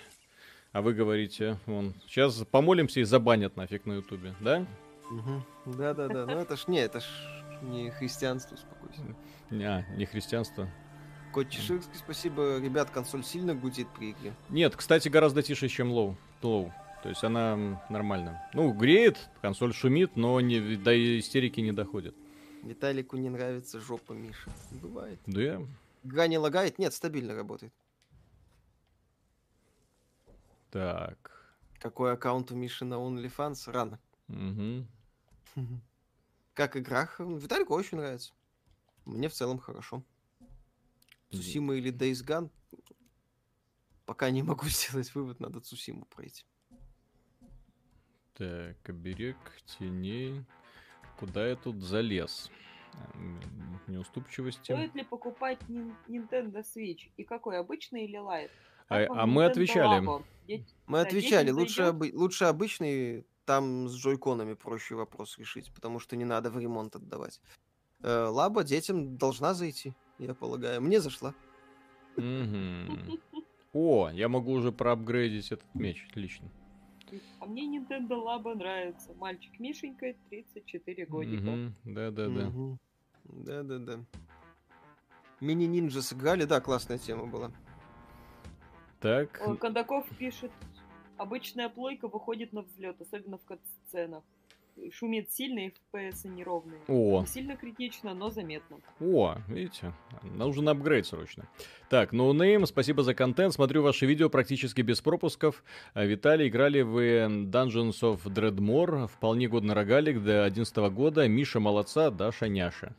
[0.71, 4.65] А вы говорите, вон, сейчас помолимся и забанят нафиг на ютубе, да?
[5.65, 7.05] Да-да-да, ну это ж не, это ж
[7.61, 9.01] не христианство, успокойся.
[9.49, 10.69] Не, а, не христианство.
[11.31, 12.59] Кот Чеширский, спасибо.
[12.59, 14.33] Ребят, консоль сильно гудит при игре.
[14.49, 16.17] Нет, кстати, гораздо тише, чем LoU.
[16.41, 16.73] LoU.
[17.03, 18.49] То есть она м, нормальная.
[18.53, 22.15] Ну, греет, консоль шумит, но не, до истерики не доходит.
[22.63, 24.51] Виталику не нравится жопа Миша.
[24.71, 25.19] Бывает.
[25.25, 25.61] Да,
[26.03, 26.79] Игра не лагает?
[26.79, 27.73] Нет, стабильно работает.
[30.71, 31.37] так.
[31.79, 33.71] Какой аккаунт у Миши на OnlyFans?
[33.71, 33.99] Рано.
[34.27, 34.87] Мгм.
[36.53, 37.09] Как игра?
[37.17, 38.33] Виталику очень нравится.
[39.05, 40.03] Мне в целом хорошо.
[41.31, 42.49] Цусима или Days Gone?
[44.05, 46.43] Пока не могу сделать вывод, надо Цусиму пройти.
[48.33, 50.45] Так, оберег теней.
[51.19, 52.49] Куда я тут залез?
[53.87, 54.63] Неуступчивости.
[54.71, 55.59] Стоит ли покупать
[56.07, 57.11] Nintendo Switch?
[57.17, 58.51] И какой, обычный или лайт?
[58.89, 60.01] А, а мы Nintendo отвечали.
[60.05, 60.25] Labo?
[60.87, 66.15] Мы Да, отвечали, лучше, обы- лучше обычный, там с джойконами проще вопрос решить, потому что
[66.17, 67.39] не надо в ремонт отдавать.
[68.01, 70.81] Э, Лаба детям должна зайти, я полагаю.
[70.81, 71.33] Мне зашла.
[73.73, 76.05] О, я могу уже проапгрейдить этот меч.
[76.09, 76.47] Отлично.
[77.39, 79.13] А мне Nintendo Labo нравится.
[79.15, 81.73] Мальчик Мишенька, 34 годика.
[81.83, 82.51] Да-да-да.
[83.23, 83.99] Да-да-да.
[85.39, 87.51] Mini Ninjas сыграли, да, классная тема была.
[88.99, 90.51] Так, Кондаков пишет,
[91.17, 94.23] обычная плойка выходит на взлет, особенно в кат-сценах.
[94.91, 96.79] Шумит сильно, и FPS неровные.
[96.87, 98.77] о, Не сильно критично, но заметно.
[98.99, 99.93] о, видите,
[100.23, 101.47] нужен апгрейд срочно.
[101.89, 105.63] Так, Noname, спасибо за контент, смотрю ваши видео практически без пропусков.
[105.93, 112.09] А, Виталий, играли вы Dungeons of Dredmor, вполне годный рогалик до 11 года, Миша молодца,
[112.09, 112.95] Даша няша.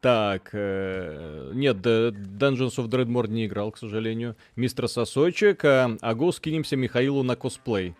[0.00, 4.36] Так, э, нет, Dungeons of Dreadmore не играл, к сожалению.
[4.56, 7.94] Мистер Сосочек, а, а го скинемся Михаилу на косплей.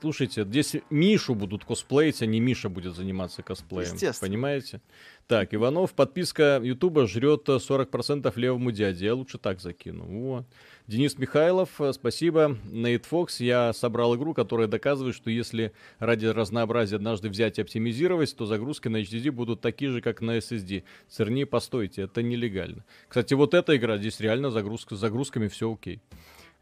[0.00, 3.96] Слушайте, здесь Мишу будут косплеить, а не Миша будет заниматься косплеем.
[4.20, 4.80] Понимаете?
[5.26, 9.06] Так, Иванов, подписка Ютуба жрет э, 40% левому дяде.
[9.06, 10.04] Я лучше так закину.
[10.04, 10.44] Во.
[10.88, 12.58] Денис Михайлов, э, спасибо.
[12.64, 18.34] Нейт Фокс, я собрал игру, которая доказывает, что если ради разнообразия однажды взять и оптимизировать,
[18.34, 20.82] то загрузки на HDD будут такие же, как на SSD.
[21.08, 22.84] Церни, постойте, это нелегально.
[23.08, 26.00] Кстати, вот эта игра, здесь реально загрузка, с загрузками все окей.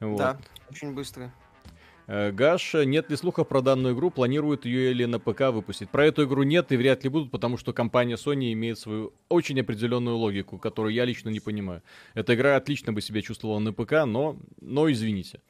[0.01, 0.19] Вот.
[0.19, 0.39] Да,
[0.71, 1.33] очень быстро.
[2.09, 5.91] Э, Гаш, нет ли слухов про данную игру, планируют ее или на ПК выпустить?
[5.91, 9.61] Про эту игру нет и вряд ли будут, потому что компания Sony имеет свою очень
[9.61, 11.83] определенную логику, которую я лично не понимаю.
[12.15, 15.41] Эта игра отлично бы себя чувствовала на ПК, но, но извините.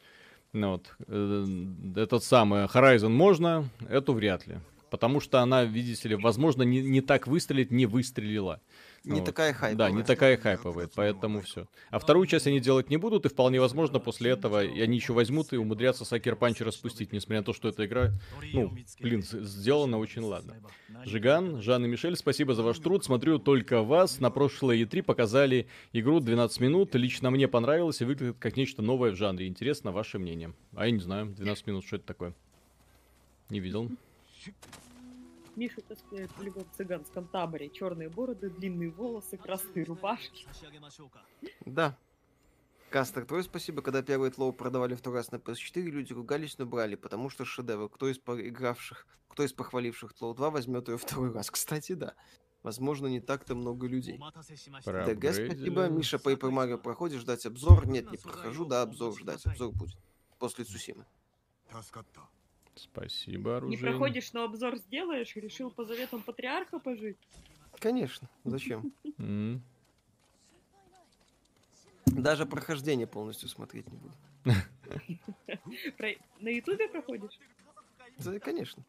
[0.53, 0.97] Ну Вот.
[1.07, 1.47] Э,
[1.95, 4.57] Этот самый Horizon можно, эту вряд ли.
[4.91, 8.61] Потому что она, видите ли, возможно, не, не так выстрелит, не выстрелила.
[9.05, 9.25] Не Вот.
[9.27, 9.91] такая хайповая.
[9.91, 11.67] Да, не такая хайповая, поэтому все.
[11.91, 15.53] А вторую часть они делать не будут, и вполне возможно, после этого они еще возьмут
[15.53, 18.13] и умудрятся Сакер Панча распустить, несмотря на то, что эта игра,
[18.53, 20.57] ну, блин, сделана очень ладно.
[21.05, 23.05] Жиган, Жан и Мишель, спасибо за ваш труд.
[23.05, 24.21] Смотрю только вас.
[24.21, 26.95] На прошлой E3 показали игру 12 минут.
[26.95, 29.47] Лично мне понравилось и выглядит как нечто новое в жанре.
[29.47, 30.53] Интересно ваше мнение.
[30.75, 32.35] А я не знаю, 12 минут, что это такое?
[33.49, 33.91] Не видел.
[35.59, 37.69] Миша косплеит по-любому цыган с Кантабри.
[37.73, 40.47] Черные бороды, длинные волосы, красные рубашки.
[41.67, 41.99] Да.
[42.91, 46.95] Кастер, твой спасибо, когда первый тлоу продавали второй раз на PS4, люди ругались, но брали,
[46.95, 47.89] потому что шедевр.
[47.89, 51.51] Кто из поигравших, кто из похваливших тлоу 2 возьмет ее второй раз?
[51.51, 52.15] Кстати, да.
[52.63, 54.17] Возможно, не так-то много людей.
[54.17, 55.89] ДГ, спасибо.
[55.89, 57.89] Миша, Paper Mario проходишь, ждать обзор?
[57.89, 59.45] Нет, не прохожу, да, обзор ждать.
[59.45, 59.97] Обзор будет
[60.39, 61.05] после Цусимы.
[62.79, 63.77] Спасибо, оружие.
[63.77, 67.17] Не проходишь, но обзор сделаешь, решил по заветам патриарха пожить.
[67.79, 68.93] Конечно, зачем?
[72.07, 74.15] Даже прохождение полностью смотреть не буду.
[76.41, 77.39] На ютубе проходишь?
[78.19, 78.83] Да, конечно.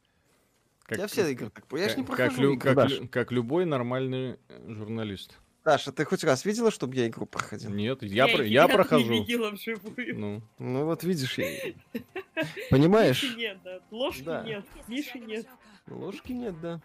[0.83, 2.57] Как, я все игры так, я ж не прохожу.
[2.57, 5.37] Как, как, как любой нормальный э, журналист.
[5.69, 7.69] Даша, ты хоть раз видела, чтобы я игру проходил?
[7.69, 9.05] Нет, я, про- я никак прохожу.
[9.11, 10.17] Не видела вживую.
[10.19, 11.45] Ну, Ну вот видишь, я...
[12.71, 13.21] понимаешь?
[13.21, 13.79] Миши нет, да.
[13.91, 14.41] Ложки Да.
[14.43, 14.65] нет.
[14.87, 15.45] Миши нет.
[15.85, 16.81] Ложки нет, да.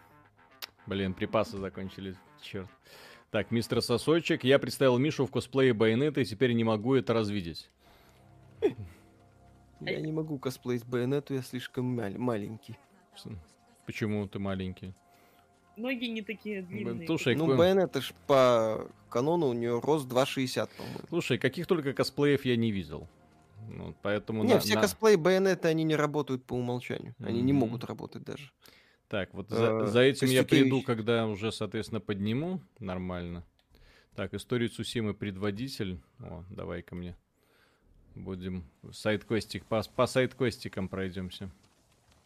[0.85, 2.15] блин, припасы закончились.
[2.43, 2.69] Черт.
[3.31, 7.71] Так, мистер Сосочек, я представил Мишу в косплее Байонета и теперь не могу это развидеть.
[9.81, 12.77] Я не могу косплеить байонету, я слишком мал- маленький.
[13.87, 14.93] Почему ты маленький?
[15.77, 17.05] Ноги не такие длинные.
[17.07, 20.99] слушай, Ну, Ко- байонета ж по канону у нее рост 2,60, по-моему.
[21.09, 23.07] Слушай, каких только косплеев я не видел.
[23.69, 27.15] Ну, поэтому Не, на- все на- косплеи байонеты, они не работают по умолчанию.
[27.19, 27.61] Они не Мгм.
[27.61, 28.51] могут работать даже.
[29.07, 32.61] Так, вот за, Э, за этим я приду, когда уже, соответственно, подниму.
[32.79, 33.43] Нормально.
[34.15, 35.99] Так, историю Цусимы предводитель.
[36.19, 37.15] О, давай ко мне.
[38.15, 41.49] Будем сайт-квестик, по, по сайт-квестикам пройдемся.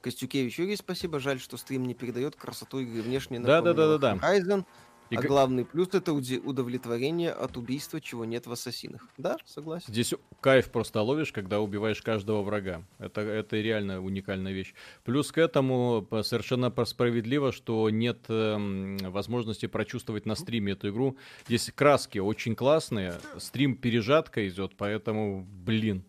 [0.01, 1.19] Костюкевич Юрий, спасибо.
[1.19, 3.39] Жаль, что стрим не передает красоту игры внешне.
[3.39, 4.15] Да-да-да-да-да.
[4.15, 4.65] напомнила Horizon.
[5.09, 9.07] И А главный плюс это удовлетворение от убийства, чего нет в ассасинах.
[9.17, 9.91] Да, согласен.
[9.91, 12.83] Здесь кайф просто ловишь, когда убиваешь каждого врага.
[12.99, 14.75] Это, это реально уникальная вещь.
[15.03, 21.17] Плюс к этому совершенно справедливо, что нет эм, возможности прочувствовать на стриме эту игру.
[21.47, 26.03] Здесь краски очень классные, стрим пережатка идет, поэтому, блин.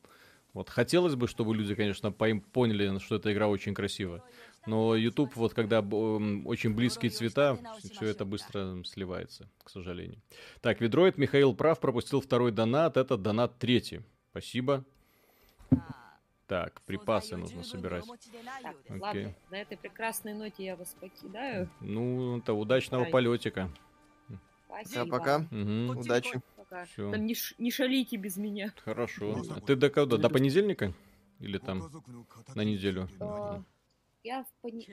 [0.52, 4.22] Вот хотелось бы, чтобы люди, конечно, поняли, что эта игра очень красивая.
[4.66, 10.20] Но YouTube, вот когда б- м, очень близкие цвета, все это быстро сливается, к сожалению.
[10.60, 12.96] Так, Ведроид Михаил прав, пропустил второй донат.
[12.96, 14.00] Это донат третий.
[14.30, 14.84] Спасибо.
[16.46, 18.04] Так, припасы нужно собирать.
[18.62, 18.98] Так, Окей.
[19.00, 21.70] ладно, на этой прекрасной ноте я вас покидаю.
[21.80, 23.70] Ну, это удачного полетика.
[24.66, 25.06] Спасибо.
[25.18, 25.38] пока.
[25.50, 26.85] Мгм, Удачи Пока.
[26.85, 27.11] Всё.
[27.11, 28.73] Там не, ш- не шалите без меня.
[28.83, 29.35] Хорошо.
[29.51, 30.17] А ты до когда?
[30.17, 30.93] До понедельника?
[31.39, 31.91] Или там
[32.55, 33.09] на неделю?
[33.19, 33.61] А,
[34.23, 34.87] Я в пони-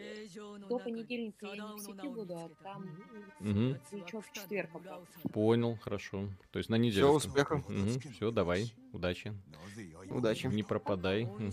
[0.69, 2.83] до понедельника я не в сети буду, а там
[3.41, 3.79] Мгм.
[3.93, 5.07] вечер в четверг обратно.
[5.33, 6.29] Понял, хорошо.
[6.51, 7.09] То есть на неделю.
[7.13, 7.65] успехов.
[8.15, 8.75] Все, давай.
[8.93, 9.33] Удачи.
[10.11, 10.47] Удачи.
[10.49, 11.25] Не пропадай.
[11.27, 11.51] Мгм.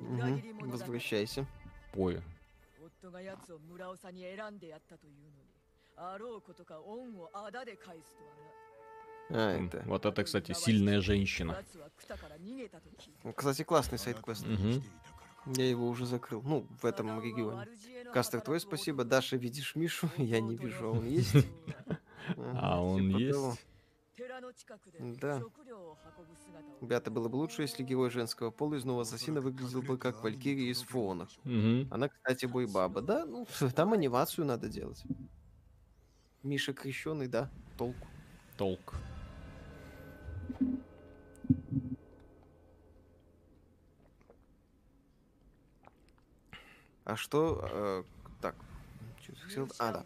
[0.00, 0.70] Мгм.
[0.70, 1.46] Возвращайся.
[1.92, 2.20] Пой.
[2.80, 5.34] 夫が奴を村長に選んでやったというのに
[5.96, 8.42] あろうことか恩をあだで返すとはな
[9.29, 9.83] а, это...
[9.85, 11.63] Вот это, кстати, сильная женщина.
[13.23, 14.45] Ну, кстати, классный сайт-квест.
[14.45, 14.83] Угу.
[15.55, 16.41] Я его уже закрыл.
[16.43, 17.67] Ну, в этом регионе.
[18.13, 19.03] Кастер, твой спасибо.
[19.03, 20.09] Даша, видишь Мишу?
[20.17, 21.33] Я не вижу, а он есть?
[22.35, 23.65] А он есть?
[24.99, 25.41] Да.
[26.81, 30.71] Ребята, было бы лучше, если герой женского пола из нового Новозасина выглядел бы как Валькирия
[30.71, 31.27] из Фона.
[31.89, 33.01] Она, кстати, бойбаба.
[33.01, 35.03] Да, ну, там анимацию надо делать.
[36.43, 37.95] Миша крещеный, да, толк.
[38.57, 38.95] Толк.
[47.07, 47.61] А что...
[47.71, 48.03] Э,
[48.41, 48.55] так.
[49.43, 49.71] Хотел...
[49.79, 50.05] А, да.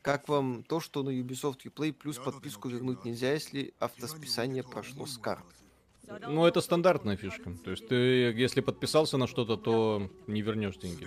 [0.00, 5.18] Как вам то, что на Ubisoft Uplay плюс подписку вернуть нельзя, если автосписание прошло с
[5.18, 5.59] карты?
[6.28, 7.52] Ну, это стандартная фишка.
[7.64, 11.06] То есть ты, если подписался на что-то, то не вернешь деньги.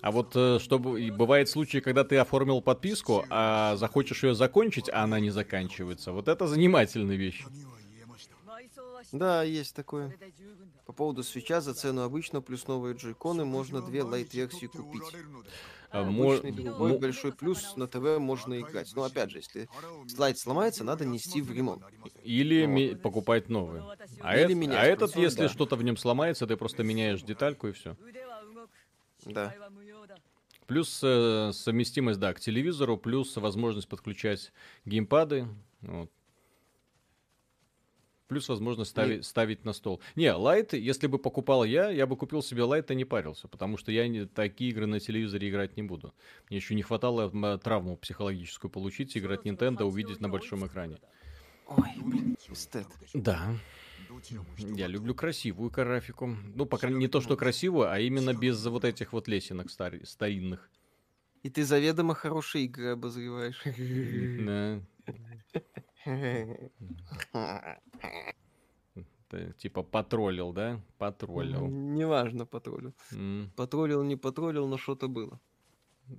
[0.00, 4.88] А вот э, чтобы и бывает случаи, когда ты оформил подписку, а захочешь ее закончить,
[4.88, 6.12] а она не заканчивается.
[6.12, 7.44] Вот это занимательная вещь.
[9.12, 10.14] Да, есть такое.
[10.86, 15.02] По поводу свеча за цену обычно плюс новые джейконы можно две лайт-версии купить.
[15.90, 16.40] Э, э, Мож...
[16.98, 18.92] Большой плюс на ТВ можно играть.
[18.94, 19.68] Но опять же, если
[20.08, 21.82] слайд сломается, надо нести в ремонт.
[22.22, 23.80] Или ми- покупать новый.
[24.20, 25.48] А, Или э- а этот, консоль, если да.
[25.48, 27.96] что-то в нем сломается, ты просто меняешь детальку и все.
[29.24, 29.54] Да.
[30.66, 34.52] Плюс э, совместимость, да, к телевизору, плюс возможность подключать
[34.84, 35.46] геймпады.
[35.80, 36.10] Вот.
[38.28, 40.02] Плюс возможность ставить, ставить на стол.
[40.14, 43.78] Не, лайт, если бы покупал я, я бы купил себе лайт и не парился, потому
[43.78, 46.12] что я не, такие игры на телевизоре играть не буду.
[46.50, 50.98] Мне еще не хватало травму психологическую получить, играть Nintendo, увидеть на большом экране.
[51.66, 52.86] Ой, блин, эстет.
[53.14, 53.54] Да,
[54.58, 56.26] я люблю красивую графику.
[56.26, 59.68] Ну, по крайней мере, не то, что красивую, а именно без вот этих вот лесенок
[59.70, 60.70] стари- старинных.
[61.42, 63.62] И ты заведомо хорошие игры обозреваешь.
[64.44, 64.80] Да.
[69.28, 70.80] Ты, типа потроллил, да?
[70.96, 71.66] Потроллил.
[71.68, 72.94] Неважно, потроллил.
[73.12, 75.38] М, Потроллил, не потроллил, но что-то было.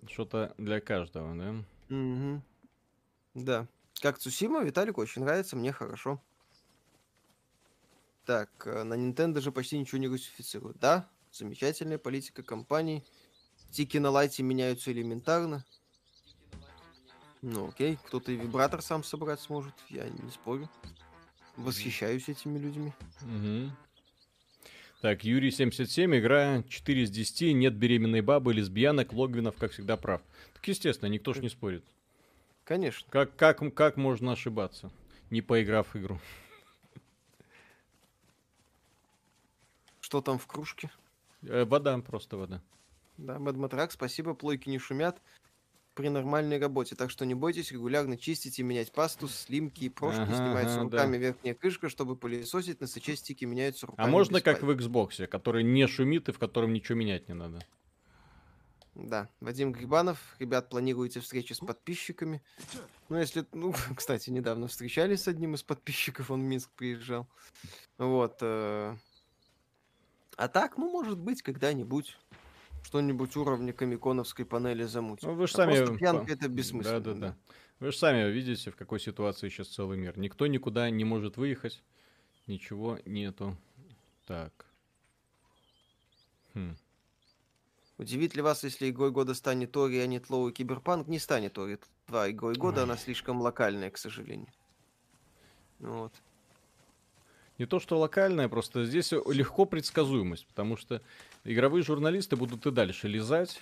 [0.07, 1.66] Что-то для каждого, да?
[1.90, 2.44] Мгм.
[3.34, 3.68] Да.
[4.02, 6.22] Как Цусима, Виталику очень нравится, мне хорошо.
[8.26, 10.78] Так, э, на Nintendo же почти ничего не русифицируют.
[10.78, 13.03] Да, замечательная политика компаний.
[13.72, 15.66] Тики на лайте меняются элементарно.
[17.41, 20.70] Ну окей, кто-то и вибратор сам собрать сможет, я не спорю.
[21.56, 22.94] Восхищаюсь этими людьми.
[23.22, 23.72] Мгм.
[25.02, 30.22] Так, Юрий 77, игра 4 из 10, нет беременной бабы, лесбиянок, Логвинов, как всегда, прав.
[30.53, 31.86] Так, естественно, никто ж не спорит.
[32.66, 33.07] Конечно.
[33.10, 34.91] Как, как, как можно ошибаться,
[35.30, 36.20] не поиграв в игру?
[40.02, 40.91] Что там в кружке?
[41.44, 42.61] Э, вода, просто вода.
[43.18, 45.22] Да, Мэдматрак, спасибо, плойки не шумят
[46.00, 50.22] при нормальной работе, так что не бойтесь регулярно чистить и менять пасту, слимки и прошки,
[50.22, 51.18] Ага, снимается ага, руками да.
[51.18, 54.08] верхняя крышка, чтобы пылесосить, на СЧ стики меняются руками.
[54.08, 54.64] А можно как пальцев.
[54.64, 57.66] в Xbox, который не шумит и в котором ничего менять не надо?
[58.96, 62.42] Да, Вадим Грибанов, ребят, планируете встречи с подписчиками?
[63.10, 67.28] Ну, если, ну, кстати, недавно встречались с одним из подписчиков, он в Минск приезжал.
[67.98, 68.38] Вот.
[68.42, 68.96] э,
[70.38, 72.18] А так, ну, может быть, когда-нибудь
[72.84, 75.30] что-нибудь уровня комиконовской панели замутим.
[75.30, 75.78] Ну, вы же А сами...
[75.78, 77.00] просто пьянка это бессмысленно.
[77.00, 77.38] Да, да, да.
[77.80, 80.18] Вы же сами видите, в какой ситуации сейчас целый мир.
[80.18, 81.84] Никто никуда не может выехать.
[82.48, 83.56] Ничего нету.
[84.28, 84.66] Так.
[86.54, 86.76] Хм.
[87.98, 91.08] Удивит ли вас, если игрой года станет Ори, а не Тлоу и Киберпанк?
[91.08, 92.84] Не станет Ори 2 игрой года, Ой.
[92.84, 94.52] она слишком локальная, к сожалению.
[95.80, 96.14] Вот.
[97.60, 101.02] Не то, что локальная, просто здесь легко предсказуемость, потому что
[101.44, 103.61] игровые журналисты будут и дальше лизать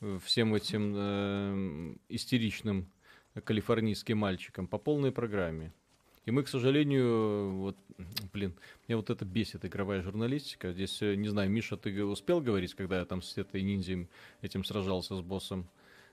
[0.00, 2.88] э, всем этим э, истеричным
[3.44, 5.72] калифорнийским мальчикам по полной программе.
[6.24, 7.76] И мы, к сожалению, вот,
[8.32, 8.52] блин,
[8.88, 10.72] меня вот это бесит игровая журналистика.
[10.72, 14.08] Здесь, э, не знаю, Миша, ты успел говорить, когда я там с этой ниндзей
[14.42, 15.68] этим сражался с боссом?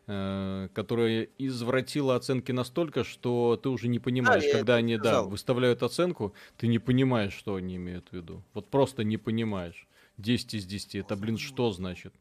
[0.07, 5.83] Э, которая извратила оценки настолько, что ты уже не понимаешь, я когда они да, выставляют
[5.83, 8.43] оценку, ты не понимаешь, что они имеют в виду.
[8.53, 9.87] Вот просто не понимаешь.
[10.17, 12.13] 10 из 10, это, блин, что значит?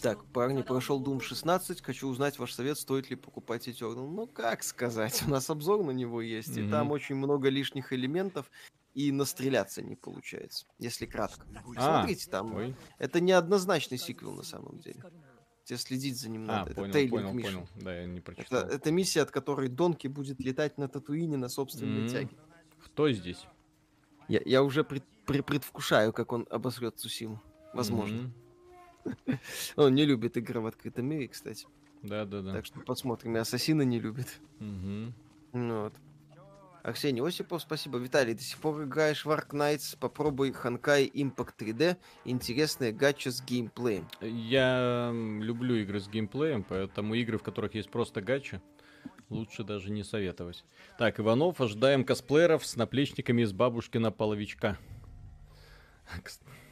[0.00, 1.82] Так, парни, прошел Doom 16.
[1.82, 4.08] Хочу узнать ваш совет, стоит ли покупать Eternal.
[4.08, 6.70] Ну, как сказать, у нас обзор на него есть, и Мгм.
[6.70, 8.50] там очень много лишних элементов,
[8.94, 11.46] и настреляться не получается, если кратко.
[11.76, 12.76] А, Смотрите, там Ой.
[12.98, 15.02] это неоднозначный сиквел на самом деле.
[15.64, 16.70] Тебе следить за ним А, надо.
[16.72, 17.48] это понял, Тейлинг понял, Миша.
[17.52, 17.68] понял.
[17.76, 18.64] Да, я не Это, прочитал.
[18.64, 22.08] это миссия, от которой Донки будет летать на Татуине на собственной М.
[22.08, 22.36] тяге.
[22.84, 23.46] Кто здесь?
[24.28, 27.42] Я, я уже пред- пре- предвкушаю, как он обосрет Цусиму.
[27.72, 28.22] Возможно.
[28.22, 28.32] Мгм.
[29.76, 31.66] Он не любит игры в открытом мире, кстати.
[32.02, 32.52] Да, да, да.
[32.52, 33.36] Так что посмотрим.
[33.36, 34.40] И Ассасина не любит.
[34.60, 35.12] Ну
[35.52, 35.94] Вот.
[36.84, 37.96] Арсений Осипов, спасибо.
[37.96, 39.96] Виталий, до сих пор играешь в Ark Knights?
[39.98, 41.96] Попробуй Ханкай Impact 3D.
[42.26, 44.06] Интересная гача с геймплеем.
[44.20, 48.60] Я люблю игры с геймплеем, поэтому игры, в которых есть просто гача,
[49.30, 50.62] лучше даже не советовать.
[50.98, 54.76] Так, Иванов, ожидаем косплееров с наплечниками из бабушкина половичка.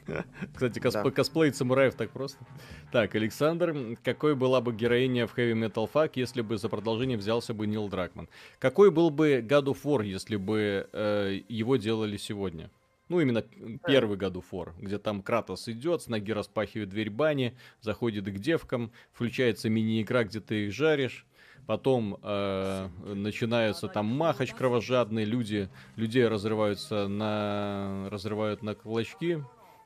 [0.05, 1.11] Кс- Кстати, косп- Да.
[1.11, 2.43] косплеить самураев так просто.
[2.91, 7.53] Так, Александр, какой была бы героиня в Heavy Metal Fuck, если бы за продолжение взялся
[7.53, 8.29] бы Нил Дракман?
[8.59, 12.69] Какой был бы God of War, если бы э, его делали сегодня?
[13.09, 13.43] Ну, именно
[13.85, 18.91] первый of War, где там Кратос идет, с ноги распахивает дверь бани, заходит к девкам,
[19.11, 21.25] включается мини-игра, где ты их жаришь.
[21.65, 29.43] Потом э, начинается там махач кровожадный, люди, людей разрываются на, разрывают на клочки.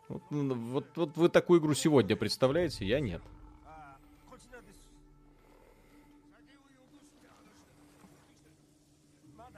[0.10, 2.86] Вот, ну, вот, вот вы такую игру сегодня представляете?
[2.86, 3.22] Я нет.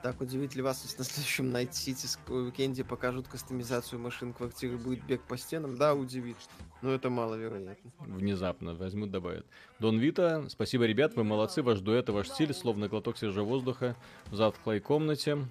[0.02, 4.78] Так, удивит ли вас, если на следующем Night City с- уикенде покажут кастомизацию машин квартиры,
[4.78, 5.78] будет бег по стенам?
[5.78, 6.38] Да, удивит.
[6.82, 7.92] Но это маловероятно.
[8.00, 9.46] Внезапно возьмут, добавят.
[9.80, 13.98] Дон Вита, спасибо, ребят, вы молодцы, ваш дуэт и ваш стиль, словно глоток свежего воздуха
[14.28, 15.46] в затхлой комнате.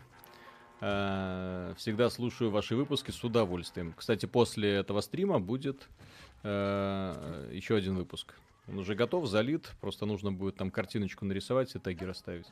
[0.80, 3.94] А, Всегда слушаю ваши выпуски с удовольствием.
[3.96, 5.88] Кстати, после этого стрима будет
[6.42, 8.34] э, еще один выпуск.
[8.68, 12.46] Он уже готов, залит, просто нужно будет там картиночку нарисовать и теги расставить.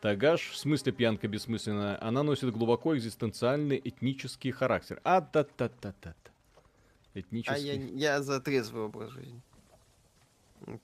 [0.00, 5.00] Тагаш, в смысле пьянка бессмысленная, она носит глубоко экзистенциальный этнический характер.
[5.04, 6.30] А та та та та та
[7.14, 7.54] Этнический.
[7.54, 9.40] А я, я за трезвый образ жизни.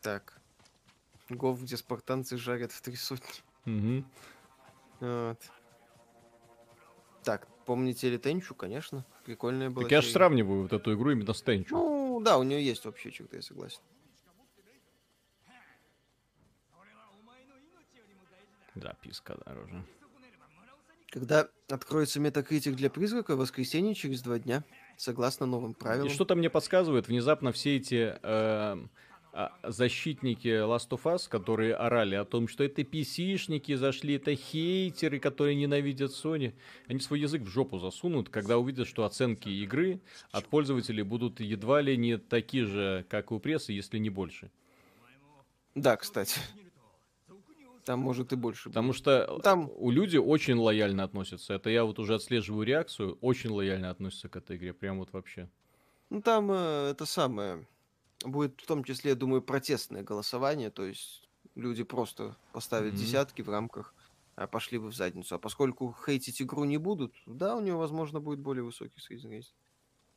[0.02, 0.40] Так.
[1.28, 3.42] Гов, где спартанцы жарят в три сотни.
[3.64, 4.06] Мгм.
[5.00, 5.38] Вот.
[7.26, 8.54] Так, помните ли Тенчу?
[8.54, 9.04] Конечно.
[9.24, 9.82] Прикольная была.
[9.82, 11.74] Так я же сравниваю вот эту игру именно с Тенчу.
[11.74, 13.80] Ну, да, у нее есть общие черты, я согласен.
[18.76, 19.84] Записка дороже.
[21.10, 24.62] Когда откроется метакритик для призрака, в воскресенье через два дня,
[24.96, 26.06] согласно новым правилам.
[26.06, 28.86] И что-то мне подсказывает, внезапно все эти э,
[29.62, 35.54] защитники Last of Us, которые орали о том, что это PC-шники зашли, это хейтеры, которые
[35.54, 36.54] ненавидят Sony,
[36.88, 40.00] они свой язык в жопу засунут, когда увидят, что оценки игры
[40.30, 44.50] от пользователей будут едва ли не такие же, как и у прессы, если не больше.
[45.74, 46.40] Да, кстати.
[47.84, 48.68] Там может и больше.
[48.70, 51.54] Потому что Там- у люди очень лояльно относятся.
[51.54, 55.48] Это я вот уже отслеживаю реакцию, очень лояльно относятся к этой игре, прям вот вообще.
[56.10, 57.64] Ну, там э, это самое.
[58.24, 60.70] Будет в том числе, я думаю, протестное голосование.
[60.70, 63.02] То есть люди просто поставят Мгм.
[63.02, 63.94] десятки в рамках,
[64.34, 65.34] а пошли бы в задницу.
[65.34, 69.44] А поскольку хейтить игру не будут, да, у нее, возможно, будет более высокий рейтинг.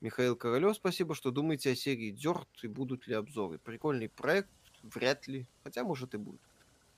[0.01, 3.59] Михаил Королев, спасибо, что думаете о серии Дёрт и будут ли обзоры.
[3.59, 4.49] Прикольный проект,
[4.81, 5.45] вряд ли.
[5.63, 6.39] Хотя, может, и будет.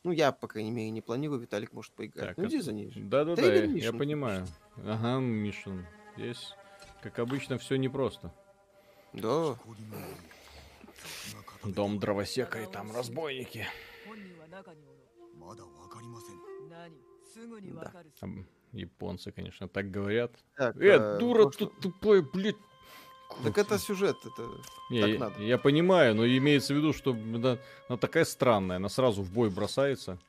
[0.03, 1.39] Ну, я, по крайней мере, не планирую.
[1.39, 2.29] Виталик может поиграть.
[2.29, 2.91] Так, ну, иди за ней.
[2.95, 4.47] Да-да-да, я, я понимаю.
[4.77, 5.85] Ага, Мишин.
[6.15, 6.53] Здесь,
[7.01, 8.31] как обычно, все непросто.
[9.13, 9.57] Да.
[11.63, 13.67] Дом дровосека и там разбойники.
[17.63, 17.91] Да.
[18.73, 20.31] Японцы, конечно, так говорят.
[20.55, 21.59] Так, э, а, дура, может...
[21.59, 22.55] тут тупой, блядь.
[23.43, 24.47] Так это сюжет, это
[24.89, 25.41] не, так я, надо.
[25.41, 27.57] Я понимаю, но имеется в виду, что она,
[27.87, 30.19] она такая странная, она сразу в бой бросается.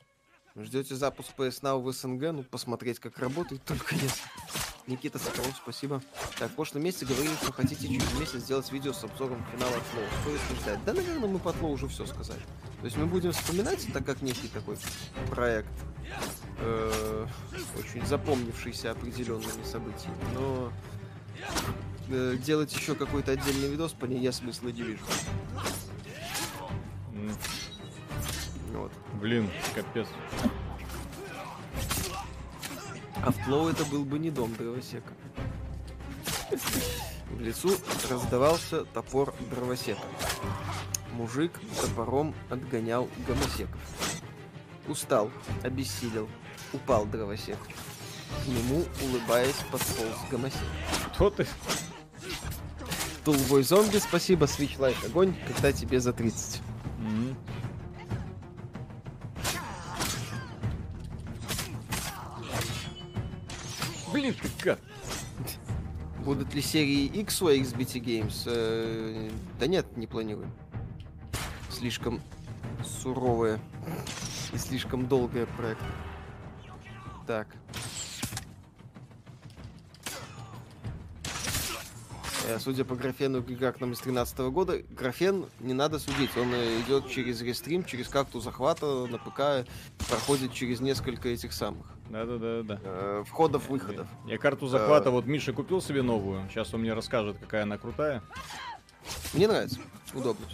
[0.54, 4.12] Ждете запуск PS Now в СНГ, ну посмотреть, как работает, только нет.
[4.86, 6.02] Никита Соколов, спасибо.
[6.38, 10.04] Так, в прошлом месяце говорили, что хотите через месяц сделать видео с обзором финала Флоу.
[10.22, 10.84] Стоит ли ждать?
[10.84, 12.40] Да, наверное, мы по Флоу уже все сказали.
[12.80, 14.76] То есть мы будем вспоминать, так как некий такой
[15.30, 15.70] проект,
[16.58, 17.26] э,
[17.78, 20.72] очень запомнившийся определенными событиями, но
[22.08, 25.04] э, делать еще какой-то отдельный видос по ней я смысла не вижу.
[28.72, 28.90] Вот.
[29.20, 30.08] Блин, капец.
[33.24, 35.12] А в Флоу это был бы не дом дровосека.
[37.30, 37.70] В лесу
[38.10, 40.00] раздавался топор дровосека.
[41.12, 43.80] Мужик топором отгонял гомосеков.
[44.88, 45.30] Устал,
[45.62, 46.28] обессилел,
[46.72, 47.58] упал дровосек.
[48.44, 50.58] К нему, улыбаясь, подполз гомосек.
[51.14, 51.46] Кто ты?
[53.24, 56.60] Тулбой зомби, спасибо, Switch Light огонь, когда тебе за 30.
[56.98, 57.36] М.
[64.22, 64.78] Блин, как?
[66.24, 68.44] Будут ли серии X у XBT Games?
[68.46, 69.28] Э,
[69.58, 70.48] да нет, не планирую.
[71.68, 72.20] Слишком
[72.84, 73.58] суровые
[74.52, 75.82] и слишком долгая проект.
[77.26, 77.48] Так.
[82.46, 86.30] Э, Судя по графену к нам из 13 года, графен не надо судить.
[86.36, 89.68] Он э, идет через рестрим, через карту захвата на ПК,
[90.08, 92.78] проходит через несколько этих самых Да-да-да-да.
[92.84, 94.06] э, входов-выходов.
[94.26, 96.46] Я карту захвата, вот Миша купил себе новую.
[96.50, 98.22] Сейчас он мне расскажет, какая она крутая.
[99.32, 99.80] Мне нравится.
[100.12, 100.44] Удобно.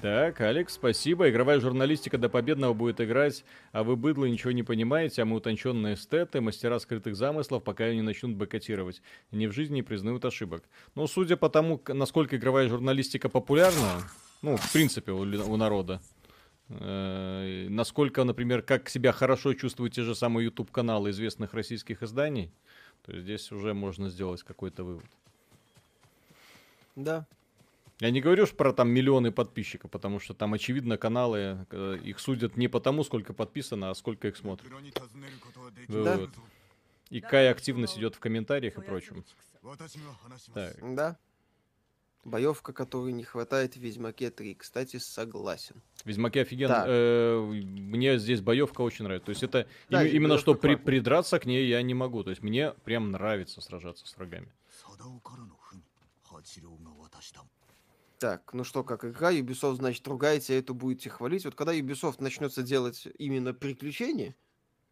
[0.00, 1.28] Так, Алекс, спасибо.
[1.28, 5.94] Игровая журналистика до победного будет играть, а вы, быдло, ничего не понимаете, а мы утонченные
[5.94, 9.02] эстеты, мастера скрытых замыслов, пока они начнут бойкотировать.
[9.32, 10.62] Ни в жизни не признают ошибок.
[10.94, 14.02] Но судя по тому, насколько игровая журналистика популярна,
[14.40, 16.21] ну, в принципе, у, у народа, э,
[16.80, 22.52] Э, насколько, например, как себя хорошо чувствуют те же самые YouTube-каналы известных российских изданий,
[23.02, 25.06] то здесь уже можно сделать какой-то вывод.
[26.96, 27.26] Да.
[28.00, 32.18] Я не говорю уж про там миллионы подписчиков, потому что там, очевидно, каналы э, их
[32.18, 34.72] судят не потому, сколько подписано, а сколько их смотрят.
[35.88, 36.18] Да.
[37.10, 39.24] И какая активность идет в комментариях и прочем.
[40.54, 40.94] Так.
[40.94, 41.18] Да.
[42.24, 44.54] Боевка, которой не хватает в Ведьмаке 3.
[44.54, 45.82] Кстати, согласен.
[46.04, 46.68] В Ведьмаке офигенно.
[46.68, 46.84] Да.
[46.86, 49.26] Э, мне здесь боевка очень нравится.
[49.26, 52.22] То есть это да, им, именно что при, придраться к ней я не могу.
[52.22, 54.52] То есть мне прям нравится сражаться с врагами.
[58.18, 61.44] Так, ну что, как игра, Ubisoft, значит, ругаете, а это будете хвалить.
[61.44, 64.36] Вот когда Ubisoft начнется делать именно приключения,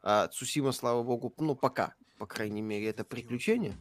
[0.02, 3.77] а Цусима, слава богу, ну пока, по крайней мере, это приключение,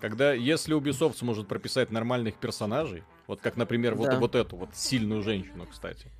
[0.00, 3.98] когда, если Ubisoft сможет прописать нормальных персонажей, вот как, например, да.
[3.98, 6.10] вот, вот эту вот сильную женщину, кстати.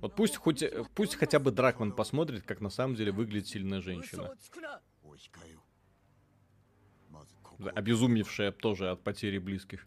[0.00, 3.80] Вот пусть, хоть, э, пусть хотя бы Дракман посмотрит, как на самом деле выглядит сильная
[3.80, 4.34] женщина.
[7.74, 9.86] Обезумевшая тоже от потери близких.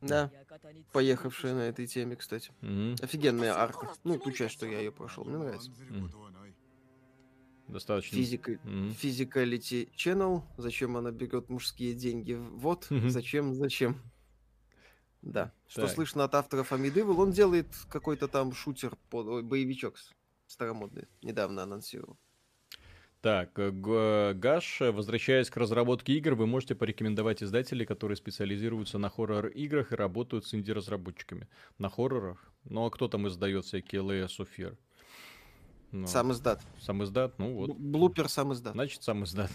[0.00, 0.30] Да,
[0.92, 2.52] поехавшая на этой теме, кстати.
[2.60, 3.02] Mm-hmm.
[3.02, 3.88] Офигенная арка.
[4.04, 5.70] Ну, ту часть, что я ее прошел, мне нравится.
[5.70, 6.33] Mm-hmm.
[7.68, 8.16] Достаточно.
[8.16, 8.90] Физика, Мгм.
[8.90, 10.42] Physicality Channel.
[10.56, 12.34] Зачем она берет мужские деньги?
[12.34, 12.90] Вот.
[12.90, 13.10] Мгм.
[13.10, 13.54] Зачем?
[13.54, 14.00] Зачем?
[15.22, 15.52] Да.
[15.66, 15.90] Что Так.
[15.90, 17.18] слышно от авторов Амидывал?
[17.20, 19.26] Он делает какой-то там шутер, под...
[19.26, 19.96] ой, боевичок
[20.46, 21.08] старомодный.
[21.22, 22.18] Недавно анонсировал.
[23.22, 29.92] Так, э, Гаш, возвращаясь к разработке игр, вы можете порекомендовать издателей, которые специализируются на хоррор-играх
[29.92, 31.48] и работают с инди-разработчиками.
[31.78, 32.52] На хоррорах?
[32.64, 34.76] Ну, а кто там издает всякие of Fear?
[35.94, 36.60] Ну, Сам издат.
[36.80, 37.38] сам издат?
[37.38, 37.76] Ну вот.
[37.76, 38.72] Блупер сам издат.
[38.72, 39.50] Значит, сам издат.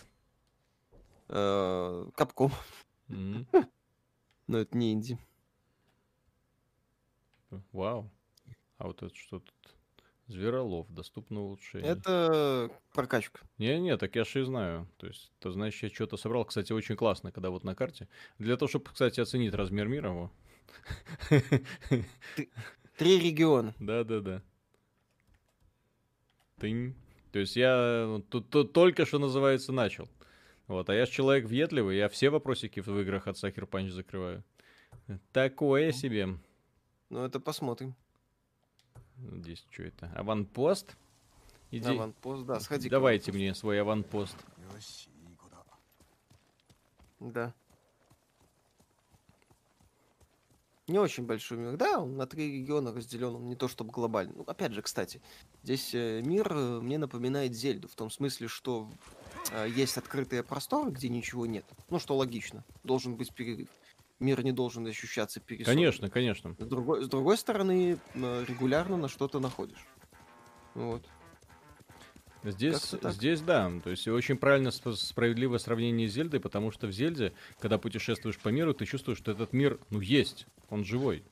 [1.27, 2.53] Э, Капком.
[3.09, 5.19] Но это не инди.
[7.73, 8.09] Вау.
[8.77, 9.75] А вот это что тут?
[10.27, 11.91] Зверолов, доступно улучшение.
[11.91, 13.41] Это прокачка.
[13.57, 14.87] Не-не, так я же и знаю.
[14.95, 16.45] То есть, ты знаешь, я что-то собрал.
[16.45, 18.07] Кстати, очень классно, когда вот на карте.
[18.37, 20.31] Для того, чтобы, кстати, оценить размер мира его.
[22.97, 23.73] Три региона.
[23.79, 24.41] Да-да-да
[26.59, 26.95] тынь.
[27.31, 30.07] То есть я ну, тут, только что называется начал.
[30.67, 34.43] Вот, а я же человек въедливый, я все вопросики в играх от Сахер Панч закрываю.
[35.31, 35.91] Такое ну.
[35.91, 36.27] себе.
[37.09, 37.95] Ну, это посмотрим.
[39.17, 40.11] Здесь что это?
[40.15, 40.95] Аванпост?
[41.71, 41.89] Иди.
[41.89, 42.89] Аванпост, да, сходи.
[42.89, 44.35] Давайте мне свой аванпост.
[47.19, 47.53] Да.
[50.89, 51.77] Не очень большой мир.
[51.77, 54.33] Да, он на три региона разделен, он не то чтобы глобальный.
[54.35, 55.21] Ну, опять же, кстати,
[55.61, 58.89] здесь э, мир э, мне напоминает Зельду, в том смысле, что
[59.51, 61.63] э, есть открытые просторы, где ничего нет.
[61.91, 62.65] Ну, что логично.
[62.83, 63.69] Должен быть перерыв.
[64.19, 65.75] Мир не должен ощущаться пересором.
[65.75, 66.55] Конечно, конечно.
[66.57, 69.85] С другой, с другой стороны, регулярно на что-то находишь.
[70.73, 71.05] Вот.
[72.43, 76.91] Здесь, здесь да, то есть очень правильно сп- справедливое сравнение с Зельдой, потому что в
[76.91, 81.23] Зельде, когда путешествуешь по миру, ты чувствуешь, что этот мир, ну, есть, он живой.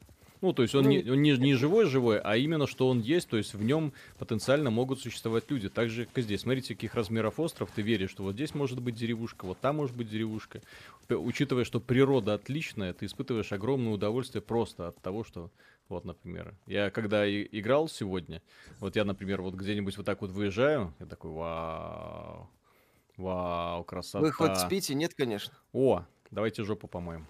[0.42, 3.28] Ну, то есть он, Ну, не, он не, не живой-живой, а именно, что он есть,
[3.28, 5.68] то есть в нем потенциально могут существовать люди.
[5.68, 6.42] Так же, как здесь.
[6.42, 9.96] Смотрите, каких размеров остров, ты веришь, что вот здесь может быть деревушка, вот там может
[9.96, 10.62] быть деревушка.
[11.10, 15.50] Учитывая, что природа отличная, ты испытываешь огромное удовольствие просто от того, что
[15.90, 18.42] вот, например, я когда и- играл сегодня,
[18.80, 22.50] вот я, например, вот где-нибудь вот так вот выезжаю, я такой, вау,
[23.16, 24.20] вау, красота.
[24.20, 24.94] Вы хоть спите?
[24.94, 25.54] Нет, конечно.
[25.74, 27.26] О, давайте жопу помоем.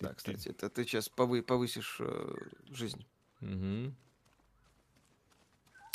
[0.00, 2.34] Да, кстати, это ты сейчас повы- повысишь э,
[2.70, 3.06] жизнь.
[3.40, 3.94] Угу.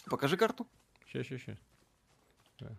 [0.09, 0.67] Покажи карту.
[1.07, 1.57] Ща, ща.
[2.59, 2.75] Да.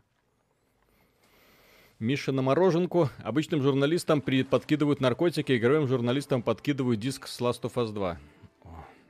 [1.99, 3.11] Миша на мороженку.
[3.19, 8.19] Обычным журналистам при- подкидывают наркотики, игровым журналистам подкидывают диск с Last of Us 2.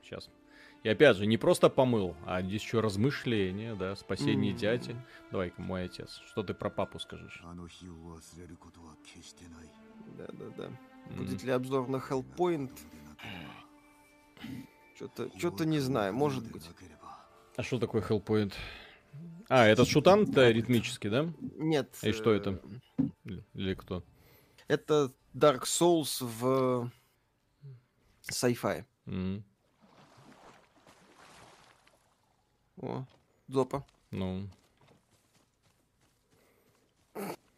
[0.03, 0.29] сейчас.
[0.83, 4.57] И опять же, не просто помыл, а здесь еще размышления, да, спасение М.
[4.57, 4.95] дяди.
[5.31, 7.39] Давай-ка, мой отец, что ты про папу скажешь?
[7.43, 7.53] あ
[11.09, 12.71] Будет ли обзор на Hellpoint?
[14.95, 16.69] Что-то, что-то не знаю, может быть.
[17.55, 18.53] А что такое Hellpoint?
[19.49, 21.27] А, этот шутан да, ритмический, да?
[21.57, 21.97] Нет.
[22.01, 22.61] А и что э, это?
[23.53, 24.03] Или кто?
[24.67, 26.89] Это Dark Souls в
[28.29, 28.85] sci-fi.
[29.07, 29.43] Mm.
[32.77, 33.05] О,
[33.47, 33.85] Зопа.
[34.11, 34.47] Ну.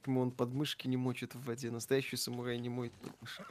[0.03, 1.71] Почему он подмышки не мочит в воде?
[1.71, 3.41] Настоящий самурай не моет подмышки.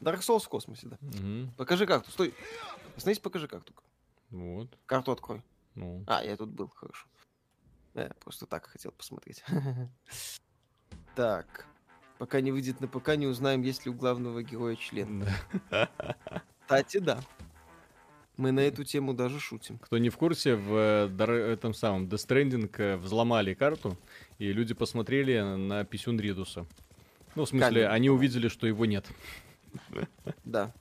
[0.00, 0.96] Dark Souls в космосе, да.
[1.00, 2.12] мгм, Покажи карту.
[2.12, 2.32] Стой.
[2.96, 3.74] Остановись, покажи карту.
[4.30, 5.42] вот, Карту открой.
[5.74, 6.04] ну.
[6.06, 7.08] А, я тут был, хорошо.
[7.94, 9.42] Я просто так хотел посмотреть.
[11.16, 11.66] Так.
[12.18, 15.26] Пока не выйдет на ПК, не узнаем, есть ли у главного героя член.
[16.62, 17.20] Кстати, да.
[18.38, 19.78] Мы на эту тему даже шутим.
[19.78, 23.98] Кто не в курсе, в э, этом самом Death Stranding э, взломали карту,
[24.38, 26.64] и люди посмотрели на писюн Ридуса.
[27.34, 27.94] Ну, в смысле, Камень.
[27.96, 29.04] они увидели, что его нет.
[30.44, 30.72] Да.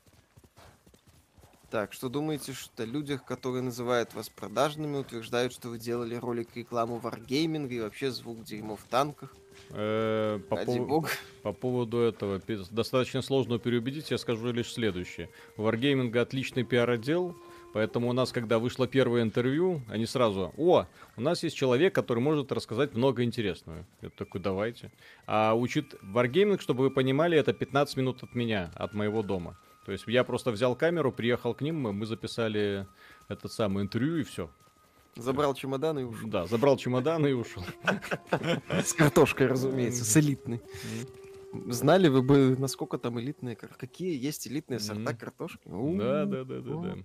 [1.72, 7.02] Так, что думаете, что людях, которые называют вас продажными, утверждают, что вы делали ролик рекламу
[7.04, 9.34] Wargaming и вообще звук дерьмо в танках?
[9.72, 11.10] Э, По, пов-
[11.42, 12.40] по поводу этого,
[12.72, 15.30] достаточно сложно переубедить, я скажу лишь следующее.
[15.58, 17.36] У Wargaming отличный пиар-отдел,
[17.78, 22.18] поэтому у нас, когда вышло первое интервью, они сразу, о, у нас есть человек, который
[22.24, 23.86] может рассказать много интересного.
[24.02, 24.91] Я такой, давайте.
[25.28, 29.60] А учит Wargaming, чтобы вы понимали, это 15 минут от меня, от моего дома.
[29.86, 32.88] То есть я просто взял камеру, приехал к ним, мы- записали
[33.30, 34.49] этот самый интервью и все.
[35.16, 36.30] Забрал чемодан и ушел.
[36.30, 37.64] Да, забрал чемодан и ушел.
[38.72, 40.62] С картошкой, разумеется, с элитной.
[41.68, 45.60] Знали вы бы, насколько там элитные, какие есть элитные сорта картошки?
[45.66, 46.98] Да, да, да, да, да.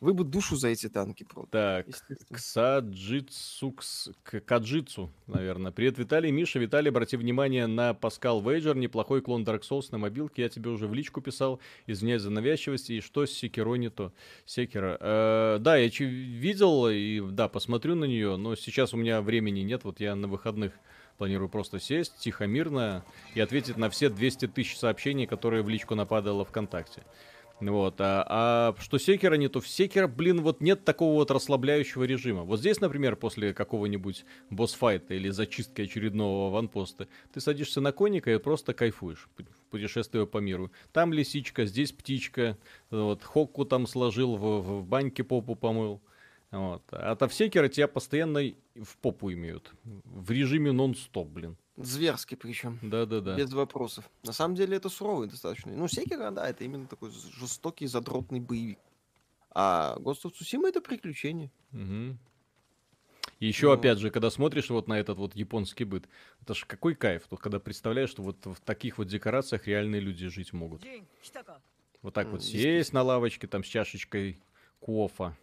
[0.00, 1.50] Вы бы душу за эти танки продали.
[1.50, 2.36] Так, естественно.
[2.36, 5.72] Ксаджитсукс, к Каджитсу, наверное.
[5.72, 6.58] Привет, Виталий, Миша.
[6.58, 10.42] Виталий, обрати внимание на Паскал Вейджер, неплохой клон Dark Souls на мобилке.
[10.42, 12.90] Я тебе уже в личку писал, извиняюсь за навязчивость.
[12.90, 14.12] И что с Секиро не то?
[14.44, 14.98] Секера.
[15.00, 19.84] Э, да, я видел и, да, посмотрю на нее, но сейчас у меня времени нет.
[19.84, 20.72] Вот я на выходных
[21.18, 23.04] планирую просто сесть, тихо, мирно,
[23.34, 27.02] и ответить на все 200 тысяч сообщений, которые в личку нападало ВКонтакте.
[27.70, 29.60] Вот, а, а что Секера нету?
[29.60, 32.42] В Секера, блин, вот нет такого вот расслабляющего режима.
[32.42, 38.38] Вот здесь, например, после какого-нибудь босс-файта или зачистки очередного ванпоста, ты садишься на коника и
[38.38, 39.28] просто кайфуешь,
[39.70, 40.72] путешествуя по миру.
[40.92, 42.58] Там лисичка, здесь птичка,
[42.90, 46.00] вот, Хокку там сложил, в, в баньке попу помыл.
[46.50, 46.82] Вот.
[46.90, 48.40] А то в Секера тебя постоянно
[48.74, 49.72] в попу имеют.
[49.84, 51.56] В режиме нон-стоп, блин.
[51.76, 52.78] Зверски причем.
[52.82, 53.36] Да-да-да.
[53.36, 54.08] Без вопросов.
[54.22, 55.72] На самом деле это суровый достаточно.
[55.72, 58.78] Ну, Секера, да, это именно такой жестокий, задротный боевик.
[59.50, 61.50] А Ghost of Tsushima это приключение.
[61.72, 62.18] Угу.
[63.40, 63.72] Еще, ну...
[63.72, 66.08] опять же, когда смотришь вот на этот вот японский быт,
[66.42, 70.28] это ж какой кайф, тут, когда представляешь, что вот в таких вот декорациях реальные люди
[70.28, 70.84] жить могут.
[72.02, 74.40] Вот так вот сесть на лавочке, там, с чашечкой
[74.80, 75.36] кофа,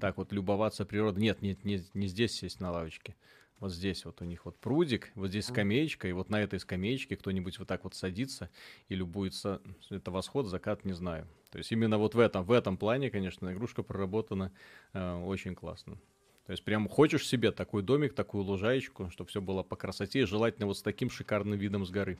[0.00, 1.22] так вот любоваться природой.
[1.22, 3.14] Нет, нет, не, не здесь сесть на лавочке.
[3.60, 7.16] Вот здесь вот у них вот прудик, вот здесь скамеечка, и вот на этой скамеечке
[7.16, 8.50] кто-нибудь вот так вот садится
[8.88, 9.62] и любуется.
[9.88, 11.26] Это восход, закат, не знаю.
[11.50, 14.52] То есть именно вот в этом, в этом плане, конечно, игрушка проработана
[14.92, 15.98] э, очень классно.
[16.44, 20.24] То есть прям хочешь себе такой домик, такую лужаечку, чтобы все было по красоте, и
[20.24, 22.18] желательно вот с таким шикарным видом с горы.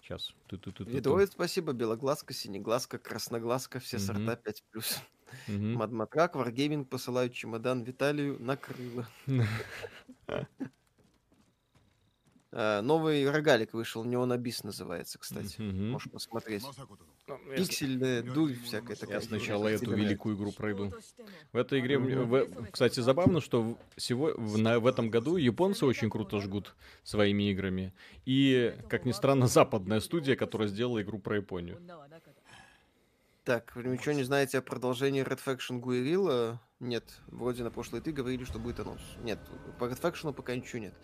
[0.00, 0.34] Сейчас.
[0.78, 4.04] Видовой спасибо, белоглазка, синеглазка, красноглазка, все угу.
[4.06, 5.00] сорта 5+.
[5.48, 5.56] Угу.
[5.56, 9.06] Мадматрак, Wargaming посылают чемодан Виталию накрыло.
[12.58, 15.60] А, новый рогалик вышел, Неонабис называется, кстати.
[15.60, 16.64] Можешь посмотреть.
[17.28, 19.16] Ну, Пиксельная дурь всякая такая.
[19.16, 20.90] Я сначала эту великую игру пройду.
[21.52, 26.08] В этой игре, в, кстати, забавно, что всего в, на, в этом году японцы очень
[26.08, 27.92] круто жгут своими играми.
[28.24, 31.78] И, как ни странно, западная студия, которая сделала игру про Японию.
[33.46, 36.58] Так, вы ничего не знаете о продолжении Red Faction Guerrilla?
[36.80, 39.00] Нет, вроде на прошлой ты говорили, что будет анонс.
[39.22, 39.38] Нет,
[39.78, 40.94] по Red Faction пока ничего нет.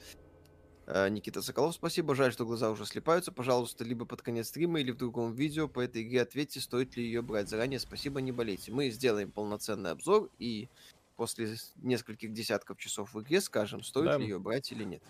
[0.89, 2.17] А, Никита Соколов, спасибо.
[2.17, 3.31] Жаль, что глаза уже слепаются.
[3.31, 7.05] Пожалуйста, либо под конец стрима, или в другом видео по этой игре ответьте, стоит ли
[7.05, 7.49] ее брать.
[7.49, 8.73] Заранее спасибо, не болейте.
[8.73, 10.69] Мы сделаем полноценный обзор и
[11.15, 14.19] после нескольких десятков часов в игре скажем, стоит да.
[14.19, 15.05] ли ее брать или нет.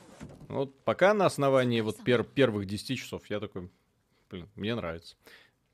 [0.48, 3.70] Вот пока на основании вот пер первых 10 часов я такой,
[4.28, 5.16] блин, мне нравится.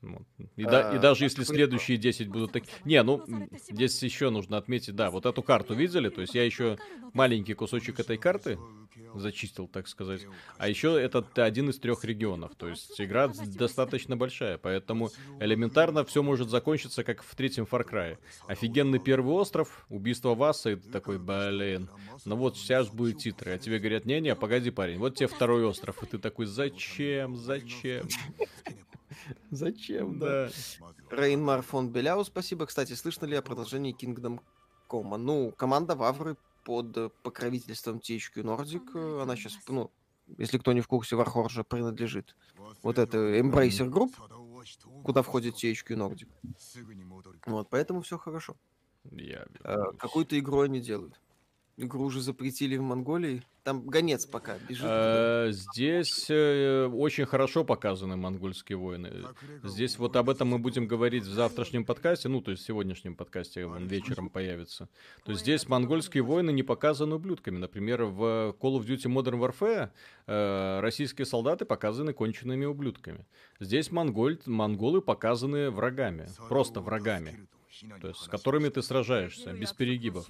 [0.01, 0.23] Вот.
[0.55, 2.71] И, а, да, и даже если следующие 10 будут такие...
[2.85, 3.25] Не, ну,
[3.69, 6.77] здесь еще нужно отметить, да, вот эту карту видели, то есть я еще
[7.13, 8.57] маленький кусочек этой карты
[9.15, 10.25] зачистил, так сказать.
[10.57, 15.09] А еще это один из трех регионов, то есть игра достаточно большая, поэтому
[15.39, 18.17] элементарно все может закончиться, как в третьем Far Cry.
[18.47, 21.89] Офигенный первый остров, убийство Васа, и ты такой, блин,
[22.25, 26.01] ну вот сейчас будет титры, а тебе говорят, не-не, погоди, парень, вот тебе второй остров,
[26.03, 28.07] и ты такой, зачем, зачем?
[29.51, 30.49] Зачем, да?
[31.09, 32.65] Рейнмар фон Беляу, спасибо.
[32.65, 34.39] Кстати, слышно ли о продолжении Kingdom
[34.89, 35.17] Come?
[35.17, 39.91] Ну, команда Вавры под покровительством THQ Nordic, э, она сейчас, ну,
[40.37, 42.35] если кто не в курсе, Warhorge принадлежит.
[42.83, 44.11] Вот это Embracer Group,
[45.03, 46.27] куда входит THQ Nordic.
[47.45, 48.55] Вот, поэтому все хорошо.
[49.11, 49.47] Я...
[49.63, 51.19] А, какую-то игру они делают.
[51.81, 53.41] Игру уже запретили в Монголии.
[53.63, 54.83] Там гонец пока бежит.
[54.85, 59.09] Э, здесь э, очень хорошо показаны монгольские войны.
[59.63, 63.15] Здесь вот об этом мы будем говорить в завтрашнем подкасте, ну, то есть в сегодняшнем
[63.15, 64.89] подкасте, он вечером появится.
[65.23, 67.57] То есть здесь монгольские войны не показаны ублюдками.
[67.57, 69.89] Например, в Call of Duty Modern Warfare
[70.27, 73.25] э, российские солдаты показаны конченными ублюдками.
[73.61, 77.47] Здесь монголь, монголы показаны врагами, просто врагами.
[78.01, 80.29] То есть с которыми ты сражаешься, без перегибов.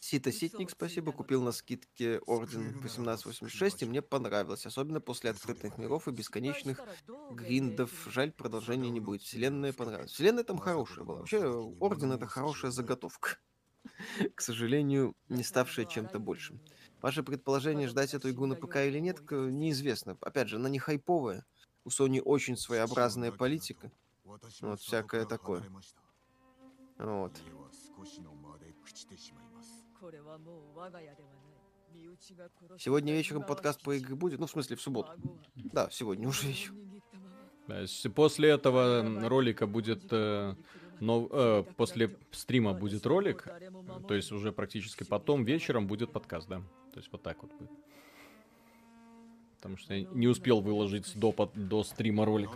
[0.00, 6.08] Сита Ситник, спасибо, купил на скидке Орден 1886, и мне понравилось, особенно после открытых миров
[6.08, 6.78] и бесконечных
[7.30, 7.90] гриндов.
[8.10, 9.22] Жаль, продолжения не будет.
[9.22, 10.12] Вселенная понравилась.
[10.12, 11.20] Вселенная там хорошая была.
[11.20, 13.38] Вообще, Орден это хорошая заготовка.
[14.34, 16.60] К сожалению, не ставшая чем-то большим.
[17.00, 20.18] Ваше предположение, ждать эту игру на ПК или нет, неизвестно.
[20.20, 21.46] Опять же, она не хайповая.
[21.84, 23.90] У Sony очень своеобразная политика.
[24.24, 25.62] Вот всякое такое.
[26.98, 27.32] Вот.
[32.78, 35.12] Сегодня вечером подкаст по игре будет, ну, в смысле, в субботу.
[35.54, 36.76] Да, сегодня уже вечером.
[38.14, 40.54] После этого ролика будет, э,
[41.00, 43.48] но, э, после стрима будет ролик,
[44.06, 46.58] то есть уже практически потом вечером будет подкаст, да.
[46.92, 47.70] То есть вот так вот будет.
[49.56, 52.50] Потому что я не успел выложить до, до стрима ролик.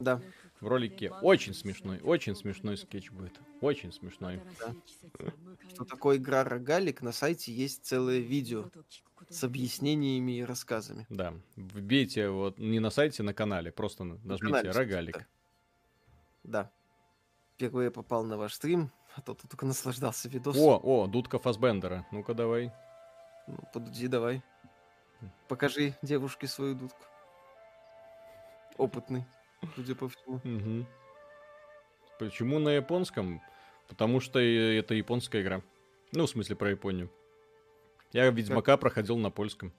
[0.00, 0.20] Да
[0.62, 1.10] в ролике.
[1.22, 3.38] Очень смешной, очень смешной скетч будет.
[3.60, 4.40] Очень смешной.
[4.60, 4.74] Да.
[5.68, 8.70] Что такое игра рогалик, на сайте есть целое видео
[9.28, 11.06] с объяснениями и рассказами.
[11.10, 11.34] Да.
[11.56, 15.18] Вбейте вот не на сайте, на канале, просто нажмите канале, рогалик.
[16.44, 16.62] Да.
[16.62, 16.72] да.
[17.54, 20.62] Впервые попал на ваш стрим, а то тут только наслаждался видосом.
[20.62, 22.06] О, о, дудка Фасбендера.
[22.12, 22.72] Ну-ка давай.
[23.48, 24.42] Ну, подуди давай.
[25.48, 27.04] Покажи девушке свою дудку.
[28.78, 29.26] Опытный
[29.74, 30.36] судя по всему.
[30.36, 30.86] Угу.
[32.18, 33.40] Почему на японском?
[33.88, 35.62] Потому что это японская игра.
[36.12, 37.10] Ну, в смысле, про Японию.
[38.12, 39.72] Я Ведьмака проходил на польском.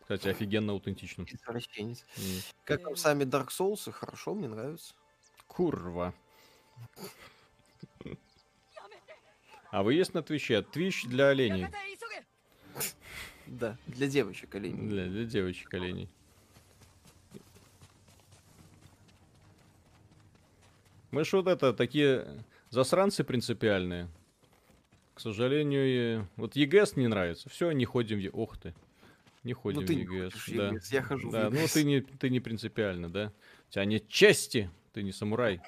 [0.00, 1.24] Кстати, офигенно аутентично.
[1.28, 2.04] Извращенец.
[2.16, 2.54] Mm.
[2.64, 3.90] Как вам сами Dark Souls?
[3.92, 4.94] Хорошо, мне нравится.
[5.46, 6.14] Курва.
[9.70, 10.62] А вы есть на Твиче?
[10.62, 11.66] Твич для оленей.
[13.46, 14.88] Да, для девочек оленей.
[14.88, 16.08] Для, для девочек оленей.
[21.10, 24.08] Мы ж вот это, такие засранцы принципиальные.
[25.14, 27.48] К сожалению, и- вот ЕГС не нравится.
[27.48, 28.20] Все, не ходим в...
[28.20, 28.74] Е- Ох ты.
[29.42, 30.68] Не ходим Ну ты в не ходишь в да.
[30.68, 31.72] EGS, я хожу в Да, ну EGS.
[31.72, 33.32] ты не, ты не принципиально, да?
[33.68, 35.60] У тебя нет чести, ты не самурай.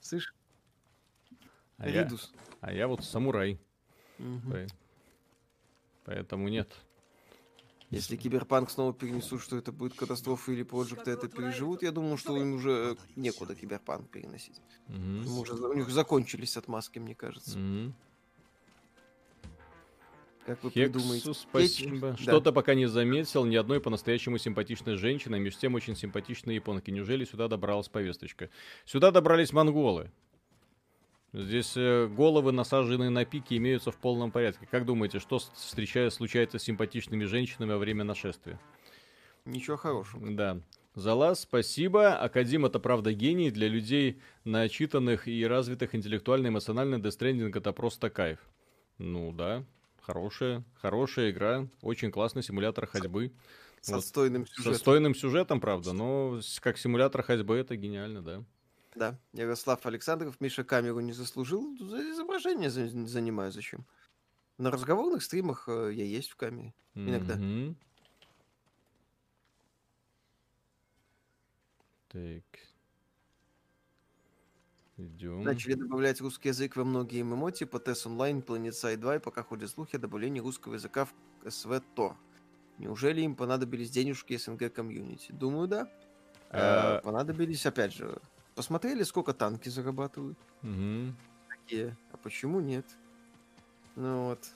[0.00, 0.34] Слышь,
[1.78, 2.08] А я,
[2.60, 3.58] а я вот самурай.
[4.18, 4.66] По-
[6.04, 6.74] Поэтому нет.
[7.90, 12.36] Если Киберпанк снова перенесут, что это будет катастрофа или Projekt это переживут, я думаю, что
[12.36, 14.60] им уже некуда Киберпанк переносить.
[14.88, 17.58] Ему уже, у них закончились отмазки, мне кажется.
[17.58, 17.94] Мгм.
[20.46, 21.34] Как вы Хексу, придумаете?
[21.34, 22.10] спасибо.
[22.10, 22.16] Да.
[22.16, 26.90] Что-то пока не заметил, ни одной по-настоящему симпатичной женщины, а между тем очень симпатичные японки.
[26.90, 28.50] Неужели сюда добралась повесточка?
[28.84, 30.10] Сюда добрались монголы.
[31.32, 34.66] Здесь э, головы, насаженные на пике, имеются в полном порядке.
[34.70, 38.58] Как думаете, что с- встречая, случается с симпатичными женщинами во время нашествия?
[39.44, 40.28] Ничего хорошего.
[40.30, 40.58] Да.
[40.96, 42.16] Залаз, спасибо.
[42.16, 43.52] Акадим это правда гений.
[43.52, 48.40] Для людей начитанных и развитых интеллектуально, эмоционально, Stranding это просто кайф.
[48.98, 49.64] Ну да,
[50.02, 51.68] хорошая, хорошая игра.
[51.80, 53.32] Очень классный симулятор ходьбы.
[53.80, 53.98] С Вот.
[53.98, 54.78] отстойным Со сюжетом.
[54.78, 58.44] стойным сюжетом, правда, но с- как симулятор ходьбы это гениально, да.
[58.96, 59.16] Да.
[59.32, 61.76] Ярослав Александров, Миша камеру не заслужил.
[61.78, 63.84] За изображение за- занимаю зачем?
[64.58, 66.74] На разговорных стримах э, я есть в камере.
[66.94, 67.36] Иногда.
[67.36, 67.76] Мгм.
[72.08, 72.42] Так.
[74.96, 75.44] Идем.
[75.44, 79.42] Начали добавлять русский язык во многие ММО, типа TES Online, Planet Side 2, и пока
[79.42, 82.16] ходят слухи о добавлении русского языка в СВ Тор.
[82.78, 85.32] Неужели им понадобились денежки СНГ комьюнити?
[85.32, 85.88] Думаю, да.
[86.50, 88.18] А- Э, Понадобились, опять же,
[88.60, 90.38] Посмотрели, сколько танки зарабатывают?
[90.62, 91.14] Угу.
[91.48, 91.96] Такие.
[92.12, 92.84] А почему нет?
[93.96, 94.50] Ну вот.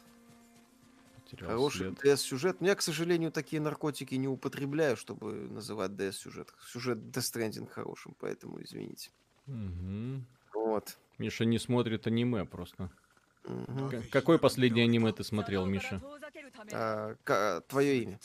[1.15, 2.59] Потерял Хороший ДС-сюжет.
[2.61, 6.53] Я, к сожалению, такие наркотики не употребляю, чтобы называть ДС-сюжет.
[6.67, 9.11] Сюжет Death Stranding хорошим, поэтому извините.
[9.47, 10.23] Угу.
[10.53, 10.99] Вот.
[11.17, 12.91] Миша не смотрит аниме просто.
[13.45, 13.91] Угу.
[14.13, 16.03] Какое последнее аниме ты смотрел, Миша?
[16.71, 18.21] э, твое имя.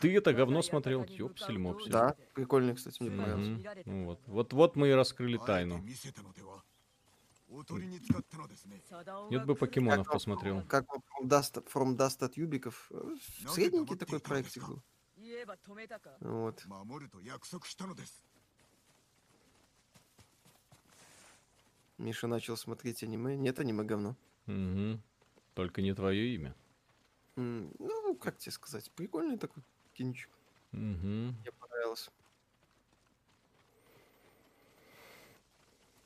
[0.00, 1.90] Ты это говно смотрел, ёпсель мопсель.
[1.90, 3.52] Да, прикольный, кстати, мне понравился.
[3.52, 3.82] Угу.
[3.86, 4.20] Ну, вот.
[4.26, 5.84] вот, вот мы и раскрыли тайну.
[9.30, 10.62] Нет бы покемонов как, посмотрел.
[10.68, 12.88] Как From Dust, From Dust от Юбиков.
[12.90, 13.16] Э,
[13.48, 14.82] средненький такой проектик был.
[16.20, 16.64] Вот.
[21.98, 23.36] Миша начал смотреть аниме.
[23.36, 24.16] Нет аниме говно.
[24.46, 25.00] Угу.
[25.54, 26.54] Только не твое имя.
[27.36, 29.62] Ну, как тебе сказать, прикольный такой
[29.94, 30.30] кинчик.
[30.72, 31.36] Мгм.
[31.40, 32.10] Мне понравился.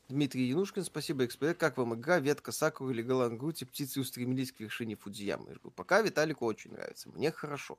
[0.08, 1.56] Дмитрий Янушкин, спасибо, эксперт.
[1.56, 5.44] Как вам игра, ветка Сакуры или Галангути, птицы устремились к вершине Фудзиямы?
[5.50, 7.78] Я говорю, Пока Виталику очень нравится, мне хорошо.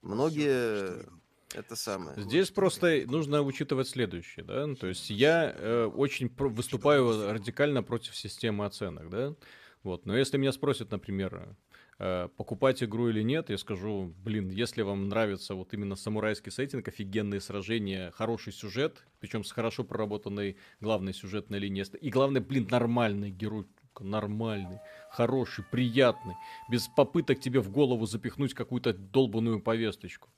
[0.00, 1.04] Многие
[1.52, 2.20] это самое.
[2.20, 8.16] Здесь просто нужно учитывать следующее, да, то есть я э, очень про- выступаю радикально против
[8.16, 9.34] системы оценок, да,
[9.82, 11.56] вот, но если меня спросят, например,
[11.98, 17.40] покупать игру или нет, я скажу, блин, если вам нравится вот именно самурайский сеттинг, офигенные
[17.40, 23.66] сражения, хороший сюжет, причем с хорошо проработанной главной сюжетной линией, и главное, блин, нормальный герой,
[24.00, 24.78] нормальный,
[25.10, 26.34] хороший, приятный,
[26.68, 30.30] без попыток тебе в голову запихнуть какую-то долбанную повесточку,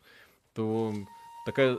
[0.52, 0.94] то
[1.46, 1.78] такая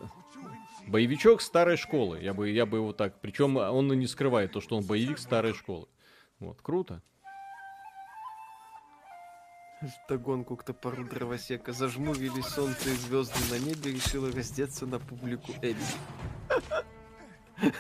[0.88, 2.20] боевичок старой школы.
[2.22, 3.20] Я бы, я бы его так.
[3.22, 5.88] Причем он и не скрывает то, что он боевик старой школы.
[6.40, 7.02] Вот, круто.
[10.10, 11.72] Догонку к топору дровосека.
[11.72, 15.78] Зажмурились солнце и звезды на небе, решила раздеться на публику Эбби.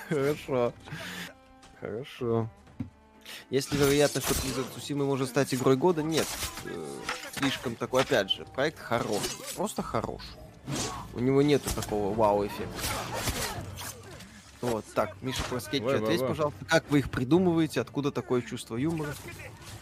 [0.10, 0.74] Хорошо.
[1.80, 2.50] Хорошо.
[3.50, 6.04] Есть ли вероятность, что Blizzard Tsushima может стать игрой года?
[6.04, 6.28] Нет.
[6.66, 6.86] Э,
[7.34, 9.38] Слишком такой, опять же, проект хороший.
[9.56, 10.24] Просто хорош.
[11.14, 12.80] У него нету такого вау-эффекта.
[14.62, 18.76] Вот, так, Миша про скетчи, Давай, ответь, пожалуйста, как вы их придумываете, откуда такое чувство
[18.76, 19.14] юмора?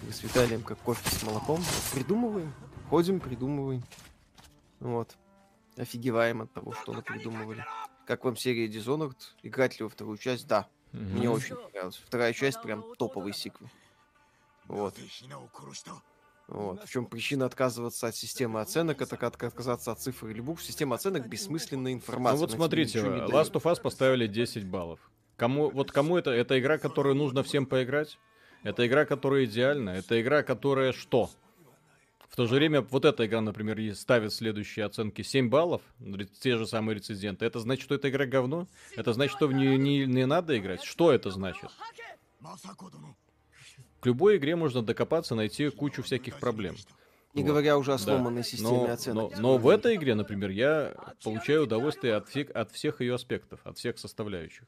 [0.06, 1.60] мы с Виталием как кофе с молоком.
[1.94, 2.54] Придумываем,
[2.90, 3.84] ходим, придумываем.
[4.80, 5.16] Вот.
[5.78, 7.66] Офигеваем от того, что мы придумывали.
[8.06, 9.18] Как вам серия Dishonored?
[9.42, 10.48] Играть ли во вторую часть?
[10.48, 10.68] Да.
[10.92, 11.18] Mm-hmm.
[11.18, 12.02] Мне очень понравилось.
[12.06, 13.70] Вторая часть прям топовый сиквел.
[14.68, 14.96] Вот.
[16.48, 16.84] Вот.
[16.84, 20.62] В чем причина отказываться от системы оценок, это как отказаться от цифр или букв.
[20.62, 22.36] Система оценок бессмысленная информация.
[22.36, 25.00] Ну вот смотрите, Last of Us поставили 10 баллов.
[25.38, 26.30] Кому, вот кому это?
[26.30, 28.20] Это игра, которую нужно всем поиграть?
[28.66, 29.92] Это игра, которая идеальна.
[29.92, 31.30] Это игра, которая что?
[32.28, 35.84] В то же время вот эта игра, например, ставит следующие оценки 7 баллов,
[36.42, 37.46] те же самые рециденты.
[37.46, 38.68] Это значит, что эта игра говно?
[38.96, 40.84] Это значит, что в нее не, не надо играть?
[40.84, 41.70] Что это значит?
[44.00, 46.76] К любой игре можно докопаться, найти кучу всяких проблем.
[47.36, 47.50] Не вот.
[47.50, 48.48] говоря уже о сломанной да.
[48.48, 49.32] системе но, оценок.
[49.36, 53.60] Но, но в этой игре, например, я получаю удовольствие от, фиг, от всех ее аспектов,
[53.64, 54.64] от всех составляющих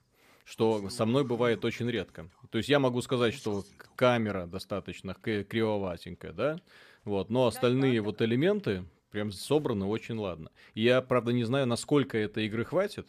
[0.48, 2.30] что со мной бывает очень редко.
[2.50, 3.66] То есть я могу сказать, что
[3.96, 6.60] камера достаточно кривоватенькая, да,
[7.04, 10.50] вот, но остальные вот элементы прям собраны очень ладно.
[10.74, 13.08] Я, правда, не знаю, насколько этой игры хватит,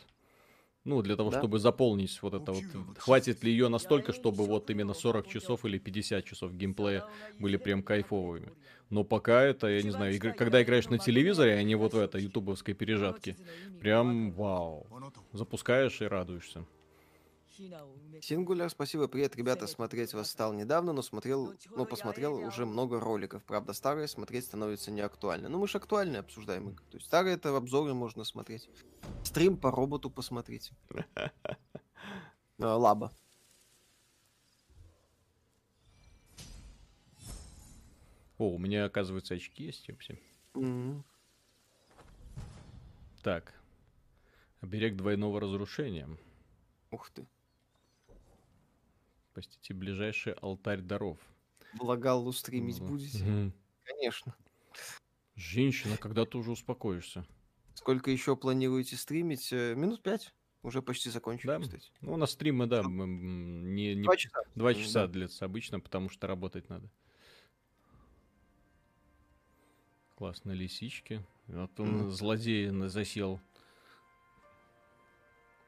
[0.85, 1.39] ну, для того, да?
[1.39, 2.65] чтобы заполнить вот это вот.
[2.98, 7.05] Хватит ли ее настолько, чтобы вот именно 40 часов или 50 часов геймплея
[7.39, 8.52] были прям кайфовыми.
[8.90, 10.32] Но пока это, я не знаю, игр...
[10.32, 13.36] когда играешь на телевизоре, а не вот в этой ютубовской пережатке,
[13.81, 14.86] прям вау.
[15.32, 16.65] Запускаешь и радуешься.
[18.23, 23.45] Сингуляр, спасибо, привет, ребята, смотреть вас стал недавно, но смотрел, но посмотрел уже много роликов.
[23.45, 25.49] Правда, старые смотреть становится не актуально.
[25.49, 26.85] Ну, мы же актуальные обсуждаем игры.
[26.91, 28.69] То есть старые это в обзоре можно смотреть.
[29.25, 30.73] Стрим по роботу посмотрите.
[32.61, 33.13] А, Лаба.
[38.39, 40.17] О, у меня, оказывается, очки есть вообще.
[40.55, 41.05] Мгм.
[43.23, 43.53] Так.
[44.61, 46.09] Оберег двойного разрушения.
[46.93, 47.27] Ух ты.
[49.39, 51.16] Посетите ближайший алтарь даров.
[51.74, 52.89] Благаллу стримить Мгм.
[52.89, 53.52] будете?
[53.85, 54.35] Конечно.
[55.36, 57.24] Женщина, когда ты уже успокоишься?
[57.74, 59.52] Сколько еще планируете стримить?
[59.52, 60.35] Э, Минут пять.
[60.65, 61.60] Уже почти закончили, Да?
[61.60, 61.89] кстати.
[62.01, 64.40] Ну, у нас стримы, да, мы, м, не, не- Два часа.
[64.56, 65.12] два часа да.
[65.12, 66.90] длится обычно, потому что работать надо.
[70.16, 71.24] Классно, лисички.
[71.47, 72.10] Вот он, Мгм.
[72.10, 73.40] злодей, засел.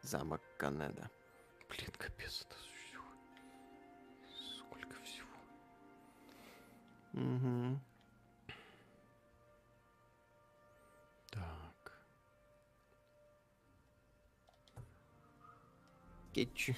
[0.02, 1.08] Замок Канеда.
[1.68, 2.56] Блин, капец, это
[7.20, 7.78] Мгм.
[11.30, 11.92] Так.
[16.32, 16.74] Кетчи.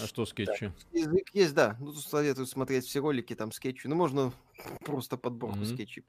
[0.00, 0.72] А что скетчи?
[0.92, 1.76] Язык есть, да.
[1.80, 3.86] Ну, тут советую смотреть все ролики, там скетчи.
[3.88, 4.32] Ну, можно
[4.84, 5.66] просто подборку Мгм.
[5.66, 6.04] скетчей.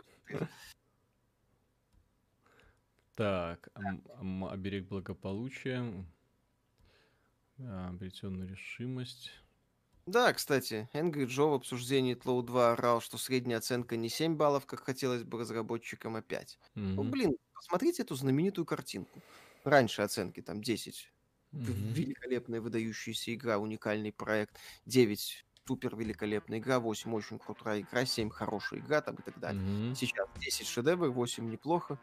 [3.15, 6.05] Так, оберег благополучия.
[7.59, 9.31] Обретенную решимость.
[10.11, 14.65] Да, кстати, Angry Joe в обсуждении Тлоу 2 орал, что средняя оценка не 7 баллов,
[14.65, 16.59] как хотелось бы разработчикам, а 5.
[16.75, 17.11] Ну, Мгм.
[17.11, 19.21] блин, посмотрите эту знаменитую картинку.
[19.63, 21.13] Раньше оценки там 10.
[21.53, 21.93] В- Мгм.
[21.93, 24.57] Великолепная выдающаяся игра, уникальный проект.
[24.85, 29.61] 9 супер великолепная игра, 8 очень крутая игра, 7 хорошая игра там и так далее.
[29.61, 29.95] Мгм.
[29.95, 31.97] Сейчас 10 шедевров, 8 неплохо.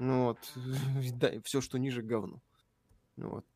[0.00, 0.38] Ну вот,
[1.22, 2.40] да, и все, что ниже, говно.
[3.14, 3.46] Ну вот.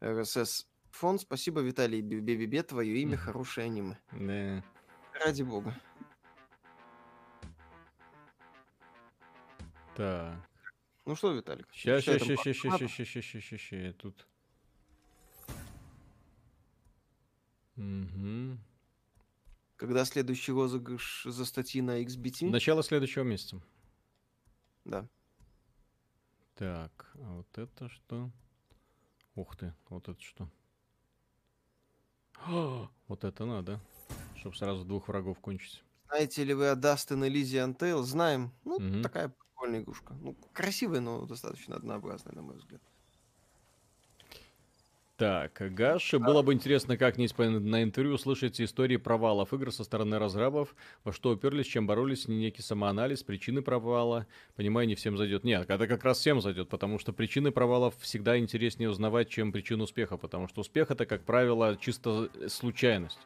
[0.00, 3.98] РСС фон, спасибо, Виталий Бебебе, твое имя, хорошее аниме.
[4.12, 4.64] Да.
[5.24, 5.74] Ради бога.
[9.96, 10.36] Так.
[11.04, 11.66] Ну что, Виталик?
[11.72, 14.26] Сейчас, сейчас, сейчас, по- сейчас, сейчас, сейчас, сейчас, сейчас, тут.
[17.76, 18.58] Мгм.
[19.76, 22.50] Когда следующий розыгрыш за статьи на XBT?
[22.50, 23.60] Начало следующего месяца.
[24.84, 25.08] Да.
[26.56, 28.30] Так, а вот это что?
[29.36, 30.50] Ух ты, вот это что?
[33.08, 33.80] Вот это надо,
[34.34, 35.84] чтобы сразу двух врагов кончить.
[36.10, 38.02] Знаете ли вы о Dustin Elysian Tale?
[38.02, 38.54] Знаем.
[38.64, 39.02] Ну, Мгм.
[39.02, 40.14] такая прикольная игрушка.
[40.14, 42.87] Ну, красивая, но достаточно однообразная, на мой взгляд.
[45.18, 50.76] Так, Гаши, было бы интересно как-нибудь на интервью услышать истории провалов игр со стороны разрабов,
[51.02, 54.28] во что уперлись, чем боролись, не некий самоанализ, причины провала.
[54.54, 55.42] Понимаю, не всем зайдет.
[55.42, 59.84] Нет, это как раз всем зайдет, потому что причины провалов всегда интереснее узнавать, чем причину
[59.84, 63.18] успеха, потому что успех это, как правило, чисто случайность,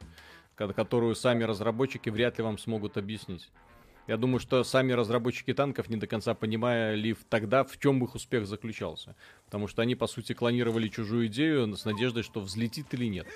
[0.54, 3.50] ко- которую сами разработчики вряд ли вам смогут объяснить.
[4.08, 8.46] Я думаю, что сами разработчики танков не до конца понимали тогда, в чем их успех
[8.46, 9.14] заключался.
[9.44, 13.26] Потому что они, по сути, клонировали чужую идею с надеждой, что взлетит или нет.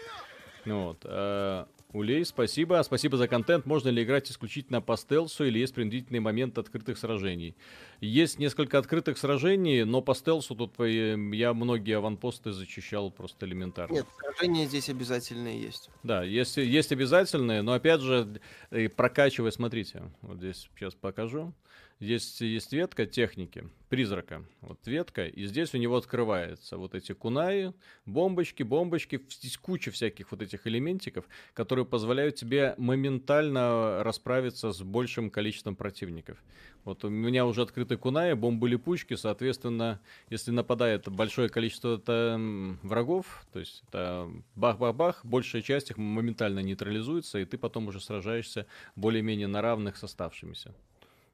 [0.64, 1.66] Ну Вот.
[1.97, 2.82] Улей, спасибо.
[2.85, 3.64] Спасибо за контент.
[3.64, 7.56] Можно ли играть исключительно по стелсу или есть принудительный момент открытых сражений?
[8.02, 13.94] Есть несколько открытых сражений, но по стелсу тут э, я многие аванпосты зачищал просто элементарно.
[13.94, 15.89] Нет, сражения здесь обязательно есть.
[16.02, 18.40] Да, есть, есть обязательные, но опять же,
[18.70, 21.55] э, прокачивая, смотрите, вот здесь сейчас покажу.
[21.98, 24.44] Здесь есть ветка техники, призрака.
[24.60, 27.73] Вот ветка, и здесь у него открывается вот эти кунаи,
[28.05, 29.23] бомбочки, бомбочки.
[29.31, 31.24] Здесь куча всяких вот этих элементиков,
[31.55, 36.36] которые позволяют тебе моментально расправиться с большим количеством противников.
[36.85, 39.98] Вот у меня уже открыты кунаи, бомбы-липучки, соответственно,
[40.28, 42.39] если нападает большое количество это,
[42.82, 48.66] врагов, то есть это бах-бах-бах, большая часть их моментально нейтрализуется, и ты потом уже сражаешься
[48.97, 50.74] более-менее на равных с оставшимися.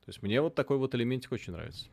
[0.04, 1.86] То есть мне вот такой вот элементик очень нравится.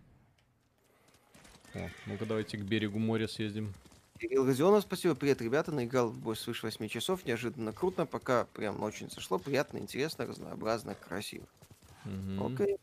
[1.76, 3.74] О, ну-ка давайте к берегу моря съездим.
[4.20, 5.16] Кирилл Газионов, спасибо.
[5.16, 5.72] Привет, ребята.
[5.72, 7.26] Наиграл в бой свыше 8 часов.
[7.26, 8.06] Неожиданно круто.
[8.06, 9.38] Пока прям очень зашло.
[9.40, 11.46] Приятно, интересно, разнообразно, красиво.
[12.04, 12.54] Мгм.
[12.54, 12.78] Окей.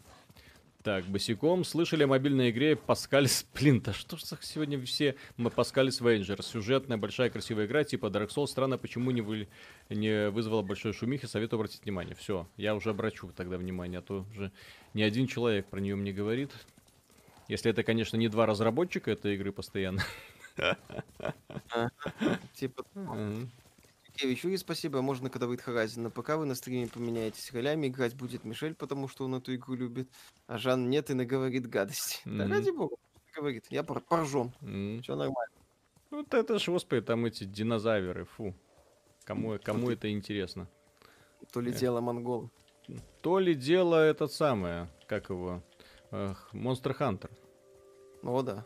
[0.86, 1.64] Так, босиком.
[1.64, 3.92] Слышали о мобильной игре Паскаль Сплинта.
[3.92, 6.40] Что ж сегодня все мы Паскаль Вейнджер?
[6.42, 8.46] Сюжетная, большая, красивая игра, типа Dark Souls.
[8.46, 9.48] Странно, почему не, вы...
[9.90, 11.26] не вызвала большой шумихи.
[11.26, 12.14] Советую обратить внимание.
[12.14, 14.52] Все, я уже обращу тогда внимание, а то уже
[14.96, 16.50] ни один человек про нее мне говорит.
[17.48, 20.02] Если это, конечно, не два разработчика этой игры постоянно.
[22.54, 22.84] Типа,
[24.18, 25.02] Юрий, спасибо.
[25.02, 27.88] Можно, когда выйдет Horizon на ПК, вы на стриме поменяетесь ролями.
[27.88, 30.08] Играть будет Мишель, потому что он эту игру любит.
[30.46, 32.20] А Жан нет и наговорит гадости.
[32.24, 32.96] Да ради бога,
[33.34, 33.66] говорит.
[33.70, 34.50] Я пор- поржем.
[35.02, 35.52] Все нормально.
[36.10, 38.54] Вот это ж, господи, там эти динозавры, фу.
[39.24, 40.66] Кому, кому это интересно?
[41.52, 41.74] То ли Э.
[41.74, 42.48] дело монгол.
[43.22, 45.62] То ли дело этот самое, как его,
[46.52, 47.30] Монстр Хантер.
[48.22, 48.64] О, да.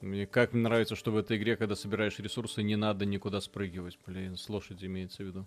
[0.00, 3.98] Мне как нравится, что в этой игре, когда собираешь ресурсы, не надо никуда спрыгивать.
[4.06, 5.46] Блин, с лошади имеется в виду.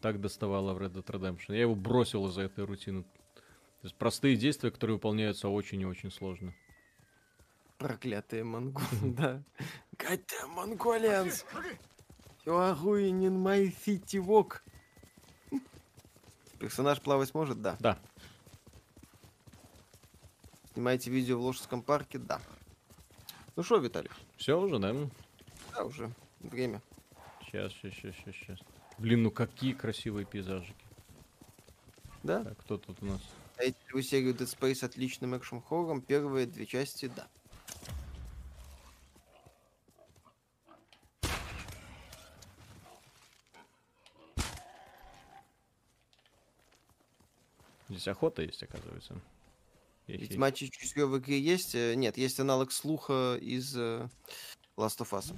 [0.00, 1.54] Так доставало в Red Dead Redemption.
[1.54, 3.02] Я его бросил из-за этой рутины.
[3.02, 6.54] То есть простые действия, которые выполняются очень и очень сложно.
[7.78, 9.42] Проклятые монголы, да.
[9.96, 11.44] Goddamn Mongolians!
[12.44, 14.60] Ruining my city walk.
[16.58, 17.60] Персонаж плавать может?
[17.60, 17.76] Да.
[17.80, 17.98] Да.
[20.72, 22.18] Снимаете видео в Ложском парке?
[22.18, 22.40] Да.
[23.56, 24.10] Ну что, Виталий?
[24.36, 24.94] Все уже, да?
[25.74, 26.10] Да, уже
[26.40, 26.80] время.
[27.42, 28.58] Сейчас, сейчас, сейчас, сейчас, сейчас.
[28.98, 30.74] Блин, ну какие красивые пейзажики.
[32.22, 32.44] Да?
[32.44, 33.20] Так, кто тут у нас?
[33.58, 36.00] Ли вы серию Dead Space отличным экшн-хоррором?
[36.00, 37.28] Первые две части, да.
[47.92, 49.20] Здесь охота есть, оказывается.
[50.06, 50.30] Есть.
[50.30, 51.74] Ведьма чутье в игре есть?
[51.74, 54.08] Э, Нет, есть аналог слуха из э,
[54.78, 55.36] Last of Us.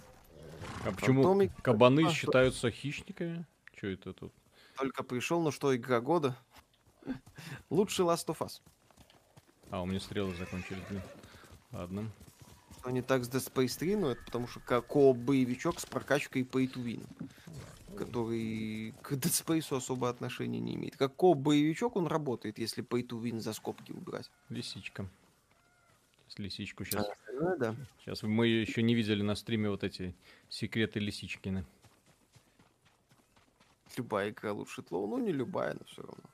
[0.85, 3.45] А почему Фантомик- кабаны А, считаются хищниками?
[3.77, 4.33] Что это тут?
[4.77, 6.37] Только пришел, ну что, игра года?
[7.71, 8.61] Лучше Last of Us.
[9.71, 11.03] А, у меня стрелы закончились, блин.
[11.73, 12.11] Ладно.
[12.85, 16.43] Но не так с Dead Space 3, но это потому что как боевичок с прокачкой
[16.43, 17.05] Pay to Win,
[17.95, 20.97] который к Dead Space особо отношения не имеет.
[20.97, 24.31] Как боевичок он работает, если Pay to Win за скобки убрать.
[24.51, 25.09] Лисичка.
[26.27, 27.07] Сейчас лисичку сейчас.
[27.33, 27.75] Ну да.
[28.01, 30.15] Сейчас мы еще не видели на стриме вот эти
[30.49, 31.65] секреты лисичкины.
[33.97, 36.25] Любая игра лучше Тлоу, ну не любая, но все равно.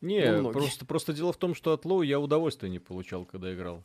[0.00, 3.52] Не, Ну, просто, просто дело в том, что от Лоу я удовольствия не получал, когда
[3.52, 3.82] играл.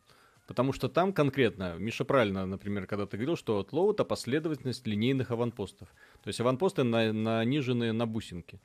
[0.47, 5.31] Потому что там конкретно, Миша правильно, например, когда ты говорил, что от это последовательность линейных
[5.31, 5.87] аванпостов.
[6.23, 8.59] То есть аванпосты на, нанижены на бусинки.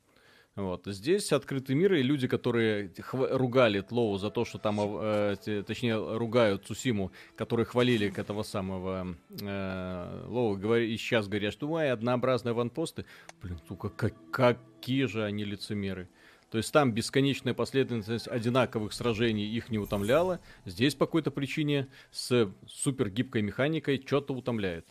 [0.55, 0.85] Вот.
[0.85, 6.17] Здесь открытый мир, и люди, которые хва- ругали Тлоу за то, что там, э, точнее,
[6.17, 12.51] ругают Цусиму, которые хвалили этого самого э, Лоу, говори, и сейчас говорят, что ой, однообразные
[12.51, 13.05] аванпосты.
[13.41, 16.09] Блин, сука, как, какие же они лицемеры.
[16.51, 20.41] То есть там бесконечная последовательность одинаковых сражений их не утомляла.
[20.65, 24.85] Здесь по какой-то причине с супер гибкой механикой что-то утомляет.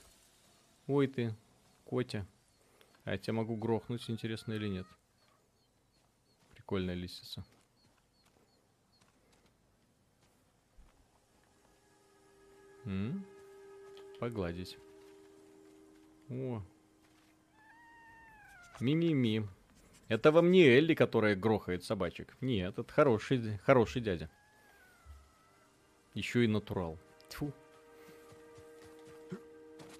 [0.87, 1.37] Ой ты,
[1.85, 2.27] Котя.
[3.05, 4.87] А я тебя могу грохнуть, интересно или нет.
[6.55, 7.45] Прикольная лисица.
[12.87, 13.23] М?
[14.19, 14.79] Погладить.
[16.31, 16.63] О.
[18.81, 19.47] Ми-ми-ми.
[20.11, 22.37] Это вам не Элли, которая грохает собачек.
[22.41, 24.29] Нет, это хороший, хороший дядя.
[26.15, 26.99] Еще и натурал.
[27.29, 27.53] Тьфу.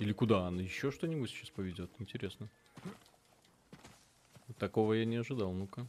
[0.01, 1.93] Или куда она еще что-нибудь сейчас поведет?
[2.01, 2.49] Интересно.
[4.59, 5.83] Такого я не ожидал, ну-ка.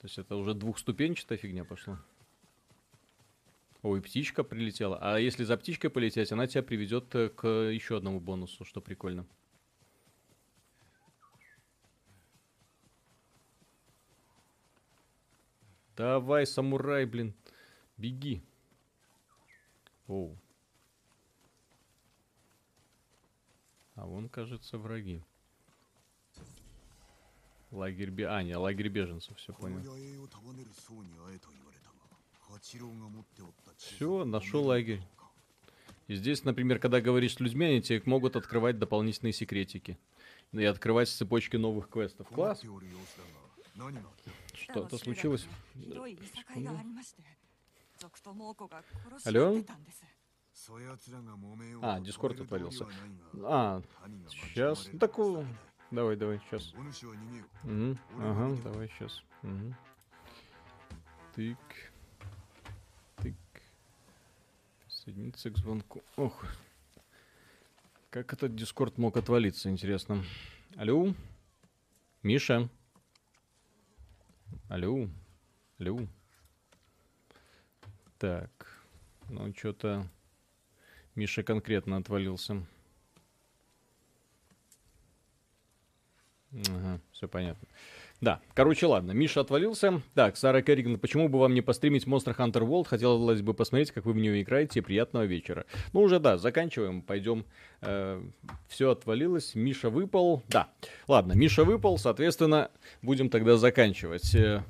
[0.00, 2.02] То есть это уже двухступенчатая фигня пошла.
[3.82, 4.98] Ой, птичка прилетела.
[5.00, 9.24] А если за птичкой полететь, она тебя приведет э, к еще одному бонусу, что прикольно.
[15.98, 17.34] Давай, самурай, блин.
[17.96, 18.40] Беги.
[20.06, 20.38] Оу.
[23.96, 25.24] А вон, кажется, враги.
[27.72, 28.28] Лагерь бе...
[28.28, 29.82] А, не, лагерь беженцев, все понял.
[33.76, 35.02] Все, нашел лагерь.
[36.06, 39.98] И здесь, например, когда говоришь с людьми, они тебе могут открывать дополнительные секретики.
[40.52, 42.28] И открывать цепочки новых квестов.
[42.28, 42.62] Класс.
[44.54, 45.46] Что-то случилось?
[49.24, 49.64] Алло?
[51.82, 52.86] А, Дискорд отвалился.
[53.44, 53.82] А,
[54.30, 54.88] сейчас.
[54.92, 55.16] Ну, так,
[55.90, 56.74] давай, давай, сейчас.
[56.74, 57.98] Угу.
[58.18, 59.22] Ага, давай, сейчас.
[59.42, 59.74] Угу.
[61.34, 61.58] Тык.
[63.16, 63.36] Тык.
[64.88, 66.02] Соединиться к звонку.
[66.16, 66.44] Ох.
[68.10, 70.24] Как этот Дискорд мог отвалиться, интересно.
[70.76, 71.14] Алло?
[72.22, 72.68] Миша?
[74.68, 75.08] Алло?
[75.78, 76.06] Алло?
[78.18, 78.50] Так.
[79.28, 80.06] Ну, что-то...
[81.14, 82.62] Миша конкретно отвалился.
[86.52, 87.66] Ага, все понятно.
[88.20, 90.02] Да, короче, ладно, Миша отвалился.
[90.14, 92.86] Так, Сара Керриган, почему бы вам не постримить Monster Hunter World?
[92.88, 94.82] Хотелось бы посмотреть, как вы в нее играете.
[94.82, 95.66] Приятного вечера.
[95.92, 97.44] Ну, уже да, заканчиваем, пойдем.
[98.68, 100.42] все отвалилось, Миша выпал.
[100.48, 100.68] Да,
[101.06, 102.70] ладно, Миша выпал, соответственно,
[103.02, 104.34] будем тогда заканчивать.
[104.34, 104.62] Э,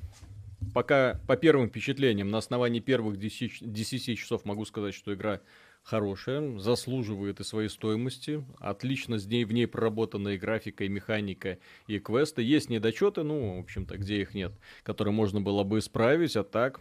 [0.73, 5.39] Пока по первым впечатлениям, на основании первых 10, 10 часов могу сказать, что игра
[5.83, 8.43] хорошая, заслуживает и своей стоимости.
[8.59, 11.57] Отлично с ней, в ней проработанная графика, и механика,
[11.87, 12.41] и квесты.
[12.41, 14.53] Есть недочеты, ну, в общем-то, где их нет,
[14.83, 16.79] которые можно было бы исправить, а так,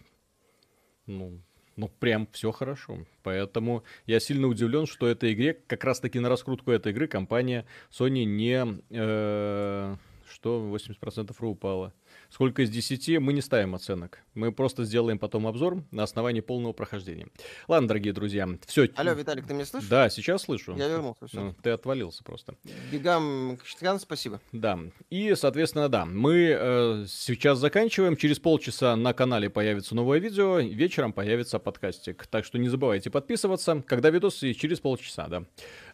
[1.06, 1.40] ну,
[1.76, 3.06] ну, прям все хорошо.
[3.22, 8.24] Поэтому я сильно удивлен, что этой игре, как раз-таки на раскрутку этой игры компания Sony
[8.24, 8.82] не...
[8.90, 9.96] э,
[10.28, 11.94] что 80% ру упало.
[12.30, 14.20] Сколько из 10 мы не ставим оценок.
[14.34, 17.28] Мы просто сделаем потом обзор на основании полного прохождения.
[17.68, 18.90] Ладно, дорогие друзья, все.
[18.96, 19.88] Алло, Виталик, ты меня слышишь?
[19.88, 20.76] Да, сейчас слышу.
[20.76, 21.40] Я вернулся, все.
[21.40, 22.54] Ну, ты отвалился просто.
[22.92, 24.40] Бегам Кшиткан, спасибо.
[24.52, 24.78] Да.
[25.08, 28.16] И, соответственно, да, мы э, сейчас заканчиваем.
[28.16, 32.26] Через полчаса на канале появится новое видео, вечером появится подкастик.
[32.26, 33.82] Так что не забывайте подписываться.
[33.86, 35.44] Когда видос, и через полчаса, да.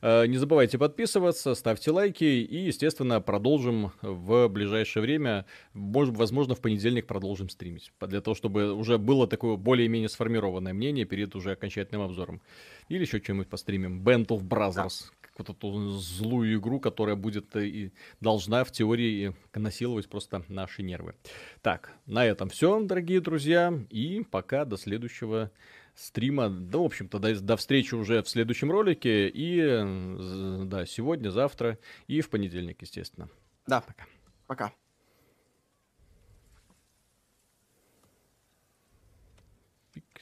[0.03, 5.47] Э, не забывайте подписываться, ставьте лайки и, естественно, продолжим в ближайшее время.
[5.73, 7.93] Может, возможно, в понедельник продолжим стримить.
[8.01, 12.41] Для того, чтобы уже было такое более-менее сформированное мнение перед уже окончательным обзором.
[12.89, 14.03] Или еще что-нибудь постримим.
[14.03, 15.11] Band of Brothers.
[15.37, 21.15] Вот эту злую игру, которая будет э, и должна в теории насиловать просто наши нервы.
[21.61, 23.75] Так, на этом все, дорогие друзья.
[23.91, 25.51] И пока до следующего
[25.95, 26.49] стрима.
[26.49, 29.29] Да, в общем-то, до, до встречи уже в следующем ролике.
[29.29, 33.29] И, э, да, сегодня, завтра и в понедельник, естественно.
[33.67, 34.07] Да, пока.
[34.47, 34.73] Пока.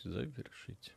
[0.03, 0.93] Пик завершить.